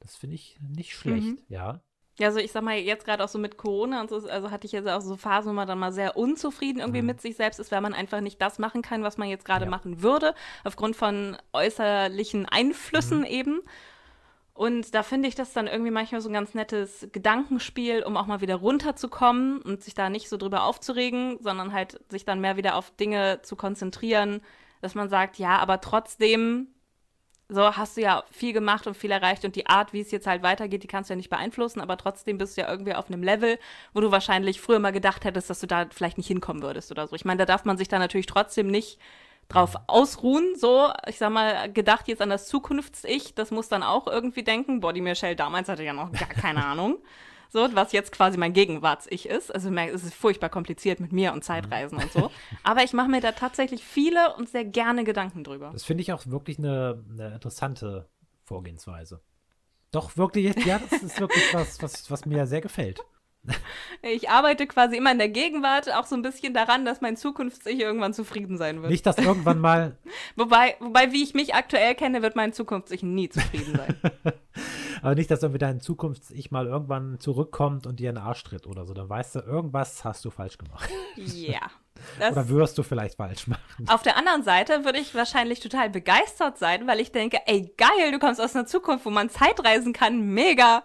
Das 0.00 0.16
finde 0.16 0.36
ich 0.36 0.58
nicht 0.60 0.94
schlecht, 0.94 1.26
mhm. 1.26 1.38
ja. 1.48 1.80
Ja, 2.18 2.28
also 2.28 2.40
ich 2.40 2.50
sag 2.50 2.64
mal, 2.64 2.76
jetzt 2.76 3.04
gerade 3.04 3.22
auch 3.22 3.28
so 3.28 3.38
mit 3.38 3.56
Corona 3.56 4.00
und 4.00 4.10
so, 4.10 4.28
also 4.28 4.50
hatte 4.50 4.66
ich 4.66 4.72
jetzt 4.72 4.88
auch 4.88 5.00
so 5.00 5.16
Phasen, 5.16 5.50
wo 5.50 5.54
man 5.54 5.68
dann 5.68 5.78
mal 5.78 5.92
sehr 5.92 6.16
unzufrieden 6.16 6.80
irgendwie 6.80 7.00
mhm. 7.00 7.06
mit 7.06 7.20
sich 7.20 7.36
selbst 7.36 7.60
ist, 7.60 7.70
weil 7.70 7.80
man 7.80 7.94
einfach 7.94 8.20
nicht 8.20 8.42
das 8.42 8.58
machen 8.58 8.82
kann, 8.82 9.04
was 9.04 9.18
man 9.18 9.28
jetzt 9.28 9.44
gerade 9.44 9.66
ja. 9.66 9.70
machen 9.70 10.02
würde, 10.02 10.34
aufgrund 10.64 10.96
von 10.96 11.36
äußerlichen 11.52 12.46
Einflüssen 12.46 13.20
mhm. 13.20 13.26
eben. 13.26 13.60
Und 14.58 14.92
da 14.92 15.04
finde 15.04 15.28
ich 15.28 15.36
das 15.36 15.52
dann 15.52 15.68
irgendwie 15.68 15.92
manchmal 15.92 16.20
so 16.20 16.28
ein 16.28 16.32
ganz 16.32 16.52
nettes 16.52 17.06
Gedankenspiel, 17.12 18.02
um 18.02 18.16
auch 18.16 18.26
mal 18.26 18.40
wieder 18.40 18.56
runterzukommen 18.56 19.62
und 19.62 19.84
sich 19.84 19.94
da 19.94 20.10
nicht 20.10 20.28
so 20.28 20.36
drüber 20.36 20.64
aufzuregen, 20.64 21.38
sondern 21.40 21.72
halt 21.72 22.00
sich 22.10 22.24
dann 22.24 22.40
mehr 22.40 22.56
wieder 22.56 22.74
auf 22.74 22.90
Dinge 22.90 23.38
zu 23.42 23.54
konzentrieren, 23.54 24.40
dass 24.80 24.96
man 24.96 25.08
sagt, 25.08 25.38
ja, 25.38 25.58
aber 25.58 25.80
trotzdem 25.80 26.66
so 27.48 27.76
hast 27.76 27.96
du 27.96 28.00
ja 28.00 28.24
viel 28.32 28.52
gemacht 28.52 28.88
und 28.88 28.96
viel 28.96 29.12
erreicht 29.12 29.44
und 29.44 29.54
die 29.54 29.68
Art, 29.68 29.92
wie 29.92 30.00
es 30.00 30.10
jetzt 30.10 30.26
halt 30.26 30.42
weitergeht, 30.42 30.82
die 30.82 30.88
kannst 30.88 31.08
du 31.08 31.12
ja 31.12 31.16
nicht 31.16 31.30
beeinflussen, 31.30 31.80
aber 31.80 31.96
trotzdem 31.96 32.36
bist 32.36 32.56
du 32.56 32.62
ja 32.62 32.68
irgendwie 32.68 32.94
auf 32.94 33.06
einem 33.06 33.22
Level, 33.22 33.60
wo 33.94 34.00
du 34.00 34.10
wahrscheinlich 34.10 34.60
früher 34.60 34.80
mal 34.80 34.90
gedacht 34.90 35.24
hättest, 35.24 35.50
dass 35.50 35.60
du 35.60 35.68
da 35.68 35.86
vielleicht 35.88 36.18
nicht 36.18 36.26
hinkommen 36.26 36.64
würdest 36.64 36.90
oder 36.90 37.06
so. 37.06 37.14
Ich 37.14 37.24
meine, 37.24 37.38
da 37.38 37.46
darf 37.46 37.64
man 37.64 37.78
sich 37.78 37.86
dann 37.86 38.00
natürlich 38.00 38.26
trotzdem 38.26 38.66
nicht 38.66 38.98
drauf 39.48 39.76
ausruhen, 39.86 40.54
so, 40.56 40.90
ich 41.06 41.18
sag 41.18 41.32
mal, 41.32 41.72
gedacht 41.72 42.08
jetzt 42.08 42.20
an 42.20 42.28
das 42.28 42.46
Zukunfts-Ich, 42.48 43.34
das 43.34 43.50
muss 43.50 43.68
dann 43.68 43.82
auch 43.82 44.06
irgendwie 44.06 44.42
denken, 44.42 44.80
die 44.80 45.00
Michelle 45.00 45.36
damals 45.36 45.68
hatte 45.68 45.82
ja 45.82 45.92
noch 45.92 46.12
gar 46.12 46.28
keine 46.28 46.64
Ahnung. 46.66 46.98
So, 47.50 47.66
was 47.74 47.92
jetzt 47.92 48.12
quasi 48.12 48.36
mein 48.36 48.52
Gegenwarts-Ich 48.52 49.26
ist. 49.26 49.54
Also 49.54 49.72
es 49.72 50.04
ist 50.04 50.14
furchtbar 50.14 50.50
kompliziert 50.50 51.00
mit 51.00 51.12
mir 51.12 51.32
und 51.32 51.44
Zeitreisen 51.44 51.96
und 51.96 52.12
so. 52.12 52.30
Aber 52.62 52.84
ich 52.84 52.92
mache 52.92 53.08
mir 53.08 53.22
da 53.22 53.32
tatsächlich 53.32 53.82
viele 53.82 54.34
und 54.36 54.50
sehr 54.50 54.66
gerne 54.66 55.04
Gedanken 55.04 55.44
drüber. 55.44 55.70
Das 55.72 55.84
finde 55.84 56.02
ich 56.02 56.12
auch 56.12 56.26
wirklich 56.26 56.58
eine, 56.58 57.02
eine 57.10 57.34
interessante 57.34 58.06
Vorgehensweise. 58.44 59.22
Doch, 59.92 60.18
wirklich, 60.18 60.54
ja, 60.66 60.78
das 60.78 61.02
ist 61.02 61.20
wirklich 61.20 61.42
was, 61.54 61.80
was, 61.80 62.10
was 62.10 62.26
mir 62.26 62.46
sehr 62.46 62.60
gefällt. 62.60 63.00
Ich 64.02 64.30
arbeite 64.30 64.66
quasi 64.66 64.96
immer 64.96 65.10
in 65.10 65.18
der 65.18 65.28
Gegenwart 65.28 65.92
auch 65.92 66.06
so 66.06 66.14
ein 66.14 66.22
bisschen 66.22 66.54
daran, 66.54 66.84
dass 66.84 67.00
mein 67.00 67.16
Zukunfts-Ich 67.16 67.80
irgendwann 67.80 68.14
zufrieden 68.14 68.56
sein 68.56 68.80
wird. 68.80 68.90
Nicht, 68.92 69.04
dass 69.04 69.18
irgendwann 69.18 69.58
mal. 69.58 69.96
wobei, 70.36 70.76
wobei, 70.78 71.12
wie 71.12 71.22
ich 71.24 71.34
mich 71.34 71.54
aktuell 71.54 71.94
kenne, 71.96 72.22
wird 72.22 72.36
mein 72.36 72.52
Zukunfts-Ich 72.52 73.02
nie 73.02 73.28
zufrieden 73.28 73.76
sein. 73.76 73.96
Aber 75.02 75.14
nicht, 75.14 75.30
dass 75.30 75.42
irgendwie 75.42 75.58
dein 75.58 75.80
Zukunfts-Ich 75.80 76.50
mal 76.50 76.66
irgendwann 76.66 77.18
zurückkommt 77.20 77.86
und 77.86 78.00
dir 78.00 78.08
einen 78.08 78.18
Arsch 78.18 78.44
tritt 78.44 78.66
oder 78.66 78.84
so. 78.86 78.94
Dann 78.94 79.08
weißt 79.08 79.36
du, 79.36 79.38
irgendwas 79.40 80.04
hast 80.04 80.24
du 80.24 80.30
falsch 80.30 80.58
gemacht. 80.58 80.88
Ja. 81.16 81.60
oder 82.18 82.48
wirst 82.48 82.78
du 82.78 82.82
vielleicht 82.82 83.16
falsch 83.16 83.48
machen. 83.48 83.88
Auf 83.88 84.02
der 84.02 84.16
anderen 84.16 84.42
Seite 84.44 84.84
würde 84.84 84.98
ich 84.98 85.14
wahrscheinlich 85.14 85.60
total 85.60 85.90
begeistert 85.90 86.58
sein, 86.58 86.86
weil 86.86 87.00
ich 87.00 87.12
denke, 87.12 87.38
ey, 87.46 87.72
geil, 87.76 88.12
du 88.12 88.18
kommst 88.18 88.40
aus 88.40 88.54
einer 88.54 88.66
Zukunft, 88.66 89.04
wo 89.04 89.10
man 89.10 89.30
Zeitreisen 89.30 89.92
kann. 89.92 90.20
Mega. 90.20 90.84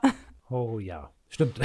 Oh 0.50 0.80
ja. 0.80 1.12
Stimmt. 1.34 1.58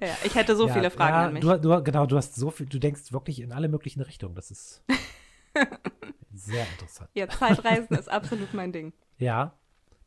Ja, 0.00 0.16
ich 0.22 0.36
hätte 0.36 0.54
so 0.54 0.68
ja, 0.68 0.74
viele 0.74 0.90
Fragen 0.90 1.16
ja, 1.16 1.26
an 1.26 1.32
mich. 1.32 1.42
Du, 1.42 1.58
du, 1.58 1.82
genau, 1.82 2.06
du 2.06 2.16
hast 2.16 2.36
so 2.36 2.52
viel, 2.52 2.66
du 2.66 2.78
denkst 2.78 3.12
wirklich 3.12 3.40
in 3.40 3.52
alle 3.52 3.66
möglichen 3.66 4.00
Richtungen. 4.00 4.36
Das 4.36 4.52
ist 4.52 4.84
sehr 6.32 6.64
interessant. 6.68 7.10
Ja, 7.14 7.28
Zeitreisen 7.28 7.96
ist 7.96 8.08
absolut 8.08 8.54
mein 8.54 8.70
Ding. 8.70 8.92
Ja, 9.18 9.54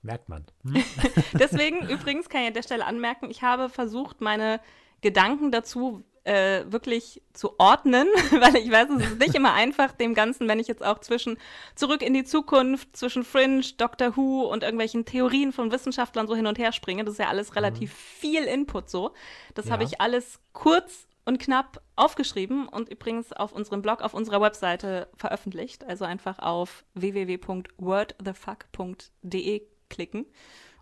merkt 0.01 0.29
man. 0.29 0.45
Hm? 0.63 0.81
Deswegen, 1.33 1.89
übrigens 1.89 2.29
kann 2.29 2.43
ich 2.43 2.47
an 2.47 2.53
der 2.53 2.63
Stelle 2.63 2.85
anmerken, 2.85 3.29
ich 3.29 3.41
habe 3.41 3.67
versucht, 3.67 4.21
meine 4.21 4.61
Gedanken 5.01 5.51
dazu 5.51 6.05
äh, 6.29 6.71
wirklich 6.71 7.21
zu 7.33 7.59
ordnen, 7.59 8.07
weil 8.39 8.55
ich 8.57 8.69
weiß, 8.69 8.91
es 8.91 9.07
ist 9.07 9.19
nicht 9.19 9.33
immer 9.33 9.53
einfach, 9.53 9.93
dem 9.93 10.13
Ganzen, 10.13 10.47
wenn 10.47 10.59
ich 10.59 10.67
jetzt 10.67 10.85
auch 10.85 10.99
zwischen 10.99 11.39
Zurück 11.73 12.03
in 12.03 12.13
die 12.13 12.23
Zukunft, 12.23 12.95
zwischen 12.95 13.23
Fringe, 13.23 13.63
Doctor 13.77 14.15
Who 14.15 14.43
und 14.43 14.61
irgendwelchen 14.61 15.05
Theorien 15.05 15.51
von 15.51 15.71
Wissenschaftlern 15.71 16.27
so 16.27 16.35
hin 16.35 16.45
und 16.45 16.59
her 16.59 16.71
springe. 16.71 17.03
Das 17.03 17.13
ist 17.13 17.17
ja 17.17 17.29
alles 17.29 17.55
relativ 17.55 17.89
mhm. 17.89 17.95
viel 17.95 18.43
Input 18.43 18.91
so. 18.91 19.15
Das 19.55 19.65
ja. 19.65 19.71
habe 19.71 19.83
ich 19.83 20.01
alles 20.01 20.39
kurz 20.53 21.07
und 21.25 21.39
knapp 21.39 21.81
aufgeschrieben 21.95 22.67
und 22.67 22.89
übrigens 22.89 23.33
auf 23.33 23.51
unserem 23.51 23.81
Blog, 23.81 24.01
auf 24.01 24.13
unserer 24.13 24.39
Webseite 24.39 25.09
veröffentlicht. 25.15 25.83
Also 25.83 26.05
einfach 26.05 26.37
auf 26.37 26.83
www.wordthefuck.de 26.93 29.63
klicken. 29.89 30.27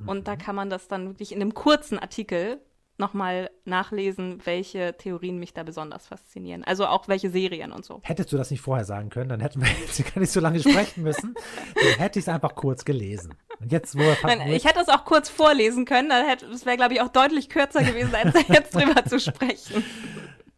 Und 0.05 0.19
mhm. 0.19 0.23
da 0.25 0.35
kann 0.35 0.57
man 0.57 0.69
das 0.69 0.89
dann 0.89 1.07
wirklich 1.07 1.31
in 1.31 1.39
einem 1.41 1.53
kurzen 1.53 1.99
Artikel 1.99 2.59
nochmal 2.97 3.49
nachlesen, 3.65 4.41
welche 4.45 4.95
Theorien 4.97 5.37
mich 5.37 5.53
da 5.53 5.63
besonders 5.63 6.07
faszinieren. 6.07 6.63
Also 6.63 6.87
auch 6.87 7.07
welche 7.07 7.29
Serien 7.29 7.71
und 7.71 7.85
so. 7.85 8.01
Hättest 8.03 8.31
du 8.31 8.37
das 8.37 8.51
nicht 8.51 8.61
vorher 8.61 8.85
sagen 8.85 9.09
können, 9.09 9.29
dann 9.29 9.39
hätten 9.39 9.61
wir 9.61 9.67
jetzt 9.81 10.13
gar 10.13 10.19
nicht 10.19 10.31
so 10.31 10.39
lange 10.39 10.59
sprechen 10.59 11.03
müssen. 11.03 11.35
dann 11.75 11.99
hätte 11.99 12.19
ich 12.19 12.25
es 12.25 12.29
einfach 12.29 12.55
kurz 12.55 12.85
gelesen. 12.85 13.33
Und 13.59 13.71
jetzt, 13.71 13.97
wo 13.97 14.03
Nein, 14.23 14.51
ich 14.51 14.65
hätte 14.65 14.79
es 14.79 14.89
auch 14.89 15.05
kurz 15.05 15.29
vorlesen 15.29 15.85
können, 15.85 16.09
dann 16.09 16.27
hätte 16.27 16.45
es 16.47 16.65
wäre, 16.65 16.77
glaube 16.77 16.93
ich, 16.93 17.01
auch 17.01 17.09
deutlich 17.09 17.49
kürzer 17.49 17.83
gewesen, 17.83 18.13
als 18.13 18.33
jetzt 18.47 18.75
drüber 18.75 19.03
zu 19.05 19.19
sprechen. 19.19 19.83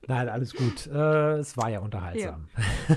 Nein, 0.08 0.28
alles 0.28 0.54
gut. 0.54 0.88
Äh, 0.88 1.38
es 1.38 1.56
war 1.56 1.70
ja 1.70 1.80
unterhaltsam. 1.80 2.48
Ja, 2.58 2.96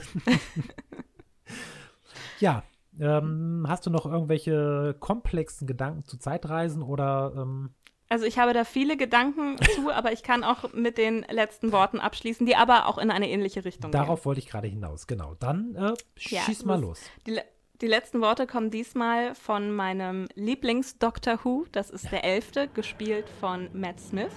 ja 3.00 3.18
ähm, 3.18 3.64
hast 3.68 3.86
du 3.86 3.90
noch 3.90 4.06
irgendwelche 4.06 4.96
komplexen 4.98 5.66
Gedanken 5.66 6.04
zu 6.04 6.18
Zeitreisen 6.18 6.82
oder 6.82 7.32
ähm, 7.36 7.74
also 8.12 8.26
ich 8.26 8.38
habe 8.38 8.52
da 8.52 8.64
viele 8.64 8.98
Gedanken 8.98 9.56
zu, 9.74 9.90
aber 9.94 10.12
ich 10.12 10.22
kann 10.22 10.44
auch 10.44 10.74
mit 10.74 10.98
den 10.98 11.24
letzten 11.30 11.72
Worten 11.72 11.98
abschließen, 11.98 12.44
die 12.44 12.56
aber 12.56 12.86
auch 12.86 12.98
in 12.98 13.10
eine 13.10 13.30
ähnliche 13.30 13.64
Richtung 13.64 13.90
Darauf 13.90 14.20
gehen. 14.20 14.24
wollte 14.26 14.40
ich 14.40 14.46
gerade 14.48 14.68
hinaus, 14.68 15.06
genau. 15.06 15.34
Dann 15.40 15.74
äh, 15.74 15.94
schieß 16.16 16.60
ja, 16.60 16.66
mal 16.66 16.78
los. 16.78 17.00
Die, 17.26 17.40
die, 17.80 17.86
letzten 17.86 18.20
Worte 18.20 18.46
kommen 18.46 18.70
diesmal 18.70 19.34
von 19.34 19.72
meinem 19.72 20.28
Lieblings-Doctor 20.34 21.42
Who. 21.42 21.64
Das 21.72 21.88
ist 21.88 22.12
der 22.12 22.22
elfte, 22.22 22.68
gespielt 22.68 23.30
von 23.40 23.70
Matt 23.72 23.98
Smith. 23.98 24.32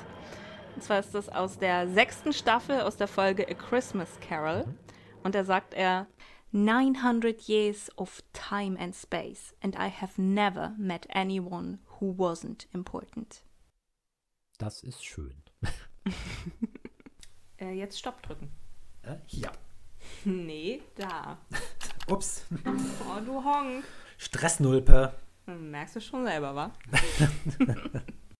Und 0.76 0.82
zwar 0.82 1.00
ist 1.00 1.14
das 1.14 1.28
aus 1.28 1.58
der 1.58 1.90
sechsten 1.90 2.32
Staffel, 2.32 2.80
aus 2.80 2.96
der 2.96 3.10
Folge 3.10 3.46
A 3.50 3.54
Christmas 3.54 4.10
Carol. 4.22 4.66
Mhm. 4.66 4.78
Und 5.24 5.36
da 5.36 5.44
sagt 5.44 5.74
er, 5.74 6.08
900 6.54 7.50
years 7.50 7.90
of 7.98 8.24
time 8.32 8.78
and 8.80 8.96
space, 8.96 9.54
and 9.62 9.76
I 9.76 9.90
have 9.90 10.18
never 10.18 10.74
met 10.78 11.08
anyone 11.14 11.80
who 12.00 12.16
wasn't 12.18 12.68
important. 12.74 13.45
Das 14.58 14.84
ist 14.84 15.04
schön. 15.04 15.36
äh, 17.58 17.72
jetzt 17.74 18.00
Stopp 18.00 18.22
drücken. 18.24 18.52
Äh, 19.04 19.18
ja. 19.28 19.52
Nee, 20.24 20.84
da. 20.96 21.40
Ups. 22.08 22.46
Oh, 22.64 23.20
du 23.26 23.44
Honk. 23.44 23.84
Stressnulpe. 24.20 25.16
Merkst 25.48 25.96
du 25.96 26.02
schon 26.02 26.24
selber, 26.24 26.54
wa? 26.54 26.72